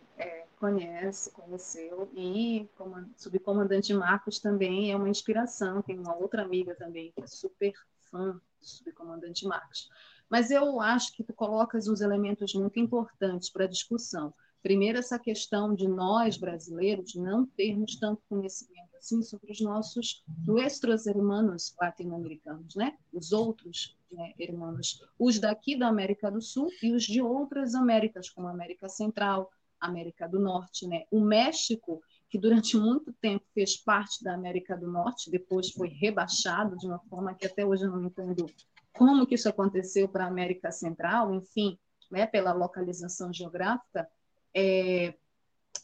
conhece, 0.60 1.32
conheceu. 1.32 2.08
E 2.14 2.68
como, 2.76 2.94
subcomandante 3.16 3.92
Marcos 3.94 4.38
também 4.38 4.92
é 4.92 4.96
uma 4.96 5.08
inspiração. 5.08 5.82
Tem 5.82 5.98
uma 5.98 6.14
outra 6.14 6.42
amiga 6.42 6.74
também 6.76 7.10
que 7.12 7.22
é 7.22 7.26
super 7.26 7.72
fã 8.10 8.32
do 8.34 8.40
subcomandante 8.60 9.46
Marcos. 9.46 9.88
Mas 10.28 10.50
eu 10.50 10.80
acho 10.80 11.12
que 11.16 11.24
tu 11.24 11.32
colocas 11.32 11.88
uns 11.88 12.02
elementos 12.02 12.54
muito 12.54 12.78
importantes 12.78 13.50
para 13.50 13.64
a 13.64 13.68
discussão. 13.68 14.32
Primeiro, 14.62 14.98
essa 14.98 15.18
questão 15.18 15.74
de 15.74 15.88
nós, 15.88 16.36
brasileiros, 16.36 17.14
não 17.14 17.46
termos 17.46 17.98
tanto 17.98 18.22
conhecimento 18.28 18.94
assim 18.98 19.22
sobre 19.22 19.50
os 19.50 19.60
nossos 19.62 20.22
nuestros 20.46 21.06
hermanos 21.06 21.74
latino-americanos, 21.80 22.74
né? 22.74 22.98
Os 23.10 23.32
outros 23.32 23.96
né, 24.12 24.34
hermanos, 24.38 25.02
os 25.18 25.38
daqui 25.38 25.78
da 25.78 25.88
América 25.88 26.30
do 26.30 26.42
Sul 26.42 26.68
e 26.82 26.92
os 26.92 27.04
de 27.04 27.22
outras 27.22 27.74
Américas, 27.74 28.28
como 28.28 28.48
a 28.48 28.50
América 28.50 28.90
Central, 28.90 29.50
América 29.80 30.28
do 30.28 30.38
Norte, 30.38 30.86
né? 30.86 31.04
O 31.10 31.20
México, 31.20 32.02
que 32.28 32.38
durante 32.38 32.76
muito 32.76 33.12
tempo 33.14 33.44
fez 33.54 33.76
parte 33.76 34.22
da 34.22 34.34
América 34.34 34.76
do 34.76 34.90
Norte, 34.90 35.30
depois 35.30 35.70
foi 35.70 35.88
rebaixado 35.88 36.76
de 36.76 36.86
uma 36.86 36.98
forma 37.08 37.34
que 37.34 37.46
até 37.46 37.64
hoje 37.64 37.84
eu 37.84 37.90
não 37.90 38.04
entendo 38.04 38.46
como 38.92 39.26
que 39.26 39.34
isso 39.34 39.48
aconteceu 39.48 40.08
para 40.08 40.24
a 40.24 40.28
América 40.28 40.70
Central, 40.70 41.34
enfim, 41.34 41.78
né, 42.10 42.26
pela 42.26 42.52
localização 42.52 43.32
geográfica, 43.32 44.08
é, 44.54 45.14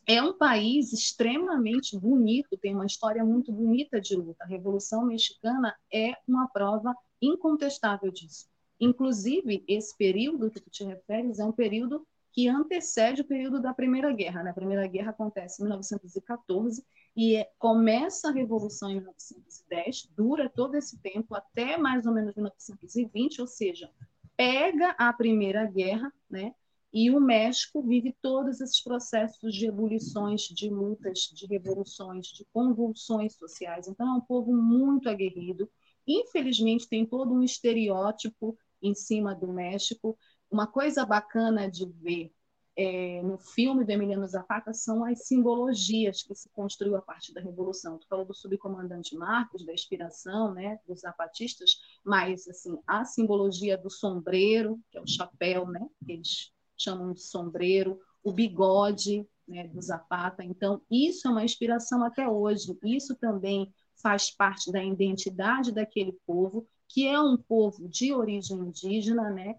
é 0.07 0.23
um 0.23 0.37
país 0.37 0.93
extremamente 0.93 1.99
bonito, 1.99 2.57
tem 2.59 2.75
uma 2.75 2.87
história 2.87 3.25
muito 3.25 3.53
bonita 3.53 4.01
de 4.01 4.17
luta. 4.17 4.45
A 4.45 4.49
Revolução 4.49 5.07
Mexicana 5.07 5.75
é 5.93 6.13
uma 6.27 6.49
prova 6.49 6.95
incontestável 7.21 8.11
disso. 8.11 8.47
Inclusive, 8.79 9.65
esse 9.67 9.97
período 9.97 10.51
que 10.51 10.61
tu 10.61 10.71
te 10.71 10.85
referes 10.85 11.39
é 11.39 11.45
um 11.45 11.53
período 11.53 12.07
que 12.37 12.49
antecede 12.49 13.23
o 13.23 13.25
período 13.25 13.63
da 13.63 13.73
Primeira 13.73 14.13
Guerra. 14.13 14.43
Né? 14.43 14.51
A 14.51 14.55
Primeira 14.55 14.87
Guerra 14.87 15.09
acontece 15.09 15.63
em 15.63 15.65
1914 15.65 16.85
e 17.17 17.35
é, 17.37 17.51
começa 17.59 18.29
a 18.29 18.31
Revolução 18.31 18.91
em 18.91 18.97
1910, 18.97 20.11
dura 20.15 20.51
todo 20.51 20.75
esse 20.75 20.99
tempo 21.01 21.35
até 21.35 21.79
mais 21.79 22.05
ou 22.05 22.13
menos 22.13 22.35
1920, 22.35 23.41
ou 23.41 23.47
seja, 23.47 23.91
pega 24.37 24.91
a 24.99 25.11
Primeira 25.15 25.65
Guerra, 25.65 26.13
né? 26.29 26.55
E 26.93 27.11
o 27.11 27.19
México 27.19 27.83
vive 27.83 28.15
todos 28.21 28.61
esses 28.61 28.83
processos 28.83 29.55
de 29.55 29.67
ebulições, 29.67 30.43
de 30.43 30.69
lutas, 30.69 31.21
de 31.35 31.47
revoluções, 31.47 32.27
de 32.27 32.45
convulsões 32.53 33.35
sociais. 33.35 33.89
Então, 33.89 34.07
é 34.07 34.13
um 34.13 34.21
povo 34.21 34.55
muito 34.55 35.09
aguerrido. 35.09 35.71
Infelizmente, 36.07 36.87
tem 36.87 37.07
todo 37.07 37.33
um 37.33 37.43
estereótipo 37.43 38.59
em 38.83 38.95
cima 38.95 39.35
do 39.35 39.53
México. 39.53 40.19
Uma 40.51 40.67
coisa 40.67 41.05
bacana 41.05 41.71
de 41.71 41.87
ver 41.87 42.33
é, 42.77 43.23
no 43.23 43.39
filme 43.39 43.85
do 43.85 43.91
Emiliano 43.91 44.29
Zapata 44.29 44.75
são 44.75 45.03
as 45.03 45.27
simbologias 45.27 46.23
que 46.23 46.35
se 46.35 46.49
construiu 46.51 46.95
a 46.95 47.01
partir 47.01 47.33
da 47.33 47.41
Revolução. 47.41 47.99
Tu 47.99 48.07
falou 48.07 48.27
do 48.27 48.35
subcomandante 48.35 49.17
Marcos, 49.17 49.65
da 49.65 49.73
inspiração 49.73 50.53
né, 50.53 50.79
dos 50.87 51.01
zapatistas, 51.01 51.81
mas 52.05 52.47
assim, 52.47 52.79
a 52.87 53.05
simbologia 53.05 53.79
do 53.79 53.89
sombreiro, 53.89 54.79
que 54.91 54.99
é 54.99 55.01
o 55.01 55.09
chapéu, 55.09 55.67
né, 55.67 55.89
que 56.05 56.13
eles 56.13 56.53
chamam 56.77 57.15
de 57.15 57.23
sombreiro, 57.23 57.99
o 58.23 58.31
bigode 58.31 59.27
né, 59.49 59.67
do 59.69 59.81
Zapata. 59.81 60.45
Então, 60.45 60.83
isso 60.91 61.27
é 61.27 61.31
uma 61.31 61.45
inspiração 61.45 62.05
até 62.05 62.29
hoje. 62.29 62.77
Isso 62.85 63.17
também 63.17 63.73
faz 64.03 64.31
parte 64.31 64.71
da 64.71 64.85
identidade 64.85 65.73
daquele 65.73 66.13
povo, 66.27 66.69
que 66.89 67.07
é 67.07 67.19
um 67.19 67.39
povo 67.39 67.89
de 67.89 68.13
origem 68.13 68.59
indígena, 68.59 69.31
né, 69.31 69.55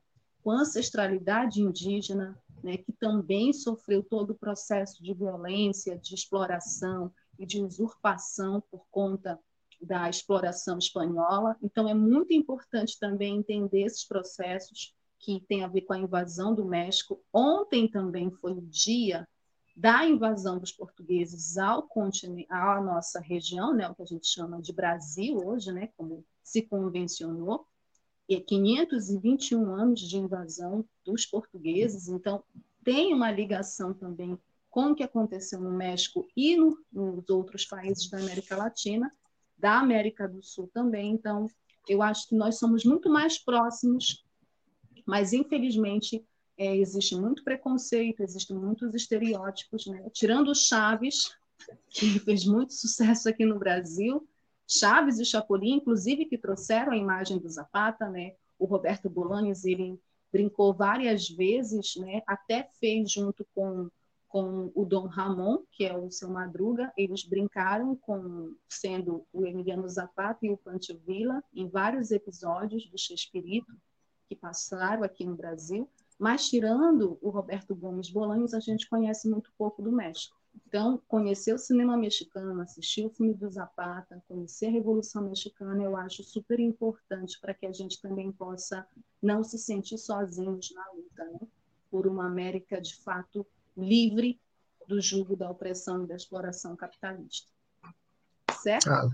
com 0.47 0.51
ancestralidade 0.51 1.61
indígena, 1.61 2.41
né, 2.63 2.77
que 2.77 2.93
também 2.93 3.51
sofreu 3.51 4.01
todo 4.01 4.29
o 4.29 4.37
processo 4.37 5.03
de 5.03 5.13
violência, 5.13 5.97
de 5.97 6.15
exploração 6.15 7.11
e 7.37 7.45
de 7.45 7.61
usurpação 7.61 8.63
por 8.71 8.85
conta 8.89 9.37
da 9.81 10.09
exploração 10.09 10.77
espanhola. 10.77 11.57
Então, 11.61 11.85
é 11.89 11.93
muito 11.93 12.31
importante 12.31 12.97
também 12.97 13.35
entender 13.35 13.81
esses 13.81 14.05
processos 14.05 14.95
que 15.19 15.43
têm 15.49 15.65
a 15.65 15.67
ver 15.67 15.81
com 15.81 15.91
a 15.91 15.99
invasão 15.99 16.55
do 16.55 16.63
México. 16.63 17.21
Ontem 17.33 17.85
também 17.85 18.31
foi 18.31 18.53
o 18.53 18.61
dia 18.61 19.27
da 19.75 20.05
invasão 20.05 20.59
dos 20.59 20.71
portugueses 20.71 21.57
ao 21.57 21.83
continente, 21.83 22.47
à 22.49 22.79
nossa 22.79 23.19
região, 23.19 23.73
né, 23.73 23.89
o 23.89 23.95
que 23.95 24.03
a 24.03 24.07
gente 24.07 24.27
chama 24.27 24.61
de 24.61 24.71
Brasil 24.71 25.45
hoje, 25.45 25.73
né, 25.73 25.89
como 25.97 26.23
se 26.41 26.61
convencionou 26.61 27.67
521 28.35 29.73
anos 29.73 30.01
de 30.01 30.17
invasão 30.17 30.83
dos 31.05 31.25
portugueses, 31.25 32.09
então 32.09 32.43
tem 32.83 33.13
uma 33.13 33.31
ligação 33.31 33.93
também 33.93 34.37
com 34.69 34.91
o 34.91 34.95
que 34.95 35.03
aconteceu 35.03 35.59
no 35.59 35.71
México 35.71 36.27
e 36.35 36.55
no, 36.55 36.77
nos 36.91 37.29
outros 37.29 37.65
países 37.65 38.09
da 38.09 38.19
América 38.19 38.55
Latina, 38.55 39.11
da 39.57 39.79
América 39.79 40.27
do 40.27 40.43
Sul 40.43 40.69
também. 40.73 41.11
Então, 41.13 41.49
eu 41.87 42.01
acho 42.01 42.27
que 42.27 42.35
nós 42.35 42.59
somos 42.59 42.83
muito 42.83 43.09
mais 43.09 43.37
próximos, 43.37 44.25
mas 45.05 45.33
infelizmente 45.33 46.23
é, 46.57 46.75
existe 46.75 47.15
muito 47.15 47.43
preconceito, 47.43 48.21
existem 48.21 48.57
muitos 48.57 48.93
estereótipos, 48.93 49.85
né? 49.87 50.09
tirando 50.11 50.53
Chaves, 50.53 51.31
que 51.89 52.19
fez 52.19 52.45
muito 52.45 52.73
sucesso 52.73 53.29
aqui 53.29 53.45
no 53.45 53.57
Brasil, 53.57 54.27
Chaves 54.67 55.19
e 55.19 55.25
Chapolin, 55.25 55.75
inclusive, 55.75 56.25
que 56.25 56.37
trouxeram 56.37 56.91
a 56.91 56.97
imagem 56.97 57.37
do 57.39 57.49
Zapata, 57.49 58.09
né? 58.09 58.33
O 58.59 58.65
Roberto 58.65 59.09
Bolaños, 59.09 59.63
ele 59.65 59.99
brincou 60.31 60.73
várias 60.73 61.29
vezes, 61.29 61.95
né? 61.95 62.21
Até 62.27 62.69
fez 62.79 63.11
junto 63.11 63.45
com 63.55 63.89
com 64.27 64.71
o 64.75 64.85
Dom 64.85 65.07
Ramon, 65.07 65.63
que 65.71 65.85
é 65.85 65.97
o 65.97 66.11
seu 66.11 66.29
Madruga, 66.29 66.91
eles 66.97 67.23
brincaram 67.23 67.95
com 67.95 68.53
sendo 68.67 69.25
o 69.31 69.45
Emiliano 69.45 69.87
Zapata 69.87 70.45
e 70.45 70.49
o 70.49 70.57
Pancho 70.57 70.97
Villa 71.05 71.41
em 71.53 71.67
vários 71.67 72.11
episódios 72.11 72.85
do 72.89 72.97
Shakespeare 72.97 73.63
que 74.27 74.35
passaram 74.35 75.03
aqui 75.03 75.25
no 75.25 75.35
Brasil, 75.35 75.89
mas 76.19 76.49
tirando 76.49 77.17
o 77.21 77.29
Roberto 77.29 77.73
Gomes 77.73 78.09
Bolaños, 78.09 78.53
a 78.53 78.59
gente 78.59 78.89
conhece 78.89 79.29
muito 79.29 79.51
pouco 79.57 79.81
do 79.81 79.91
México. 79.91 80.36
Então, 80.65 81.01
conhecer 81.07 81.53
o 81.53 81.57
cinema 81.57 81.95
mexicano, 81.97 82.61
assistir 82.61 83.05
o 83.05 83.09
filme 83.09 83.33
do 83.33 83.49
Zapata, 83.49 84.23
conhecer 84.27 84.67
a 84.67 84.71
Revolução 84.71 85.21
Mexicana, 85.21 85.83
eu 85.83 85.95
acho 85.95 86.23
super 86.23 86.59
importante 86.59 87.39
para 87.39 87.53
que 87.53 87.65
a 87.65 87.71
gente 87.71 88.01
também 88.01 88.31
possa 88.31 88.85
não 89.21 89.43
se 89.43 89.57
sentir 89.57 89.97
sozinhos 89.97 90.73
na 90.73 90.91
luta, 90.91 91.25
né? 91.25 91.47
por 91.91 92.07
uma 92.07 92.25
América 92.25 92.81
de 92.81 92.95
fato 92.95 93.45
livre 93.77 94.39
do 94.87 95.01
jugo 95.01 95.35
da 95.35 95.49
opressão 95.49 96.03
e 96.03 96.07
da 96.07 96.15
exploração 96.15 96.75
capitalista. 96.75 97.51
Certo? 98.61 98.89
Ah, 98.89 99.07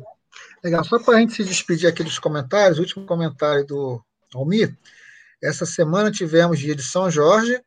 legal. 0.64 0.84
Só 0.84 1.00
para 1.04 1.18
a 1.18 1.20
gente 1.20 1.34
se 1.34 1.44
despedir 1.44 1.88
aqui 1.88 2.04
dos 2.04 2.20
comentários, 2.20 2.78
o 2.78 2.82
último 2.82 3.06
comentário 3.06 3.66
do 3.66 4.04
Almir. 4.34 4.78
Essa 5.42 5.66
semana 5.66 6.12
tivemos 6.12 6.60
dia 6.60 6.76
de 6.76 6.84
São 6.84 7.12
Jorge, 7.12 7.62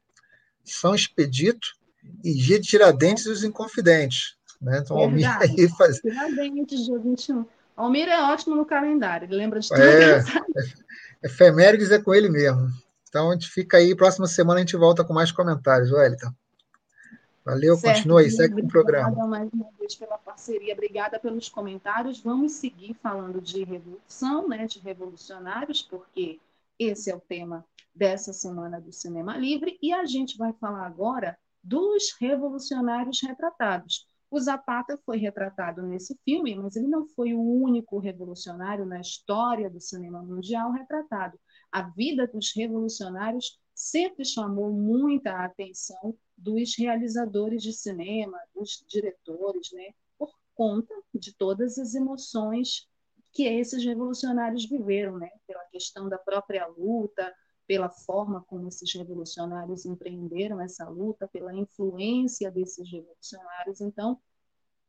São 0.64 0.95
Expedito 0.95 1.77
e 2.25 2.35
dia 2.35 2.61
de 2.61 2.67
Tiradentes 2.67 3.27
e 3.27 3.31
os 3.31 3.45
Inconfidentes. 3.45 4.37
Né? 4.61 4.81
Então, 4.83 4.97
Almir 4.97 5.31
aí 5.41 5.69
faz. 5.77 5.99
Tiradentes, 5.99 6.85
dia 6.85 6.99
21. 6.99 7.45
Almir 7.77 8.09
é 8.09 8.23
ótimo 8.23 8.57
no 8.57 8.65
calendário, 8.65 9.27
ele 9.27 9.37
lembra 9.37 9.61
de 9.61 9.69
tudo. 9.69 9.81
É, 9.81 10.19
é, 10.19 10.25
efemérides 11.23 11.91
é 11.91 11.99
com 11.99 12.15
ele 12.15 12.29
mesmo. 12.29 12.71
Então, 13.09 13.31
a 13.31 13.33
gente 13.35 13.49
fica 13.49 13.77
aí, 13.77 13.95
próxima 13.95 14.27
semana 14.27 14.59
a 14.59 14.63
gente 14.63 14.77
volta 14.77 15.05
com 15.05 15.13
mais 15.13 15.31
comentários, 15.31 15.93
Wellington. 15.93 16.33
Valeu, 17.45 17.77
certo, 17.77 17.99
continua 17.99 18.21
aí, 18.21 18.31
segue 18.31 18.61
com 18.61 18.67
o 18.67 18.69
programa. 18.69 19.07
Obrigada 19.07 19.29
mais 19.29 19.49
uma 19.53 19.71
vez 19.79 19.95
pela 19.95 20.19
parceria, 20.19 20.73
obrigada 20.73 21.21
pelos 21.21 21.49
comentários. 21.49 22.21
Vamos 22.21 22.53
seguir 22.53 22.97
falando 23.01 23.41
de 23.41 23.63
revolução, 23.63 24.49
né, 24.49 24.67
de 24.67 24.81
revolucionários, 24.81 25.81
porque 25.81 26.41
esse 26.77 27.09
é 27.09 27.15
o 27.15 27.21
tema 27.21 27.65
dessa 27.95 28.33
semana 28.33 28.81
do 28.81 28.93
Cinema 28.93 29.37
Livre, 29.37 29.79
e 29.81 29.93
a 29.93 30.05
gente 30.05 30.37
vai 30.37 30.53
falar 30.55 30.85
agora 30.85 31.39
dos 31.67 32.14
revolucionários 32.21 33.21
retratados. 33.21 34.07
O 34.31 34.39
Zapata 34.39 34.97
foi 35.05 35.19
retratado 35.19 35.83
nesse 35.83 36.17
filme, 36.25 36.55
mas 36.55 36.77
ele 36.77 36.87
não 36.87 37.07
foi 37.09 37.35
o 37.35 37.41
único 37.41 37.99
revolucionário 37.99 38.87
na 38.87 39.01
história 39.01 39.69
do 39.69 39.81
cinema 39.81 40.23
mundial 40.23 40.71
retratado. 40.71 41.39
A 41.73 41.83
vida 41.83 42.27
dos 42.27 42.53
revolucionários 42.55 43.59
sempre 43.75 44.25
chamou 44.25 44.73
muita 44.73 45.45
atenção 45.45 46.17
dos 46.37 46.77
realizadores 46.79 47.62
de 47.62 47.73
cinema, 47.73 48.39
dos 48.55 48.85
diretores, 48.89 49.73
né, 49.73 49.91
por 50.17 50.31
conta 50.55 50.95
de 51.12 51.35
todas 51.35 51.79
as 51.79 51.95
emoções 51.95 52.89
que 53.33 53.45
esses 53.45 53.85
revolucionários 53.85 54.69
viveram, 54.69 55.19
né, 55.19 55.31
pela 55.47 55.64
questão 55.64 56.09
da 56.09 56.19
própria 56.19 56.67
luta, 56.67 57.35
pela 57.67 57.89
forma 57.89 58.43
como 58.43 58.69
esses 58.69 58.93
revolucionários 58.95 59.85
empreenderam 59.85 60.61
essa 60.61 60.89
luta, 60.89 61.27
pela 61.29 61.55
influência 61.55 62.51
desses 62.51 62.91
revolucionários. 62.91 63.81
Então, 63.81 64.21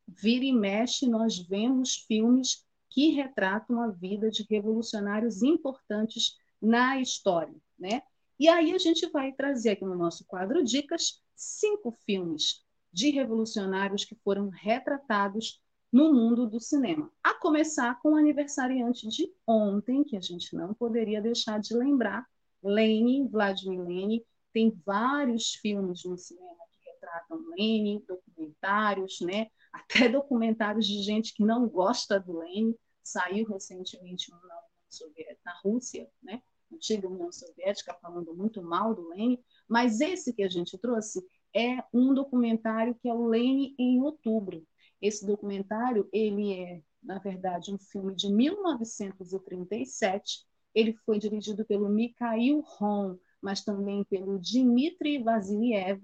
vira 0.08 0.46
e 0.46 0.54
mexe, 0.54 1.08
nós 1.08 1.38
vemos 1.40 1.96
filmes 1.96 2.66
que 2.90 3.12
retratam 3.12 3.82
a 3.82 3.90
vida 3.90 4.30
de 4.30 4.46
revolucionários 4.50 5.42
importantes 5.42 6.38
na 6.62 7.00
história, 7.00 7.56
né? 7.78 8.02
E 8.40 8.48
aí 8.48 8.74
a 8.74 8.78
gente 8.78 9.08
vai 9.08 9.32
trazer 9.32 9.72
aqui 9.72 9.84
no 9.84 9.96
nosso 9.96 10.24
quadro 10.26 10.64
Dicas 10.64 11.22
cinco 11.36 11.92
filmes 11.92 12.64
de 12.94 13.10
revolucionários 13.10 14.06
que 14.06 14.16
foram 14.16 14.50
retratados 14.50 15.62
no 15.92 16.14
mundo 16.14 16.48
do 16.48 16.60
cinema. 16.60 17.12
A 17.24 17.34
começar 17.36 18.00
com 18.02 18.14
o 18.14 18.16
aniversariante 18.16 19.08
de 19.08 19.32
ontem, 19.46 20.04
que 20.04 20.16
a 20.16 20.22
gente 20.22 20.56
não 20.56 20.74
poderia 20.74 21.22
deixar 21.22 21.60
de 21.60 21.74
lembrar, 21.76 22.28
Lenin, 22.68 23.28
Vladimir 23.28 23.82
Lenin, 23.82 24.22
tem 24.54 24.72
vários 24.86 25.56
filmes 25.56 26.04
no 26.04 26.18
cinema 26.18 26.56
que 26.72 26.90
retratam 26.90 27.40
Lenin, 27.58 28.04
documentários, 28.08 29.20
né? 29.22 29.48
até 29.72 29.78
documentários 30.10 30.88
de 30.88 31.02
gente 31.04 31.34
que 31.34 31.44
não 31.44 31.68
gosta 31.68 32.20
do 32.20 32.40
Lenin. 32.40 32.76
Saiu 33.04 33.48
recentemente 33.48 34.34
um 34.34 34.38
na, 34.48 34.60
Soviética, 34.90 35.40
na 35.46 35.60
Rússia, 35.64 36.10
né? 36.22 36.42
antiga 36.74 37.08
União 37.08 37.32
Soviética, 37.32 37.98
falando 38.02 38.36
muito 38.36 38.62
mal 38.62 38.94
do 38.94 39.08
Lenin, 39.10 39.42
mas 39.68 40.02
esse 40.02 40.34
que 40.34 40.44
a 40.44 40.50
gente 40.50 40.78
trouxe 40.78 41.26
é 41.54 41.82
um 41.94 42.14
documentário 42.14 42.94
que 42.96 43.08
é 43.08 43.14
o 43.14 43.28
Lenin 43.28 43.74
em 43.80 44.02
outubro. 44.02 44.68
Esse 45.02 45.26
documentário, 45.26 46.10
ele 46.12 46.54
é, 46.54 46.82
na 47.02 47.20
verdade, 47.20 47.74
um 47.74 47.78
filme 47.78 48.14
de 48.16 48.30
1937, 48.30 50.46
ele 50.78 50.94
foi 50.94 51.18
dirigido 51.18 51.66
pelo 51.66 51.90
Mikhail 51.90 52.60
Ron, 52.62 53.18
mas 53.42 53.64
também 53.64 54.04
pelo 54.04 54.38
Dmitry 54.38 55.24
Vasiliev, 55.24 56.04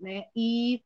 né? 0.00 0.24
E 0.34 0.82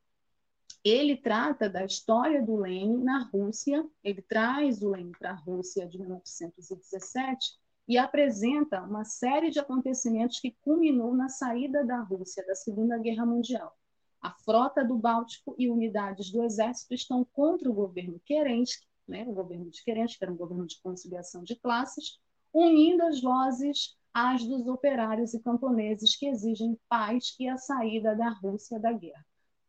ele 0.84 1.16
trata 1.16 1.66
da 1.66 1.82
história 1.82 2.44
do 2.44 2.56
Lenin 2.56 3.02
na 3.02 3.22
Rússia, 3.32 3.88
ele 4.04 4.20
traz 4.20 4.82
o 4.82 4.90
Lenin 4.90 5.12
para 5.18 5.30
a 5.30 5.34
Rússia 5.34 5.88
de 5.88 5.98
1917 5.98 7.58
e 7.88 7.96
apresenta 7.96 8.82
uma 8.82 9.06
série 9.06 9.48
de 9.48 9.58
acontecimentos 9.58 10.38
que 10.38 10.54
culminou 10.60 11.14
na 11.14 11.30
saída 11.30 11.86
da 11.86 12.02
Rússia 12.02 12.44
da 12.46 12.54
Segunda 12.54 12.98
Guerra 12.98 13.24
Mundial. 13.24 13.74
A 14.20 14.30
frota 14.30 14.84
do 14.84 14.98
Báltico 14.98 15.54
e 15.58 15.70
unidades 15.70 16.30
do 16.30 16.42
exército 16.42 16.92
estão 16.92 17.24
contra 17.24 17.70
o 17.70 17.74
governo 17.74 18.20
Kerensky, 18.26 18.86
né, 19.08 19.24
o 19.26 19.32
governo 19.32 19.70
de 19.70 19.82
Kerensky, 19.82 20.18
que 20.18 20.24
era 20.24 20.32
um 20.32 20.36
governo 20.36 20.66
de 20.66 20.78
conciliação 20.82 21.42
de 21.42 21.56
classes, 21.56 22.18
unindo 22.58 23.02
as 23.02 23.20
vozes 23.20 23.94
às 24.14 24.42
dos 24.42 24.66
operários 24.66 25.34
e 25.34 25.42
camponeses 25.42 26.16
que 26.16 26.26
exigem 26.26 26.80
paz 26.88 27.36
e 27.38 27.46
a 27.46 27.58
saída 27.58 28.16
da 28.16 28.30
Rússia 28.30 28.80
da 28.80 28.94
guerra. 28.94 29.26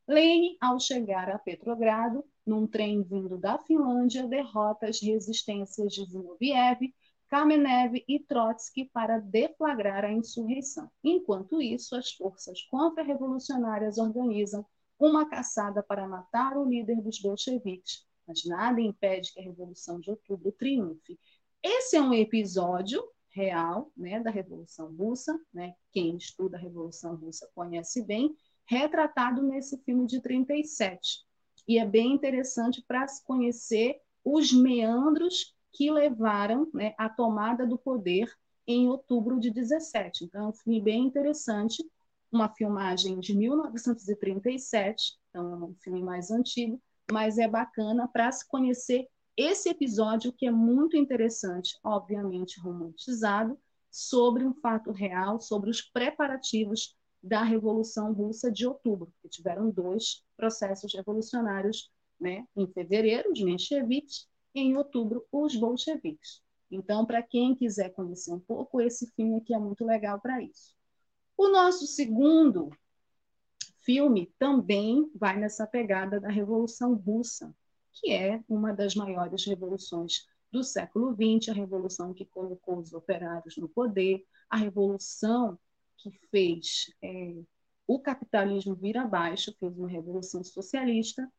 Lenin, 0.08 0.56
ao 0.62 0.80
chegar 0.80 1.30
a 1.30 1.38
Petrogrado, 1.38 2.24
num 2.46 2.66
trem 2.66 3.04
vindo 3.04 3.38
da 3.38 3.58
Finlândia, 3.58 4.26
derrota 4.26 4.88
as 4.88 5.02
resistências 5.02 5.92
de 5.92 6.06
Zinoviev, 6.06 6.94
Kamenev 7.28 8.02
e 8.08 8.20
Trotsky 8.20 8.86
para 8.86 9.20
deflagrar 9.20 10.06
a 10.06 10.14
insurreição. 10.14 10.90
Enquanto 11.04 11.62
isso, 11.62 11.94
as 11.94 12.14
forças 12.14 12.62
contra-revolucionárias 12.72 13.98
organizam 13.98 14.66
uma 14.98 15.28
caçada 15.30 15.84
para 15.84 16.08
matar 16.08 16.56
o 16.56 16.64
líder 16.64 17.02
dos 17.02 17.20
bolcheviques, 17.20 18.08
mas 18.26 18.46
nada 18.46 18.80
impede 18.80 19.34
que 19.34 19.42
a 19.42 19.44
Revolução 19.44 20.00
de 20.00 20.10
Outubro 20.10 20.54
triunfe. 20.54 21.20
Esse 21.64 21.95
é 21.95 22.01
um 22.01 22.14
episódio 22.14 23.03
real 23.30 23.91
né, 23.95 24.20
da 24.20 24.30
Revolução 24.30 24.93
Russa, 24.95 25.39
né? 25.53 25.74
quem 25.91 26.18
estuda 26.18 26.58
a 26.58 26.60
Revolução 26.60 27.16
Russa 27.16 27.49
conhece 27.53 28.03
bem, 28.03 28.36
retratado 28.66 29.41
nesse 29.41 29.78
filme 29.84 30.05
de 30.08 30.22
37. 30.22 31.26
E 31.68 31.78
é 31.78 31.86
bem 31.86 32.14
interessante 32.14 32.84
para 32.88 33.08
se 33.08 33.24
conhecer 33.24 33.99
os 34.24 34.51
meandros 34.51 35.55
que 35.72 35.91
levaram 35.91 36.70
né, 36.74 36.93
à 36.97 37.08
tomada 37.10 37.66
do 37.66 37.78
poder 37.78 38.32
em 38.66 38.88
outubro 38.88 39.39
de 39.39 39.51
17. 39.51 40.26
Então, 40.26 40.45
é 40.45 40.47
um 40.49 40.53
filme 40.53 40.82
bem 40.82 41.05
interessante, 41.05 41.84
uma 42.32 42.49
filmagem 42.49 43.20
de 43.20 43.36
1937, 43.36 45.18
então 45.30 45.53
é 45.53 45.55
um 45.66 45.76
filme 45.76 46.01
mais 46.01 46.30
antigo, 46.30 46.82
mas 47.12 47.38
é 47.38 47.47
bacana 47.47 48.08
para 48.08 48.32
se 48.32 48.45
conhecer 48.47 49.08
esse 49.38 49.70
episódio 49.70 50.34
que 50.34 50.48
é 50.48 50.52
muito 50.52 50.98
interessante, 50.98 51.78
obviamente 51.84 52.60
romantizado, 52.60 53.58
sobre 53.90 54.44
um 54.44 54.54
fato 54.54 54.92
real, 54.92 55.40
sobre 55.40 55.70
os 55.70 55.82
preparativos 55.82 56.98
da 57.22 57.44
Revolução 57.44 58.14
Russa 58.14 58.52
de 58.52 58.66
outubro, 58.66 59.14
que 59.22 59.30
tiveram 59.30 59.70
dois 59.70 60.24
processos 60.36 60.94
revolucionários, 60.94 61.92
né, 62.20 62.48
em 62.56 62.68
fevereiro, 62.68 63.32
os 63.32 63.42
mencheviques, 63.42 64.28
em 64.56 64.76
outubro, 64.76 65.26
os 65.32 65.56
bolcheviques. 65.56 66.42
Então, 66.70 67.06
para 67.06 67.22
quem 67.22 67.56
quiser 67.56 67.90
conhecer 67.90 68.34
um 68.34 68.40
pouco, 68.40 68.82
esse 68.82 69.08
filme 69.12 69.38
aqui 69.38 69.54
é 69.54 69.60
muito 69.60 69.86
legal 69.86 70.20
para 70.20 70.42
isso. 70.42 70.76
O 71.38 71.50
nosso 71.50 71.86
segundo 71.86 72.72
filme 73.84 74.34
também 74.38 75.10
vai 75.16 75.38
nessa 75.38 75.66
pegada 75.66 76.20
da 76.20 76.30
Revolução 76.30 76.96
Russa, 76.96 77.56
que 78.00 78.12
é 78.12 78.43
uma 78.48 78.74
das 78.74 78.95
maiores 78.95 79.45
revoluções 79.45 80.28
do 80.52 80.64
século 80.64 81.14
XX, 81.14 81.50
a 81.50 81.54
revolução 81.54 82.14
que 82.14 82.26
colocou 82.26 82.80
os 82.80 82.93
operários 82.93 83.58
no 83.58 83.68
poder, 83.68 84.26
a 84.50 84.58
revolução 84.58 85.60
que 85.98 86.12
fez 86.32 86.91
é, 87.02 87.36
o 87.86 88.00
capitalismo 88.00 88.76
vir 88.76 88.98
abaixo, 88.98 89.56
fez 89.60 89.78
uma 89.78 89.89
revolução 89.89 90.43
socialista, 90.43 91.30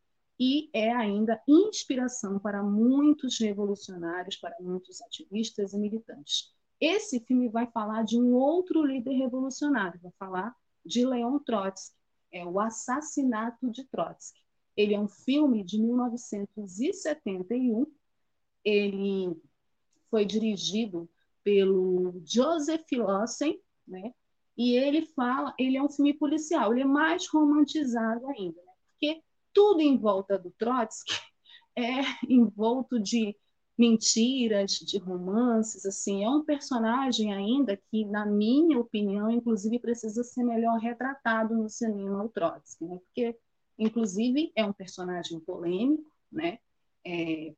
e 0.40 0.70
é 0.72 0.92
ainda 0.92 1.42
inspiração 1.48 2.38
para 2.38 2.62
muitos 2.62 3.38
revolucionários, 3.38 4.36
para 4.36 4.54
muitos 4.60 5.00
ativistas 5.02 5.72
e 5.72 5.78
militantes. 5.78 6.54
Esse 6.80 7.18
filme 7.20 7.48
vai 7.48 7.66
falar 7.66 8.04
de 8.04 8.16
um 8.16 8.34
outro 8.34 8.84
líder 8.84 9.14
revolucionário, 9.14 10.00
vai 10.00 10.12
falar 10.16 10.54
de 10.86 11.04
Leon 11.04 11.40
Trotsky, 11.40 11.96
é 12.30 12.44
o 12.44 12.60
assassinato 12.60 13.68
de 13.70 13.84
Trotsky. 13.84 14.40
Ele 14.78 14.94
é 14.94 15.00
um 15.00 15.08
filme 15.08 15.64
de 15.64 15.82
1971, 15.82 17.84
ele 18.64 19.36
foi 20.08 20.24
dirigido 20.24 21.10
pelo 21.42 22.22
Joseph 22.24 22.86
Lawson, 22.92 23.54
né? 23.86 24.14
E 24.56 24.76
ele 24.76 25.02
fala, 25.02 25.52
ele 25.58 25.76
é 25.76 25.82
um 25.82 25.88
filme 25.88 26.14
policial, 26.14 26.72
ele 26.72 26.82
é 26.82 26.86
mais 26.86 27.26
romantizado 27.28 28.26
ainda, 28.28 28.60
né? 28.62 28.72
porque 28.90 29.22
tudo 29.52 29.80
em 29.80 29.98
volta 29.98 30.38
do 30.38 30.52
Trotsky 30.52 31.12
é 31.76 32.02
envolto 32.28 33.00
de 33.00 33.36
mentiras, 33.76 34.72
de 34.72 34.98
romances, 34.98 35.84
assim, 35.86 36.24
é 36.24 36.30
um 36.30 36.44
personagem 36.44 37.32
ainda 37.32 37.76
que, 37.76 38.04
na 38.04 38.26
minha 38.26 38.78
opinião, 38.78 39.30
inclusive 39.30 39.78
precisa 39.80 40.22
ser 40.22 40.44
melhor 40.44 40.78
retratado 40.78 41.56
no 41.56 41.68
cinema 41.68 42.24
o 42.24 42.28
Trotsky, 42.28 42.84
né? 42.84 42.98
Porque, 42.98 43.36
inclusive, 43.78 44.52
é 44.56 44.64
um 44.64 44.72
personagem 44.72 45.38
polêmico, 45.40 46.10
né? 46.30 46.58
É, 47.06 47.54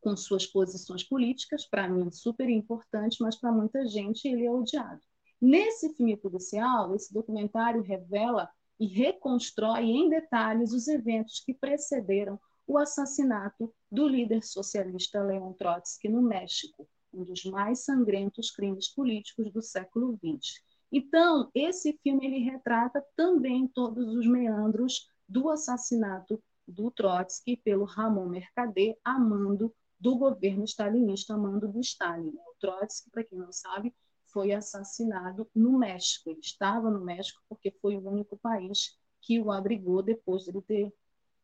com 0.00 0.16
suas 0.16 0.46
posições 0.46 1.04
políticas, 1.04 1.66
para 1.66 1.88
mim 1.88 2.10
super 2.10 2.48
importante, 2.48 3.18
mas 3.20 3.36
para 3.36 3.52
muita 3.52 3.86
gente 3.86 4.26
ele 4.26 4.46
é 4.46 4.50
odiado. 4.50 5.00
Nesse 5.40 5.94
filme 5.94 6.16
policial, 6.16 6.94
esse 6.94 7.12
documentário 7.12 7.82
revela 7.82 8.48
e 8.78 8.86
reconstrói 8.86 9.84
em 9.84 10.08
detalhes 10.08 10.72
os 10.72 10.88
eventos 10.88 11.40
que 11.40 11.52
precederam 11.52 12.40
o 12.66 12.78
assassinato 12.78 13.72
do 13.90 14.06
líder 14.06 14.42
socialista 14.42 15.22
Leon 15.22 15.52
Trotsky 15.52 16.08
no 16.08 16.22
México, 16.22 16.88
um 17.12 17.24
dos 17.24 17.44
mais 17.44 17.84
sangrentos 17.84 18.50
crimes 18.50 18.88
políticos 18.88 19.52
do 19.52 19.60
século 19.60 20.16
XX. 20.16 20.62
Então, 20.92 21.50
esse 21.54 21.98
filme 22.02 22.26
ele 22.26 22.38
retrata 22.38 23.04
também 23.16 23.66
todos 23.68 24.14
os 24.14 24.26
meandros 24.26 25.08
do 25.30 25.48
assassinato 25.48 26.42
do 26.66 26.90
Trotsky 26.90 27.56
pelo 27.56 27.84
Ramon 27.84 28.28
Mercader, 28.28 28.98
amando 29.04 29.72
do 29.98 30.16
governo 30.16 30.64
stalinista, 30.64 31.34
amando 31.34 31.68
do 31.68 31.78
Stalin. 31.78 32.30
O 32.30 32.54
Trotsky, 32.58 33.10
para 33.10 33.22
quem 33.22 33.38
não 33.38 33.52
sabe, 33.52 33.94
foi 34.26 34.52
assassinado 34.52 35.48
no 35.54 35.78
México. 35.78 36.30
Ele 36.30 36.40
estava 36.40 36.90
no 36.90 37.00
México 37.04 37.40
porque 37.48 37.70
foi 37.70 37.96
o 37.96 38.08
único 38.08 38.36
país 38.38 38.98
que 39.20 39.40
o 39.40 39.52
abrigou 39.52 40.02
depois 40.02 40.42
de 40.42 40.50
ele 40.50 40.62
ter 40.62 40.92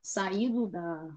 saído 0.02 0.66
da, 0.66 1.16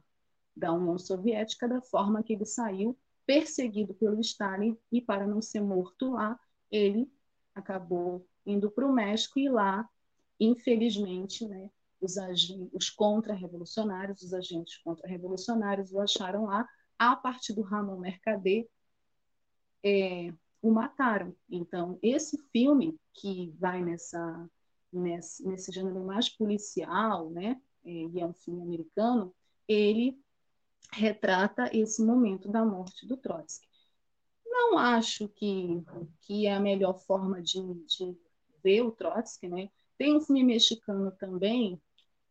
da 0.56 0.72
União 0.72 0.98
Soviética 1.00 1.68
da 1.68 1.82
forma 1.82 2.22
que 2.22 2.34
ele 2.34 2.46
saiu, 2.46 2.96
perseguido 3.26 3.96
pelo 3.96 4.20
Stalin, 4.20 4.78
e 4.92 5.02
para 5.02 5.26
não 5.26 5.42
ser 5.42 5.62
morto 5.62 6.12
lá, 6.12 6.40
ele 6.70 7.12
acabou 7.56 8.28
indo 8.46 8.70
para 8.70 8.86
o 8.86 8.94
México 8.94 9.40
e 9.40 9.50
lá, 9.50 9.90
infelizmente, 10.40 11.48
né, 11.48 11.70
os, 12.02 12.16
os 12.74 12.90
contra-revolucionários, 12.90 14.22
os 14.22 14.34
agentes 14.34 14.78
contra-revolucionários 14.78 15.92
o 15.92 16.00
acharam 16.00 16.46
lá, 16.46 16.68
a 16.98 17.16
partir 17.16 17.54
do 17.54 17.62
Ramon 17.62 17.98
Mercader, 17.98 18.68
é, 19.84 20.34
o 20.62 20.72
mataram. 20.72 21.36
Então, 21.50 21.98
esse 22.02 22.38
filme 22.52 23.00
que 23.14 23.54
vai 23.58 23.82
nessa, 23.82 24.50
nesse, 24.92 25.48
nesse 25.48 25.72
gênero 25.72 26.04
mais 26.06 26.30
policial, 26.30 27.30
né, 27.30 27.60
é, 27.86 27.90
e 27.90 28.20
é 28.20 28.26
um 28.26 28.34
filme 28.34 28.62
americano, 28.62 29.34
ele 29.68 30.20
retrata 30.92 31.70
esse 31.76 32.04
momento 32.04 32.50
da 32.50 32.66
morte 32.66 33.06
do 33.06 33.16
Trotsky. 33.16 33.68
Não 34.46 34.78
acho 34.78 35.30
que, 35.30 35.84
que 36.22 36.48
é 36.48 36.54
a 36.54 36.60
melhor 36.60 36.98
forma 37.00 37.42
de, 37.42 37.62
de 37.86 38.18
ver 38.64 38.82
o 38.82 38.92
Trotsky, 38.92 39.48
né? 39.48 39.70
Tem 39.98 40.16
um 40.16 40.22
filme 40.22 40.44
mexicano 40.44 41.12
também, 41.12 41.80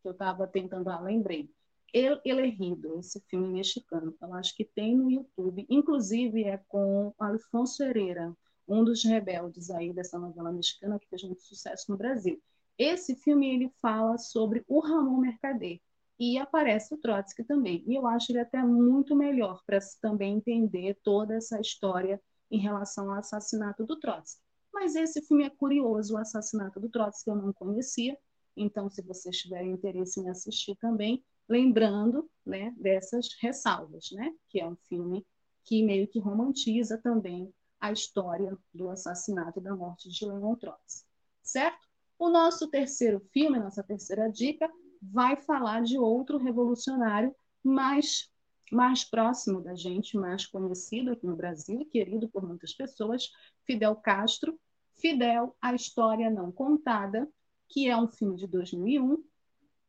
que 0.01 0.07
eu 0.07 0.13
estava 0.13 0.47
tentando, 0.47 0.89
ah, 0.89 0.99
lembrei, 0.99 1.49
El, 1.93 2.19
El 2.23 2.39
Errido, 2.39 2.99
esse 2.99 3.19
filme 3.21 3.49
mexicano. 3.49 4.15
Eu 4.21 4.33
acho 4.33 4.55
que 4.55 4.63
tem 4.63 4.95
no 4.95 5.09
YouTube. 5.09 5.65
Inclusive 5.69 6.43
é 6.43 6.57
com 6.67 7.13
Alfonso 7.17 7.83
Herrera, 7.83 8.35
um 8.67 8.83
dos 8.83 9.03
rebeldes 9.03 9.69
aí 9.71 9.91
dessa 9.91 10.19
novela 10.19 10.51
mexicana 10.51 10.99
que 10.99 11.07
fez 11.07 11.23
muito 11.23 11.41
sucesso 11.41 11.91
no 11.91 11.97
Brasil. 11.97 12.41
Esse 12.77 13.15
filme 13.15 13.53
ele 13.53 13.69
fala 13.81 14.17
sobre 14.17 14.63
o 14.67 14.79
Ramon 14.79 15.19
Mercader 15.19 15.81
e 16.19 16.37
aparece 16.37 16.93
o 16.93 16.97
Trotsky 16.97 17.43
também. 17.43 17.83
E 17.87 17.95
eu 17.95 18.05
acho 18.05 18.31
ele 18.31 18.39
até 18.39 18.61
muito 18.63 19.15
melhor 19.15 19.61
para 19.65 19.79
também 20.01 20.35
entender 20.35 20.97
toda 21.03 21.35
essa 21.35 21.59
história 21.59 22.21
em 22.51 22.59
relação 22.59 23.09
ao 23.09 23.17
assassinato 23.17 23.85
do 23.85 23.99
Trotsky. 23.99 24.41
Mas 24.73 24.95
esse 24.95 25.21
filme 25.23 25.43
é 25.43 25.49
curioso, 25.49 26.13
o 26.13 26.17
assassinato 26.17 26.79
do 26.79 26.89
Trotsky 26.89 27.29
eu 27.29 27.35
não 27.35 27.51
conhecia, 27.51 28.17
então 28.61 28.89
se 28.89 29.01
vocês 29.01 29.37
tiverem 29.37 29.71
interesse 29.71 30.19
em 30.19 30.29
assistir 30.29 30.75
também, 30.75 31.23
lembrando 31.47 32.29
né, 32.45 32.73
dessas 32.77 33.29
ressalvas, 33.41 34.11
né, 34.11 34.33
que 34.49 34.59
é 34.59 34.67
um 34.67 34.75
filme 34.87 35.25
que 35.63 35.83
meio 35.83 36.07
que 36.07 36.19
romantiza 36.19 36.97
também 36.97 37.53
a 37.79 37.91
história 37.91 38.57
do 38.73 38.89
assassinato 38.89 39.59
e 39.59 39.63
da 39.63 39.75
morte 39.75 40.09
de 40.09 40.25
Leon 40.25 40.55
Trotsky, 40.55 41.07
certo? 41.41 41.87
O 42.17 42.29
nosso 42.29 42.67
terceiro 42.67 43.21
filme, 43.31 43.59
nossa 43.59 43.81
terceira 43.81 44.29
dica, 44.29 44.69
vai 45.01 45.37
falar 45.37 45.81
de 45.81 45.97
outro 45.97 46.37
revolucionário, 46.37 47.33
mas 47.63 48.29
mais 48.71 49.03
próximo 49.03 49.61
da 49.61 49.73
gente, 49.73 50.17
mais 50.17 50.45
conhecido 50.45 51.11
aqui 51.11 51.25
no 51.25 51.35
Brasil, 51.35 51.85
querido 51.85 52.27
por 52.29 52.45
muitas 52.45 52.73
pessoas, 52.73 53.31
Fidel 53.65 53.95
Castro. 53.95 54.59
Fidel, 54.95 55.55
a 55.61 55.73
história 55.73 56.29
não 56.29 56.51
contada, 56.51 57.27
que 57.69 57.87
é 57.87 57.95
um 57.95 58.07
filme 58.07 58.35
de 58.35 58.47
2001, 58.47 59.23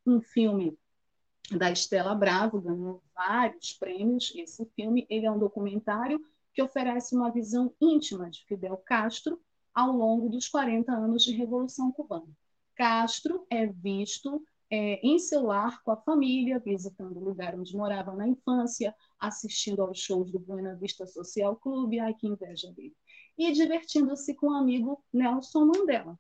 um 0.07 0.21
filme 0.21 0.79
da 1.51 1.71
Estela 1.71 2.15
Bravo, 2.15 2.61
ganhou 2.61 3.03
vários 3.15 3.73
prêmios. 3.73 4.33
Esse 4.37 4.65
filme 4.77 5.07
ele 5.11 5.27
é 5.27 5.31
um 5.31 5.39
documentário 5.39 6.25
que 6.53 6.63
oferece 6.63 7.15
uma 7.15 7.31
visão 7.31 7.75
íntima 7.81 8.31
de 8.31 8.45
Fidel 8.45 8.77
Castro 8.77 9.41
ao 9.75 9.93
longo 9.93 10.29
dos 10.29 10.49
40 10.49 10.93
anos 10.93 11.25
de 11.25 11.33
Revolução 11.33 11.91
Cubana. 11.91 12.29
Castro 12.75 13.47
é 13.51 13.67
visto 13.67 14.45
é, 14.71 15.01
em 15.07 15.19
seu 15.19 15.43
lar 15.43 15.83
com 15.83 15.91
a 15.91 15.97
família, 15.97 16.61
visitando 16.61 17.17
o 17.17 17.25
lugar 17.25 17.55
onde 17.59 17.77
morava 17.77 18.15
na 18.15 18.29
infância, 18.29 18.95
assistindo 19.19 19.83
aos 19.83 19.99
shows 19.99 20.31
do 20.31 20.39
Buena 20.39 20.77
Vista 20.77 21.07
Social 21.07 21.57
Clube, 21.57 21.99
ai 21.99 22.15
que 22.15 22.27
inveja 22.27 22.71
dele, 22.73 22.97
e 23.37 23.51
divertindo-se 23.53 24.35
com 24.35 24.49
o 24.49 24.55
amigo 24.55 25.03
Nelson 25.13 25.67
Mandela, 25.67 26.19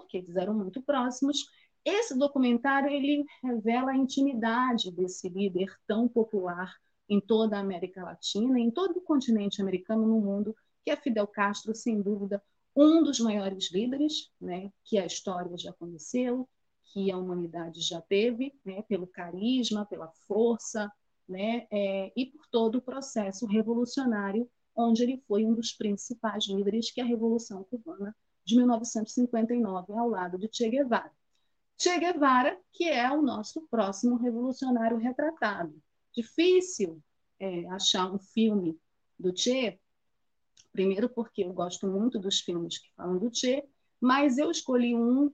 porque 0.00 0.18
eles 0.18 0.36
eram 0.36 0.54
muito 0.54 0.80
próximos. 0.82 1.46
Esse 1.84 2.16
documentário 2.16 2.88
ele 2.88 3.24
revela 3.42 3.92
a 3.92 3.96
intimidade 3.96 4.90
desse 4.90 5.28
líder 5.28 5.74
tão 5.86 6.08
popular 6.08 6.74
em 7.08 7.20
toda 7.20 7.56
a 7.56 7.60
América 7.60 8.04
Latina, 8.04 8.60
em 8.60 8.70
todo 8.70 8.98
o 8.98 9.00
continente 9.00 9.60
americano, 9.62 10.06
no 10.06 10.20
mundo, 10.20 10.54
que 10.84 10.90
é 10.90 10.96
Fidel 10.96 11.26
Castro, 11.26 11.74
sem 11.74 12.00
dúvida, 12.00 12.42
um 12.76 13.02
dos 13.02 13.18
maiores 13.18 13.72
líderes 13.72 14.30
né, 14.40 14.70
que 14.84 14.98
a 14.98 15.06
história 15.06 15.56
já 15.56 15.72
conheceu, 15.72 16.48
que 16.92 17.10
a 17.10 17.16
humanidade 17.16 17.80
já 17.80 18.00
teve, 18.00 18.54
né, 18.64 18.82
pelo 18.82 19.06
carisma, 19.06 19.84
pela 19.86 20.08
força, 20.26 20.90
né, 21.28 21.66
é, 21.70 22.12
e 22.14 22.26
por 22.26 22.46
todo 22.48 22.78
o 22.78 22.82
processo 22.82 23.46
revolucionário, 23.46 24.48
onde 24.76 25.02
ele 25.02 25.22
foi 25.26 25.44
um 25.44 25.54
dos 25.54 25.72
principais 25.72 26.46
líderes 26.46 26.90
que 26.90 27.00
a 27.00 27.04
Revolução 27.04 27.64
Cubana 27.64 28.14
de 28.48 28.56
1959, 28.56 29.92
ao 29.92 30.08
lado 30.08 30.38
de 30.38 30.48
Che 30.50 30.70
Guevara. 30.70 31.12
Che 31.76 31.98
Guevara, 31.98 32.58
que 32.72 32.84
é 32.84 33.10
o 33.12 33.20
nosso 33.20 33.60
próximo 33.70 34.16
revolucionário 34.16 34.96
retratado. 34.96 35.74
Difícil 36.14 37.02
é, 37.38 37.68
achar 37.68 38.10
um 38.10 38.18
filme 38.18 38.80
do 39.18 39.36
Che, 39.36 39.78
primeiro 40.72 41.10
porque 41.10 41.44
eu 41.44 41.52
gosto 41.52 41.86
muito 41.86 42.18
dos 42.18 42.40
filmes 42.40 42.78
que 42.78 42.90
falam 42.96 43.18
do 43.18 43.30
Che, 43.32 43.62
mas 44.00 44.38
eu 44.38 44.50
escolhi 44.50 44.96
um 44.96 45.30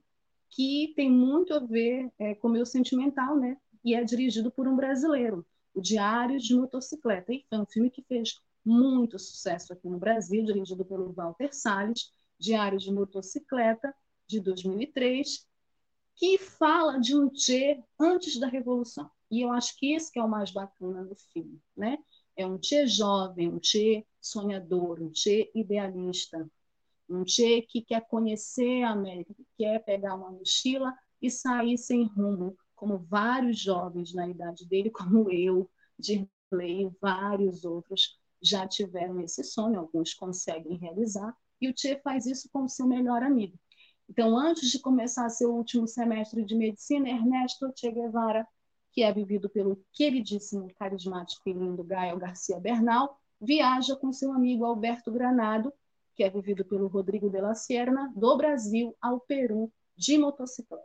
que 0.51 0.93
tem 0.97 1.11
muito 1.11 1.55
a 1.55 1.61
ver 1.61 2.13
é, 2.19 2.35
com 2.35 2.49
o 2.49 2.51
meu 2.51 2.67
sentimental, 2.67 3.37
né? 3.37 3.57
E 3.85 3.95
é 3.95 4.03
dirigido 4.03 4.51
por 4.51 4.67
um 4.67 4.75
brasileiro, 4.75 5.47
o 5.73 5.81
Diário 5.81 6.39
de 6.39 6.55
Motocicleta. 6.55 7.33
E 7.33 7.45
foi 7.49 7.59
um 7.59 7.67
filme 7.67 7.91
que 7.91 8.03
fez 8.03 8.41
muito 8.65 9.19
sucesso 9.19 9.73
aqui 9.73 9.89
no 9.89 9.99
Brasil, 9.99 10.45
dirigido 10.45 10.85
pelo 10.85 11.13
Walter 11.13 11.53
Salles, 11.53 12.13
Diário 12.45 12.79
de 12.79 12.93
Motocicleta, 12.93 13.95
de 14.27 14.39
2003, 14.39 15.49
que 16.15 16.37
fala 16.39 16.99
de 17.01 17.17
um 17.17 17.35
Che 17.35 17.83
antes 17.99 18.39
da 18.39 18.47
Revolução. 18.47 19.11
E 19.31 19.41
eu 19.41 19.51
acho 19.51 19.75
que 19.79 19.95
esse 19.95 20.13
que 20.13 20.19
é 20.19 20.23
o 20.23 20.29
mais 20.29 20.51
bacana 20.51 21.05
do 21.05 21.17
filme, 21.33 21.59
né? 21.75 21.99
É 22.37 22.47
um 22.47 22.59
Che 22.63 22.87
jovem, 22.87 23.49
um 23.49 23.59
Che 23.63 24.07
sonhador, 24.21 25.01
um 25.01 25.11
Che 25.15 25.51
idealista, 25.55 26.47
um 27.09 27.25
Che 27.27 27.63
que 27.63 27.81
quer 27.81 28.07
conhecer 28.07 28.83
a 28.83 28.91
América, 28.91 29.33
que 29.33 29.47
quer 29.57 29.83
pegar 29.83 30.15
uma 30.15 30.31
mochila 30.31 30.95
e 31.23 31.31
sair 31.31 31.79
sem 31.79 32.05
rumo, 32.05 32.57
como 32.75 32.99
vários 32.99 33.59
jovens 33.59 34.13
na 34.13 34.29
idade 34.29 34.69
dele, 34.69 34.91
como 34.91 35.31
eu, 35.31 35.71
de 35.99 36.29
e 36.63 36.89
vários 37.01 37.65
outros 37.65 38.17
já 38.41 38.69
tiveram 38.69 39.21
esse 39.21 39.43
sonho, 39.43 39.81
alguns 39.81 40.15
conseguem 40.15 40.77
realizar, 40.77 41.35
e 41.61 41.69
o 41.69 41.75
Che 41.77 42.01
faz 42.03 42.27
isso 42.27 42.49
com 42.53 42.65
o 42.65 42.69
seu 42.69 42.87
melhor 42.87 43.23
amigo. 43.23 43.59
Então, 44.09 44.37
antes 44.37 44.71
de 44.71 44.79
começar 44.79 45.29
seu 45.31 45.55
último 45.55 45.87
semestre 45.87 46.45
de 46.45 46.55
medicina, 46.55 47.09
Ernesto 47.09 47.73
Che 47.75 47.91
Guevara, 47.91 48.47
que 48.93 49.03
é 49.03 49.13
vivido 49.13 49.49
pelo 49.49 49.83
queridíssimo, 49.93 50.69
carismático 50.79 51.49
e 51.49 51.53
lindo 51.53 51.83
Gael 51.83 52.19
Garcia 52.19 52.61
Bernal, 52.61 53.19
viaja 53.41 53.97
com 53.97 54.13
seu 54.13 54.33
amigo 54.33 54.65
Alberto 54.65 55.11
Granado 55.11 55.73
que 56.15 56.23
é 56.23 56.31
vivido 56.31 56.65
pelo 56.65 56.87
Rodrigo 56.87 57.29
de 57.29 57.41
la 57.41 57.55
Sierra, 57.55 58.11
do 58.15 58.37
Brasil 58.37 58.97
ao 59.01 59.21
Peru, 59.21 59.73
de 59.97 60.17
motocicleta. 60.17 60.85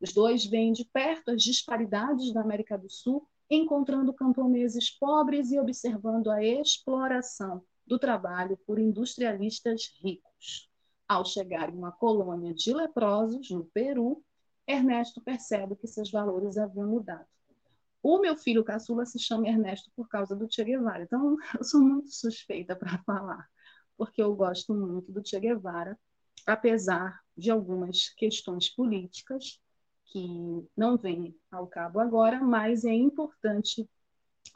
Os 0.00 0.12
dois 0.12 0.44
veem 0.44 0.72
de 0.72 0.84
perto 0.84 1.30
as 1.30 1.42
disparidades 1.42 2.32
da 2.32 2.40
América 2.40 2.76
do 2.76 2.90
Sul, 2.90 3.26
encontrando 3.48 4.12
camponeses 4.12 4.90
pobres 4.90 5.52
e 5.52 5.58
observando 5.58 6.30
a 6.30 6.42
exploração 6.42 7.62
do 7.86 7.98
trabalho 7.98 8.56
por 8.66 8.78
industrialistas 8.78 9.94
ricos. 10.02 10.70
Ao 11.08 11.24
chegar 11.24 11.68
em 11.70 11.76
uma 11.76 11.92
colônia 11.92 12.54
de 12.54 12.72
leprosos, 12.72 13.50
no 13.50 13.64
Peru, 13.66 14.24
Ernesto 14.66 15.20
percebe 15.20 15.76
que 15.76 15.86
seus 15.86 16.10
valores 16.10 16.56
haviam 16.56 16.88
mudado. 16.88 17.26
O 18.02 18.18
meu 18.18 18.36
filho 18.36 18.64
caçula 18.64 19.04
se 19.04 19.18
chama 19.18 19.48
Ernesto 19.48 19.90
por 19.94 20.08
causa 20.08 20.34
do 20.34 20.46
Che 20.50 20.64
Guevara, 20.64 21.04
então 21.04 21.36
eu 21.58 21.64
sou 21.64 21.80
muito 21.80 22.10
suspeita 22.10 22.74
para 22.74 23.02
falar 23.04 23.48
porque 23.96 24.22
eu 24.22 24.34
gosto 24.34 24.74
muito 24.74 25.12
do 25.12 25.26
Che 25.26 25.38
Guevara, 25.38 25.98
apesar 26.46 27.20
de 27.36 27.50
algumas 27.50 28.08
questões 28.10 28.68
políticas 28.68 29.60
que 30.06 30.68
não 30.76 30.96
vêm 30.96 31.36
ao 31.50 31.66
cabo 31.66 31.98
agora, 31.98 32.40
mas 32.40 32.84
é 32.84 32.92
importante 32.92 33.88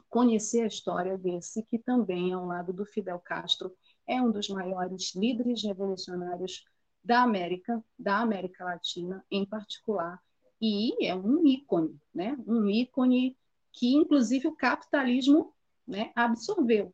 conhecer 0.09 0.63
a 0.63 0.67
história 0.67 1.17
desse, 1.19 1.63
que 1.65 1.79
também, 1.79 2.33
ao 2.33 2.47
lado 2.47 2.73
do 2.73 2.85
Fidel 2.87 3.19
Castro, 3.19 3.75
é 4.07 4.21
um 4.21 4.31
dos 4.31 4.49
maiores 4.49 5.15
líderes 5.15 5.63
revolucionários 5.63 6.65
da 7.05 7.23
América, 7.23 7.83
da 7.99 8.19
América 8.19 8.65
Latina 8.65 9.25
em 9.31 9.45
particular, 9.45 10.21
e 10.61 11.07
é 11.07 11.15
um 11.15 11.47
ícone, 11.47 11.97
né? 12.13 12.37
um 12.47 12.69
ícone 12.69 13.37
que, 13.73 13.95
inclusive, 13.95 14.49
o 14.49 14.57
capitalismo 14.57 15.55
né, 15.87 16.11
absorveu 16.17 16.93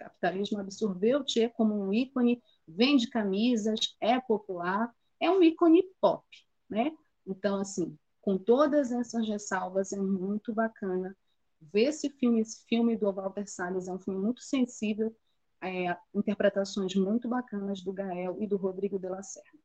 capitalismo 0.00 0.58
absorveu 0.58 1.20
o 1.20 1.28
Che 1.28 1.50
como 1.50 1.74
um 1.74 1.92
ícone, 1.92 2.42
vende 2.66 3.06
camisas, 3.08 3.94
é 4.00 4.18
popular, 4.18 4.90
é 5.20 5.30
um 5.30 5.42
ícone 5.42 5.82
pop, 6.00 6.24
né? 6.68 6.96
Então, 7.26 7.60
assim, 7.60 7.98
com 8.22 8.38
todas 8.38 8.90
essas 8.90 9.28
ressalvas, 9.28 9.92
é 9.92 10.00
muito 10.00 10.54
bacana 10.54 11.14
ver 11.60 11.88
esse 11.88 12.08
filme. 12.10 12.40
Esse 12.40 12.64
filme 12.66 12.96
do 12.96 13.12
Walter 13.12 13.46
Salles 13.46 13.88
é 13.88 13.92
um 13.92 13.98
filme 13.98 14.20
muito 14.20 14.42
sensível, 14.42 15.14
é, 15.62 15.96
interpretações 16.14 16.94
muito 16.94 17.28
bacanas 17.28 17.82
do 17.82 17.92
Gael 17.92 18.36
e 18.40 18.46
do 18.46 18.56
Rodrigo 18.56 18.98
de 18.98 19.08
la 19.08 19.22
Serra. 19.22 19.58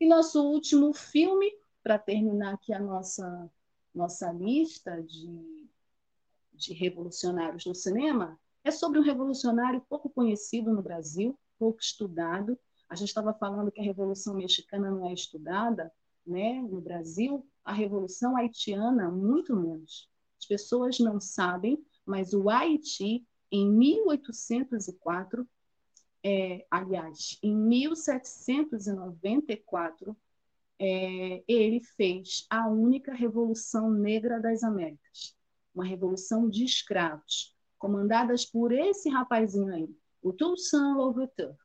E 0.00 0.06
nosso 0.06 0.42
último 0.44 0.94
filme, 0.94 1.50
para 1.82 1.98
terminar 1.98 2.54
aqui 2.54 2.72
a 2.72 2.78
nossa, 2.78 3.50
nossa 3.92 4.30
lista 4.30 5.02
de, 5.02 5.68
de 6.54 6.72
revolucionários 6.72 7.66
no 7.66 7.74
cinema, 7.74 8.38
é 8.62 8.70
sobre 8.70 8.98
um 8.98 9.02
revolucionário 9.02 9.80
pouco 9.88 10.08
conhecido 10.08 10.72
no 10.72 10.82
Brasil, 10.82 11.38
pouco 11.58 11.80
estudado. 11.80 12.56
A 12.88 12.94
gente 12.94 13.08
estava 13.08 13.34
falando 13.34 13.72
que 13.72 13.80
a 13.80 13.84
Revolução 13.84 14.34
Mexicana 14.34 14.90
não 14.90 15.08
é 15.08 15.12
estudada 15.12 15.92
né, 16.26 16.60
no 16.62 16.80
Brasil, 16.80 17.46
a 17.64 17.72
Revolução 17.72 18.36
Haitiana, 18.36 19.10
muito 19.10 19.56
menos. 19.56 20.08
As 20.38 20.46
pessoas 20.46 20.98
não 20.98 21.20
sabem, 21.20 21.78
mas 22.06 22.32
o 22.32 22.48
Haiti, 22.48 23.26
em 23.50 23.70
1804, 23.70 25.46
é, 26.24 26.66
aliás, 26.70 27.38
em 27.42 27.54
1794, 27.54 30.16
é, 30.78 31.42
ele 31.48 31.80
fez 31.80 32.46
a 32.48 32.68
única 32.68 33.12
Revolução 33.12 33.90
Negra 33.90 34.40
das 34.40 34.62
Américas, 34.62 35.36
uma 35.74 35.84
revolução 35.84 36.48
de 36.48 36.64
escravos 36.64 37.54
comandadas 37.78 38.44
por 38.44 38.72
esse 38.72 39.08
rapazinho 39.08 39.74
aí, 39.74 39.88
o 40.22 40.32
Toussaint 40.32 40.96
Louverture. 40.96 41.56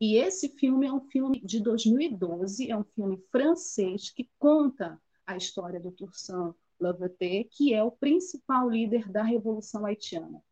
E 0.00 0.16
esse 0.16 0.48
filme 0.50 0.86
é 0.86 0.92
um 0.92 1.00
filme 1.00 1.40
de 1.40 1.60
2012, 1.60 2.70
é 2.70 2.76
um 2.76 2.84
filme 2.84 3.18
francês 3.30 4.10
que 4.10 4.28
conta 4.38 5.00
a 5.26 5.36
história 5.36 5.80
do 5.80 5.90
Toussaint 5.90 6.54
Louverture, 6.80 7.48
que 7.50 7.72
é 7.72 7.82
o 7.82 7.90
principal 7.90 8.68
líder 8.68 9.10
da 9.10 9.22
Revolução 9.22 9.86
Haitiana. 9.86 10.42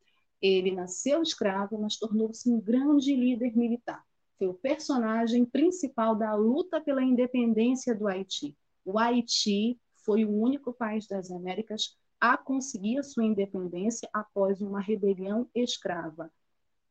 Ele 0.40 0.70
nasceu 0.70 1.22
escravo, 1.22 1.78
mas 1.78 1.96
tornou-se 1.96 2.50
um 2.50 2.60
grande 2.60 3.14
líder 3.14 3.56
militar. 3.56 4.04
Foi 4.38 4.48
o 4.48 4.54
personagem 4.54 5.44
principal 5.44 6.16
da 6.16 6.34
luta 6.34 6.80
pela 6.80 7.02
independência 7.02 7.94
do 7.94 8.08
Haiti. 8.08 8.56
O 8.84 8.98
Haiti 8.98 9.78
foi 10.04 10.24
o 10.24 10.30
único 10.30 10.72
país 10.72 11.06
das 11.06 11.30
Américas 11.30 11.96
a 12.20 12.36
conseguir 12.36 12.98
a 12.98 13.02
sua 13.02 13.24
independência 13.24 14.08
após 14.12 14.60
uma 14.60 14.80
rebelião 14.80 15.48
escrava, 15.54 16.32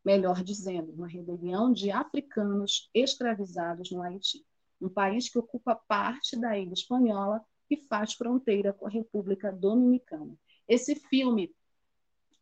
melhor 0.04 0.44
dizendo, 0.44 0.92
uma 0.92 1.08
rebelião 1.08 1.72
de 1.72 1.92
africanos 1.92 2.90
escravizados 2.94 3.92
no 3.92 4.02
Haiti, 4.02 4.46
um 4.82 4.90
país 4.90 5.30
que 5.30 5.40
ocupa 5.40 5.76
parte 5.76 6.40
da 6.40 6.58
ilha 6.58 6.74
espanhola 6.74 7.44
e 7.70 7.78
faz 7.88 8.14
fronteira 8.14 8.74
com 8.74 8.86
a 8.88 8.90
República 8.90 9.52
Dominicana. 9.52 10.38
Esse 10.68 10.96
filme 10.96 11.54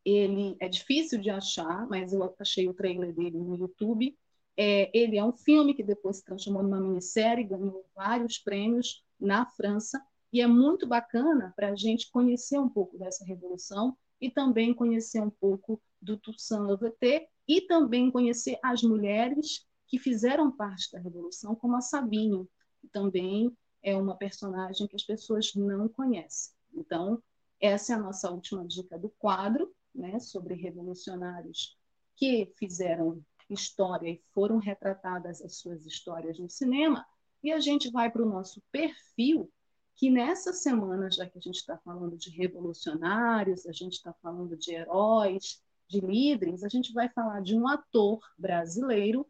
Ele 0.04 0.56
é 0.60 0.68
difícil 0.68 1.20
de 1.20 1.30
achar, 1.30 1.88
mas 1.88 2.12
eu 2.14 2.36
achei 2.40 2.68
o 2.68 2.74
trailer 2.74 3.14
dele 3.14 3.38
no 3.38 3.56
YouTube. 3.56 4.18
É, 4.58 4.90
ele 4.98 5.18
é 5.18 5.24
um 5.24 5.32
filme 5.34 5.74
que 5.74 5.84
depois 5.84 6.18
se 6.18 6.26
transformou 6.26 6.64
numa 6.64 6.80
minissérie, 6.80 7.44
ganhou 7.44 7.86
vários 7.96 8.38
prêmios 8.38 9.04
na 9.20 9.46
França, 9.46 10.04
e 10.34 10.42
é 10.42 10.48
muito 10.48 10.88
bacana 10.88 11.54
para 11.56 11.70
a 11.70 11.76
gente 11.76 12.10
conhecer 12.12 12.60
um 12.60 12.70
pouco 12.70 12.98
dessa 12.98 13.24
revolução 13.26 13.98
e 14.20 14.30
também 14.30 14.74
conhecer 14.74 15.22
um 15.22 15.30
pouco 15.30 15.82
do 16.02 16.18
Toussaint 16.18 16.62
Louverture 16.64 17.28
e 17.48 17.62
também 17.62 18.12
conhecer 18.12 18.58
as 18.64 18.82
mulheres 18.82 19.68
que 19.88 20.00
fizeram 20.00 20.52
parte 20.52 20.92
da 20.92 21.00
revolução, 21.00 21.54
como 21.56 21.76
a 21.76 21.82
Sabine, 21.82 22.48
que 22.80 22.88
também 22.88 23.56
é 23.84 23.96
uma 23.96 24.16
personagem 24.16 24.88
que 24.88 24.96
as 24.96 25.04
pessoas 25.04 25.54
não 25.56 25.88
conhecem. 25.88 26.54
Então, 26.74 27.22
essa 27.60 27.94
é 27.94 27.96
a 27.96 28.00
nossa 28.00 28.30
última 28.32 28.66
dica 28.66 28.98
do 28.98 29.10
quadro, 29.10 29.74
né, 29.94 30.20
sobre 30.20 30.56
revolucionários 30.56 31.78
que 32.16 32.52
fizeram 32.58 33.24
história 33.50 34.10
e 34.10 34.22
foram 34.34 34.58
retratadas 34.58 35.42
as 35.42 35.58
suas 35.58 35.86
histórias 35.86 36.40
no 36.40 36.50
cinema. 36.50 37.06
E 37.44 37.52
a 37.52 37.60
gente 37.60 37.92
vai 37.92 38.10
para 38.10 38.24
o 38.24 38.30
nosso 38.30 38.62
perfil, 38.72 39.52
que 39.96 40.10
nessa 40.10 40.54
semana, 40.54 41.12
já 41.12 41.28
que 41.28 41.38
a 41.38 41.42
gente 41.42 41.58
está 41.58 41.78
falando 41.78 42.18
de 42.18 42.30
revolucionários, 42.30 43.66
a 43.66 43.72
gente 43.72 43.94
está 43.94 44.14
falando 44.22 44.56
de 44.56 44.74
heróis, 44.74 45.62
de 45.88 46.00
líderes, 46.00 46.64
a 46.64 46.70
gente 46.70 46.94
vai 46.94 47.10
falar 47.10 47.42
de 47.42 47.56
um 47.56 47.68
ator 47.68 48.20
brasileiro 48.38 49.28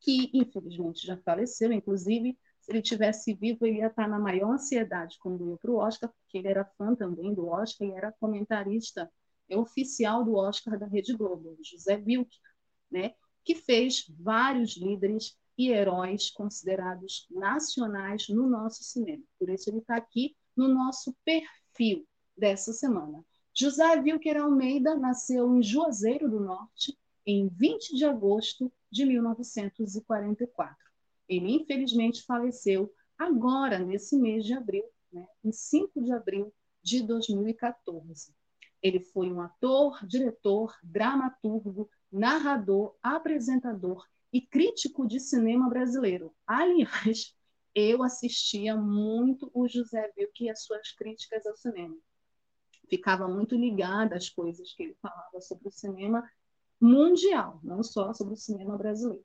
que, 0.00 0.30
infelizmente, 0.32 1.06
já 1.06 1.16
faleceu, 1.18 1.70
inclusive 1.72 2.38
se 2.62 2.70
ele 2.70 2.80
tivesse 2.80 3.34
vivo, 3.34 3.66
ele 3.66 3.78
ia 3.78 3.88
estar 3.88 4.08
na 4.08 4.20
maior 4.20 4.52
ansiedade 4.52 5.18
quando 5.18 5.50
ia 5.50 5.56
para 5.56 5.70
o 5.70 5.76
Oscar, 5.76 6.08
porque 6.08 6.38
ele 6.38 6.46
era 6.48 6.64
fã 6.64 6.94
também 6.94 7.34
do 7.34 7.48
Oscar 7.48 7.88
e 7.88 7.90
era 7.92 8.12
comentarista 8.12 9.10
oficial 9.50 10.24
do 10.24 10.36
Oscar 10.36 10.78
da 10.78 10.86
Rede 10.86 11.12
Globo, 11.12 11.58
José 11.60 11.96
Wilk, 11.96 12.30
né, 12.88 13.14
que 13.44 13.56
fez 13.56 14.06
vários 14.08 14.76
líderes 14.76 15.36
e 15.58 15.70
heróis 15.70 16.30
considerados 16.30 17.26
nacionais 17.30 18.28
no 18.28 18.48
nosso 18.48 18.84
cinema. 18.84 19.24
Por 19.38 19.50
isso 19.50 19.68
ele 19.68 19.78
está 19.78 19.96
aqui 19.96 20.36
no 20.56 20.68
nosso 20.68 21.14
perfil 21.24 22.06
dessa 22.36 22.72
semana. 22.72 23.24
José 23.52 24.00
Wilker 24.00 24.40
Almeida 24.40 24.94
nasceu 24.94 25.52
em 25.56 25.62
Juazeiro 25.62 26.30
do 26.30 26.38
Norte 26.38 26.96
em 27.26 27.48
20 27.48 27.96
de 27.96 28.04
agosto 28.04 28.72
de 28.90 29.04
1944. 29.04 30.91
Ele, 31.32 31.50
infelizmente, 31.54 32.22
faleceu 32.24 32.92
agora, 33.16 33.78
nesse 33.78 34.18
mês 34.18 34.44
de 34.44 34.52
abril, 34.52 34.84
né, 35.10 35.26
em 35.42 35.50
5 35.50 36.02
de 36.02 36.12
abril 36.12 36.52
de 36.82 37.02
2014. 37.02 38.34
Ele 38.82 39.00
foi 39.00 39.32
um 39.32 39.40
ator, 39.40 39.98
diretor, 40.06 40.76
dramaturgo, 40.82 41.88
narrador, 42.10 42.94
apresentador 43.02 44.06
e 44.30 44.42
crítico 44.42 45.06
de 45.06 45.18
cinema 45.18 45.70
brasileiro. 45.70 46.34
Aliás, 46.46 47.34
eu 47.74 48.02
assistia 48.02 48.76
muito 48.76 49.50
o 49.54 49.66
José 49.66 50.12
Wilke 50.18 50.44
e 50.44 50.50
as 50.50 50.62
suas 50.62 50.92
críticas 50.92 51.46
ao 51.46 51.56
cinema. 51.56 51.96
Ficava 52.90 53.26
muito 53.26 53.56
ligada 53.56 54.16
às 54.16 54.28
coisas 54.28 54.74
que 54.74 54.82
ele 54.82 54.96
falava 55.00 55.40
sobre 55.40 55.66
o 55.66 55.72
cinema 55.72 56.30
mundial, 56.78 57.58
não 57.64 57.82
só 57.82 58.12
sobre 58.12 58.34
o 58.34 58.36
cinema 58.36 58.76
brasileiro. 58.76 59.24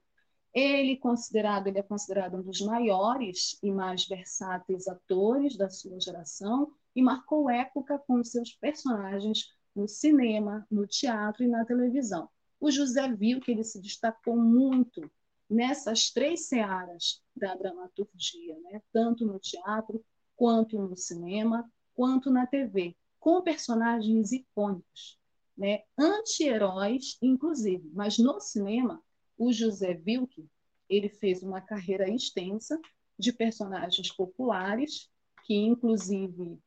Ele, 0.54 0.98
considerado, 0.98 1.68
ele 1.68 1.80
é 1.80 1.84
considerado 1.84 2.38
um 2.38 2.42
dos 2.42 2.62
maiores 2.62 3.60
e 3.62 3.72
mais 3.72 4.08
versáteis 4.08 4.88
atores 4.88 5.56
da 5.56 5.70
sua 5.70 6.00
geração 6.00 6.72
e 6.96 7.02
marcou 7.02 7.50
época 7.50 8.00
com 8.00 8.24
seus 8.24 8.54
personagens 8.56 9.54
no 9.76 9.88
cinema, 9.88 10.66
no 10.72 10.88
teatro 10.88 11.44
e 11.44 11.48
na 11.48 11.64
televisão. 11.64 12.28
O 12.60 12.72
José 12.72 13.08
viu 13.14 13.40
que 13.40 13.52
ele 13.52 13.64
se 13.64 13.80
destacou 13.80 14.36
muito 14.36 15.10
nessas 15.50 16.10
três 16.10 16.48
searas 16.48 17.22
da 17.36 17.56
dramaturgia, 17.56 18.60
né? 18.62 18.82
tanto 18.92 19.26
no 19.26 19.40
teatro, 19.40 20.04
quanto 20.36 20.80
no 20.80 20.98
cinema, 20.98 21.70
quanto 21.94 22.32
na 22.32 22.46
TV, 22.46 22.96
com 23.20 23.42
personagens 23.42 24.32
icônicos, 24.32 25.20
né? 25.56 25.84
anti-heróis, 25.98 27.18
inclusive. 27.22 27.90
Mas 27.94 28.18
no 28.18 28.40
cinema, 28.40 29.02
o 29.38 29.52
José 29.52 30.02
Wilke 30.06 30.50
ele 30.90 31.10
fez 31.10 31.44
uma 31.44 31.62
carreira 31.62 32.10
extensa 32.10 32.80
de 33.20 33.34
personagens 33.34 34.12
populares, 34.12 35.10
que 35.44 35.56
inclusive 35.56 36.60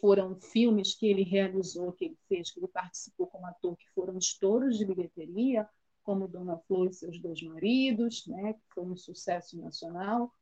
foram 0.00 0.36
filmes 0.36 0.94
que 0.94 1.06
ele 1.06 1.22
realizou, 1.22 1.92
que 1.92 2.06
ele 2.06 2.18
fez, 2.28 2.50
que 2.50 2.58
ele 2.58 2.68
participou 2.68 3.26
como 3.28 3.46
ator, 3.46 3.76
que 3.76 3.88
foram 3.90 4.18
estouros 4.18 4.76
de 4.76 4.84
bilheteria, 4.84 5.68
como 6.02 6.28
Dona 6.28 6.56
Flor 6.58 6.88
e 6.88 6.92
seus 6.92 7.20
dois 7.20 7.42
maridos, 7.42 8.26
né, 8.26 8.52
que 8.54 8.74
foi 8.74 8.84
um 8.84 8.96
sucesso 8.96 9.58
nacional. 9.58 10.32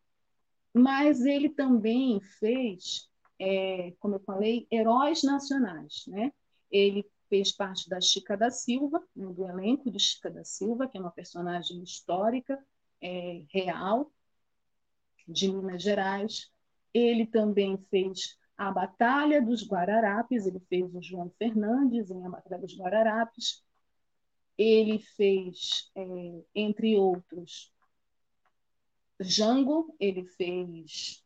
Mas 0.73 1.25
ele 1.25 1.49
também 1.49 2.21
fez, 2.21 3.09
é, 3.39 3.95
como 3.99 4.17
eu 4.17 4.21
falei, 4.21 4.67
heróis 4.71 5.23
nacionais. 5.23 6.05
Né? 6.07 6.33
Ele 6.71 7.07
fez 7.35 7.51
parte 7.51 7.89
da 7.89 8.01
Chica 8.01 8.37
da 8.37 8.49
Silva, 8.49 9.03
né, 9.17 9.27
do 9.27 9.45
elenco 9.45 9.91
de 9.91 9.99
Chica 9.99 10.31
da 10.31 10.45
Silva, 10.45 10.87
que 10.87 10.97
é 10.97 11.01
uma 11.01 11.11
personagem 11.11 11.83
histórica, 11.83 12.65
é, 13.01 13.43
real, 13.53 14.13
de 15.27 15.51
Minas 15.51 15.83
Gerais. 15.83 16.53
Ele 16.93 17.27
também 17.27 17.77
fez 17.91 18.39
a 18.57 18.71
Batalha 18.71 19.43
dos 19.43 19.67
Guararapes, 19.67 20.47
ele 20.47 20.61
fez 20.69 20.95
o 20.95 21.03
João 21.03 21.29
Fernandes 21.37 22.09
em 22.09 22.25
A 22.25 22.29
Batalha 22.29 22.61
dos 22.61 22.79
Guararapes, 22.79 23.65
ele 24.57 25.01
fez, 25.01 25.91
é, 25.97 26.45
entre 26.55 26.97
outros, 26.97 27.75
Jango, 29.19 29.93
ele 29.99 30.25
fez 30.25 31.24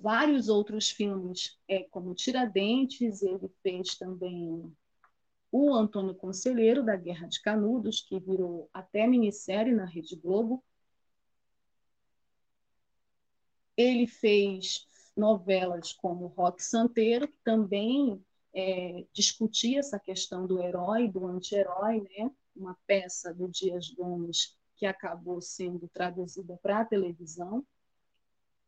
vários 0.00 0.48
outros 0.48 0.90
filmes, 0.90 1.58
é, 1.68 1.84
como 1.84 2.14
Tiradentes, 2.14 3.22
ele 3.22 3.48
fez 3.62 3.94
também 3.96 4.72
o 5.50 5.74
Antônio 5.74 6.14
Conselheiro, 6.14 6.82
da 6.82 6.96
Guerra 6.96 7.26
de 7.28 7.40
Canudos, 7.40 8.00
que 8.00 8.18
virou 8.18 8.70
até 8.72 9.06
minissérie 9.06 9.74
na 9.74 9.84
Rede 9.84 10.16
Globo. 10.16 10.64
Ele 13.76 14.06
fez 14.06 14.88
novelas 15.16 15.92
como 15.92 16.26
Rock 16.28 16.62
Santeiro, 16.62 17.28
que 17.28 17.38
também 17.44 18.24
é, 18.54 19.04
discutia 19.12 19.80
essa 19.80 19.98
questão 19.98 20.46
do 20.46 20.62
herói, 20.62 21.08
do 21.08 21.26
anti-herói, 21.26 22.00
né? 22.00 22.30
uma 22.54 22.76
peça 22.86 23.32
do 23.32 23.48
Dias 23.48 23.88
Gomes 23.90 24.56
que 24.76 24.86
acabou 24.86 25.40
sendo 25.40 25.88
traduzida 25.88 26.58
para 26.62 26.80
a 26.80 26.84
televisão. 26.84 27.64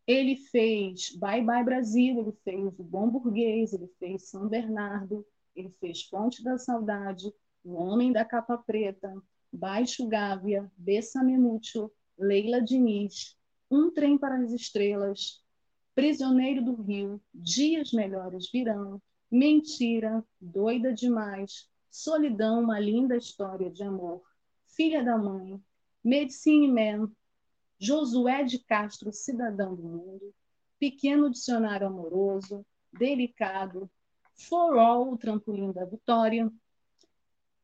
Ele 0.06 0.36
fez 0.36 1.16
Bye 1.16 1.42
Bye 1.42 1.64
Brasil, 1.64 2.18
ele 2.20 2.32
fez 2.44 2.78
O 2.78 2.82
Bom 2.82 3.08
Burguês, 3.08 3.72
ele 3.72 3.88
fez 3.98 4.28
São 4.28 4.48
Bernardo, 4.48 5.26
ele 5.56 5.70
fez 5.80 6.02
Fonte 6.02 6.42
da 6.42 6.58
Saudade, 6.58 7.32
O 7.64 7.74
Homem 7.74 8.12
da 8.12 8.24
Capa 8.24 8.58
Preta, 8.58 9.14
Baixo 9.52 10.06
Gávea, 10.06 10.70
Bessame 10.76 11.38
Mútil, 11.38 11.90
Leila 12.18 12.60
Diniz, 12.60 13.36
Um 13.70 13.90
Trem 13.90 14.18
para 14.18 14.36
as 14.36 14.52
Estrelas, 14.52 15.42
Prisioneiro 15.94 16.62
do 16.64 16.74
Rio, 16.74 17.20
Dias 17.32 17.92
Melhores 17.92 18.50
Virão, 18.50 19.00
Mentira, 19.30 20.24
Doida 20.40 20.92
Demais, 20.92 21.68
Solidão, 21.90 22.62
uma 22.62 22.78
linda 22.78 23.16
história 23.16 23.70
de 23.70 23.82
amor, 23.82 24.22
Filha 24.66 25.02
da 25.02 25.16
Mãe, 25.16 25.62
Medicine 26.02 26.68
Man, 26.68 27.10
Josué 27.78 28.44
de 28.44 28.58
Castro, 28.58 29.12
Cidadão 29.12 29.74
do 29.74 29.82
Mundo, 29.82 30.34
Pequeno 30.78 31.30
Dicionário 31.30 31.86
Amoroso, 31.86 32.64
Delicado, 32.92 33.90
For 34.34 34.78
All, 34.78 35.12
o 35.12 35.18
Trampolim 35.18 35.72
da 35.72 35.84
Vitória, 35.84 36.50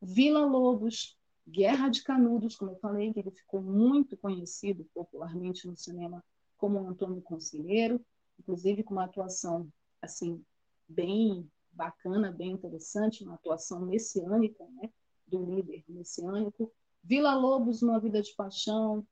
Vila 0.01 0.45
Lobos, 0.45 1.19
Guerra 1.47 1.89
de 1.89 2.03
Canudos, 2.03 2.57
como 2.57 2.73
eu 2.73 2.77
falei, 2.77 3.13
que 3.13 3.21
ele 3.21 3.31
ficou 3.31 3.61
muito 3.61 4.17
conhecido 4.17 4.89
popularmente 4.95 5.67
no 5.67 5.77
cinema 5.77 6.25
como 6.57 6.79
Antônio 6.87 7.23
Conselheiro, 7.23 8.01
inclusive 8.39 8.83
com 8.83 8.95
uma 8.95 9.05
atuação 9.05 9.69
assim 10.01 10.43
bem 10.89 11.51
bacana, 11.73 12.33
bem 12.33 12.53
interessante, 12.53 13.25
uma 13.25 13.35
atuação 13.35 13.81
messiânica, 13.81 14.65
né, 14.71 14.91
do 15.27 15.45
líder 15.45 15.85
messiânico. 15.89 16.73
Vila 17.03 17.35
Lobos, 17.35 17.83
Uma 17.83 17.99
Vida 17.99 18.21
de 18.23 18.35
Paixão, 18.35 19.07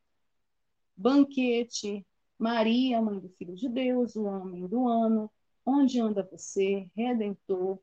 Banquete, 0.99 2.05
Maria, 2.36 3.01
Mãe 3.01 3.20
do 3.20 3.28
Filho 3.28 3.55
de 3.55 3.68
Deus, 3.68 4.16
O 4.16 4.24
Homem 4.24 4.66
do 4.66 4.88
Ano, 4.88 5.30
Onde 5.64 6.01
Anda 6.01 6.28
Você, 6.28 6.90
Redentor, 6.96 7.78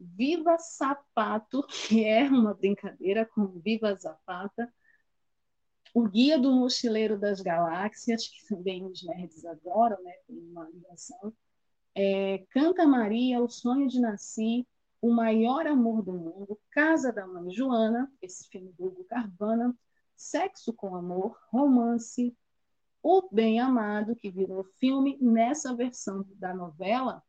Viva 0.00 0.58
Sapato, 0.58 1.64
que 1.88 2.04
é 2.04 2.24
uma 2.24 2.54
brincadeira 2.54 3.24
com 3.24 3.46
Viva 3.46 3.94
Zapata, 3.94 4.72
o 5.94 6.08
Guia 6.08 6.38
do 6.38 6.52
Mochileiro 6.52 7.16
das 7.16 7.40
Galáxias, 7.40 8.26
que 8.26 8.46
também 8.48 8.84
os 8.84 9.02
nerds 9.04 9.46
adoram, 9.46 10.02
né? 10.02 10.12
tem 10.26 10.36
uma 10.50 10.68
ligação. 10.68 11.32
É, 11.94 12.44
Canta 12.50 12.84
Maria, 12.84 13.40
O 13.40 13.48
Sonho 13.48 13.88
de 13.88 14.00
Nasci, 14.00 14.66
O 15.00 15.10
Maior 15.12 15.68
Amor 15.68 16.02
do 16.02 16.12
Mundo, 16.12 16.58
Casa 16.70 17.12
da 17.12 17.26
Mãe 17.28 17.50
Joana, 17.52 18.12
esse 18.20 18.48
filme 18.48 18.72
do 18.72 18.86
Hugo 18.86 19.04
Carvana, 19.04 19.72
Sexo 20.16 20.72
com 20.72 20.96
Amor, 20.96 21.38
Romance, 21.50 22.36
O 23.08 23.28
Bem 23.30 23.60
Amado, 23.60 24.16
que 24.16 24.28
virou 24.28 24.64
filme 24.64 25.16
nessa 25.20 25.72
versão 25.76 26.26
da 26.40 26.52
novela, 26.52 27.22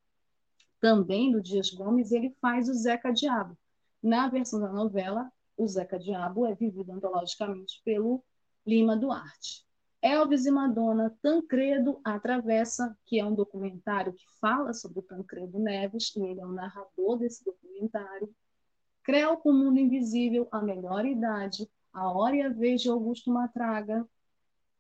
também 0.82 1.32
do 1.32 1.40
Dias 1.40 1.70
Gomes, 1.70 2.12
ele 2.12 2.36
faz 2.42 2.68
o 2.68 2.74
Zeca 2.74 3.14
Diabo. 3.14 3.56
Na 4.02 4.28
versão 4.28 4.60
da 4.60 4.74
novela, 4.74 5.32
o 5.56 5.68
Zeca 5.68 6.00
Diabo 6.00 6.48
é 6.48 6.56
vivido 6.56 6.92
antologicamente 6.92 7.80
pelo 7.86 8.24
Lima 8.66 8.98
Duarte. 8.98 9.64
Elvis 10.02 10.48
e 10.48 10.52
Madonna, 10.52 11.16
Tancredo 11.22 12.02
Atravessa, 12.04 12.98
que 13.06 13.20
é 13.20 13.24
um 13.24 13.36
documentário 13.36 14.14
que 14.14 14.26
fala 14.42 14.74
sobre 14.74 14.98
o 14.98 15.04
Tancredo 15.04 15.60
Neves, 15.60 16.12
e 16.16 16.24
ele 16.24 16.40
é 16.40 16.46
o 16.48 16.54
narrador 16.54 17.20
desse 17.20 17.46
documentário. 17.46 18.34
Creu 19.04 19.38
com 19.38 19.52
o 19.52 19.54
Mundo 19.54 19.78
Invisível, 19.78 20.48
A 20.52 20.60
Melhor 20.60 21.06
Idade, 21.06 21.70
A 21.94 22.12
Hora 22.12 22.36
e 22.36 22.42
a 22.42 22.50
Vez 22.50 22.82
de 22.82 22.90
Augusto 22.90 23.30
Matraga. 23.30 24.10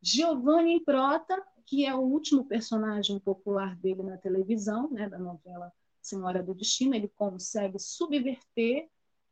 Giovanni 0.02 0.80
Prota, 0.84 1.44
que 1.66 1.86
é 1.86 1.94
o 1.94 2.00
último 2.00 2.46
personagem 2.46 3.20
popular 3.20 3.76
dele 3.76 4.04
na 4.04 4.18
televisão, 4.18 4.90
né, 4.92 5.10
da 5.10 5.20
novela 5.20 5.72
Senhora 6.02 6.42
do 6.42 6.54
Destino, 6.54 6.96
ele 6.96 7.10
consegue 7.10 7.78
subverter 7.80 8.90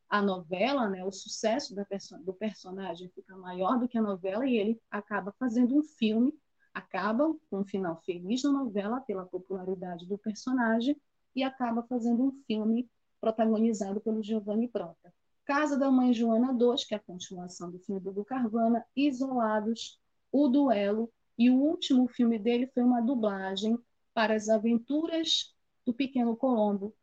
a 0.08 0.22
novela, 0.22 0.88
né, 0.88 1.04
o 1.04 1.10
sucesso 1.10 1.74
perso 1.88 2.18
do 2.18 2.32
personagem 2.32 3.08
fica 3.08 3.36
maior 3.36 3.78
do 3.78 3.88
que 3.88 3.98
a 3.98 4.02
novela 4.02 4.46
e 4.46 4.56
ele 4.56 4.80
acaba 4.90 5.34
fazendo 5.38 5.76
um 5.76 5.82
filme, 5.82 6.32
acaba 6.72 7.34
com 7.50 7.60
um 7.60 7.64
final 7.64 8.00
feliz 8.04 8.42
na 8.42 8.52
novela 8.52 9.00
pela 9.00 9.24
popularidade 9.24 10.06
do 10.06 10.18
personagem 10.18 10.96
e 11.34 11.42
acaba 11.42 11.82
fazendo 11.82 12.22
um 12.22 12.32
filme 12.46 12.88
protagonizado 13.20 14.00
pelo 14.00 14.22
Giovanni 14.22 14.68
Prota. 14.68 15.12
Casa 15.44 15.78
da 15.78 15.90
Mãe 15.90 16.12
Joana 16.12 16.52
2, 16.52 16.84
que 16.84 16.94
é 16.94 16.96
a 16.96 17.00
continuação 17.00 17.70
do 17.70 17.78
filme 17.78 18.00
do 18.00 18.24
Carvana, 18.24 18.84
Isolados, 18.94 19.98
O 20.30 20.48
Duelo, 20.48 21.12
e 21.38 21.50
o 21.50 21.56
último 21.56 22.08
filme 22.08 22.38
dele 22.38 22.66
foi 22.68 22.82
uma 22.82 23.00
dublagem 23.00 23.78
para 24.14 24.34
as 24.34 24.48
aventuras 24.48 25.54
do 25.84 25.92
Pequeno 25.92 26.36
Colombo, 26.36 26.94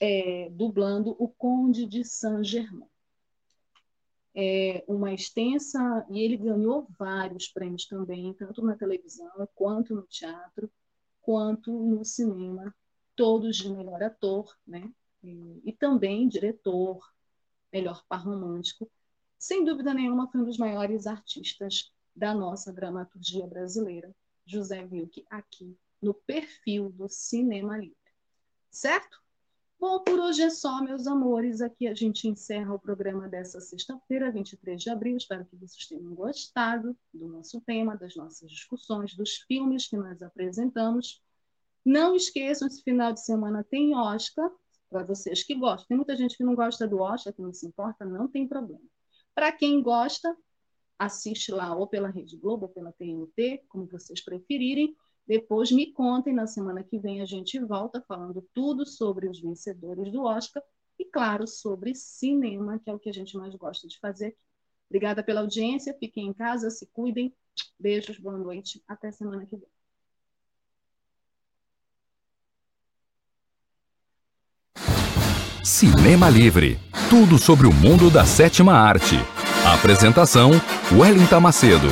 é, 0.00 0.50
dublando 0.50 1.14
o 1.18 1.28
Conde 1.28 1.86
de 1.86 2.04
Saint-Germain. 2.04 2.88
É 4.34 4.84
uma 4.86 5.14
extensa, 5.14 6.06
e 6.10 6.20
ele 6.20 6.36
ganhou 6.36 6.86
vários 6.98 7.48
prêmios 7.48 7.86
também, 7.86 8.34
tanto 8.34 8.62
na 8.62 8.76
televisão, 8.76 9.48
quanto 9.54 9.94
no 9.94 10.02
teatro, 10.02 10.70
quanto 11.22 11.72
no 11.72 12.04
cinema, 12.04 12.74
todos 13.14 13.56
de 13.56 13.70
melhor 13.70 14.02
ator, 14.02 14.54
né? 14.66 14.92
E, 15.22 15.62
e 15.64 15.72
também 15.72 16.28
diretor, 16.28 17.00
melhor 17.72 18.04
par 18.06 18.24
romântico. 18.24 18.90
Sem 19.38 19.64
dúvida 19.64 19.92
nenhuma, 19.92 20.30
foi 20.30 20.40
um 20.40 20.44
dos 20.44 20.58
maiores 20.58 21.06
artistas 21.06 21.92
da 22.14 22.34
nossa 22.34 22.72
dramaturgia 22.72 23.46
brasileira, 23.46 24.14
José 24.46 24.82
Wilke, 24.90 25.24
aqui 25.28 25.76
no 26.00 26.14
perfil 26.14 26.90
do 26.90 27.08
Cinema 27.08 27.76
Livre. 27.76 27.96
Certo? 28.70 29.20
Bom, 29.78 30.02
por 30.02 30.18
hoje 30.18 30.42
é 30.42 30.48
só, 30.48 30.82
meus 30.82 31.06
amores. 31.06 31.60
Aqui 31.60 31.86
a 31.86 31.94
gente 31.94 32.26
encerra 32.26 32.72
o 32.72 32.78
programa 32.78 33.28
dessa 33.28 33.60
sexta-feira, 33.60 34.32
23 34.32 34.82
de 34.82 34.88
abril. 34.88 35.16
Espero 35.18 35.44
que 35.44 35.56
vocês 35.56 35.86
tenham 35.86 36.14
gostado 36.14 36.96
do 37.12 37.28
nosso 37.28 37.60
tema, 37.60 37.96
das 37.96 38.16
nossas 38.16 38.50
discussões, 38.50 39.14
dos 39.14 39.36
filmes 39.36 39.86
que 39.86 39.96
nós 39.96 40.22
apresentamos. 40.22 41.22
Não 41.84 42.16
esqueçam, 42.16 42.66
esse 42.66 42.82
final 42.82 43.12
de 43.12 43.22
semana 43.22 43.62
tem 43.62 43.94
Oscar, 43.94 44.50
para 44.88 45.04
vocês 45.04 45.42
que 45.42 45.54
gostam. 45.54 45.88
Tem 45.88 45.96
muita 45.96 46.16
gente 46.16 46.36
que 46.36 46.44
não 46.44 46.54
gosta 46.54 46.88
do 46.88 46.98
Oscar, 47.00 47.32
que 47.32 47.42
não 47.42 47.52
se 47.52 47.66
importa, 47.66 48.04
não 48.04 48.26
tem 48.26 48.48
problema. 48.48 48.82
Para 49.36 49.52
quem 49.52 49.82
gosta, 49.82 50.34
assiste 50.98 51.52
lá 51.52 51.76
ou 51.76 51.86
pela 51.86 52.08
Rede 52.08 52.38
Globo 52.38 52.64
ou 52.64 52.72
pela 52.72 52.90
TNT, 52.90 53.62
como 53.68 53.86
vocês 53.86 54.24
preferirem. 54.24 54.96
Depois 55.26 55.70
me 55.70 55.92
contem, 55.92 56.32
na 56.32 56.46
semana 56.46 56.82
que 56.82 56.98
vem 56.98 57.20
a 57.20 57.26
gente 57.26 57.58
volta 57.58 58.00
falando 58.08 58.48
tudo 58.54 58.86
sobre 58.86 59.28
os 59.28 59.38
vencedores 59.38 60.10
do 60.10 60.22
Oscar 60.22 60.62
e, 60.98 61.04
claro, 61.04 61.46
sobre 61.46 61.94
cinema, 61.94 62.78
que 62.78 62.88
é 62.88 62.94
o 62.94 62.98
que 62.98 63.10
a 63.10 63.12
gente 63.12 63.36
mais 63.36 63.54
gosta 63.54 63.86
de 63.86 63.98
fazer 63.98 64.28
aqui. 64.28 64.46
Obrigada 64.88 65.22
pela 65.22 65.42
audiência, 65.42 65.94
fiquem 65.98 66.28
em 66.28 66.32
casa, 66.32 66.70
se 66.70 66.86
cuidem. 66.86 67.36
Beijos, 67.78 68.18
boa 68.18 68.38
noite, 68.38 68.82
até 68.88 69.12
semana 69.12 69.44
que 69.44 69.56
vem. 69.58 69.75
Cinema 75.66 76.30
Livre 76.30 76.78
tudo 77.10 77.38
sobre 77.38 77.66
o 77.66 77.72
mundo 77.72 78.08
da 78.08 78.24
sétima 78.24 78.72
arte. 78.72 79.18
apresentação: 79.64 80.52
Wellington 80.92 81.40
Macedo. 81.40 81.88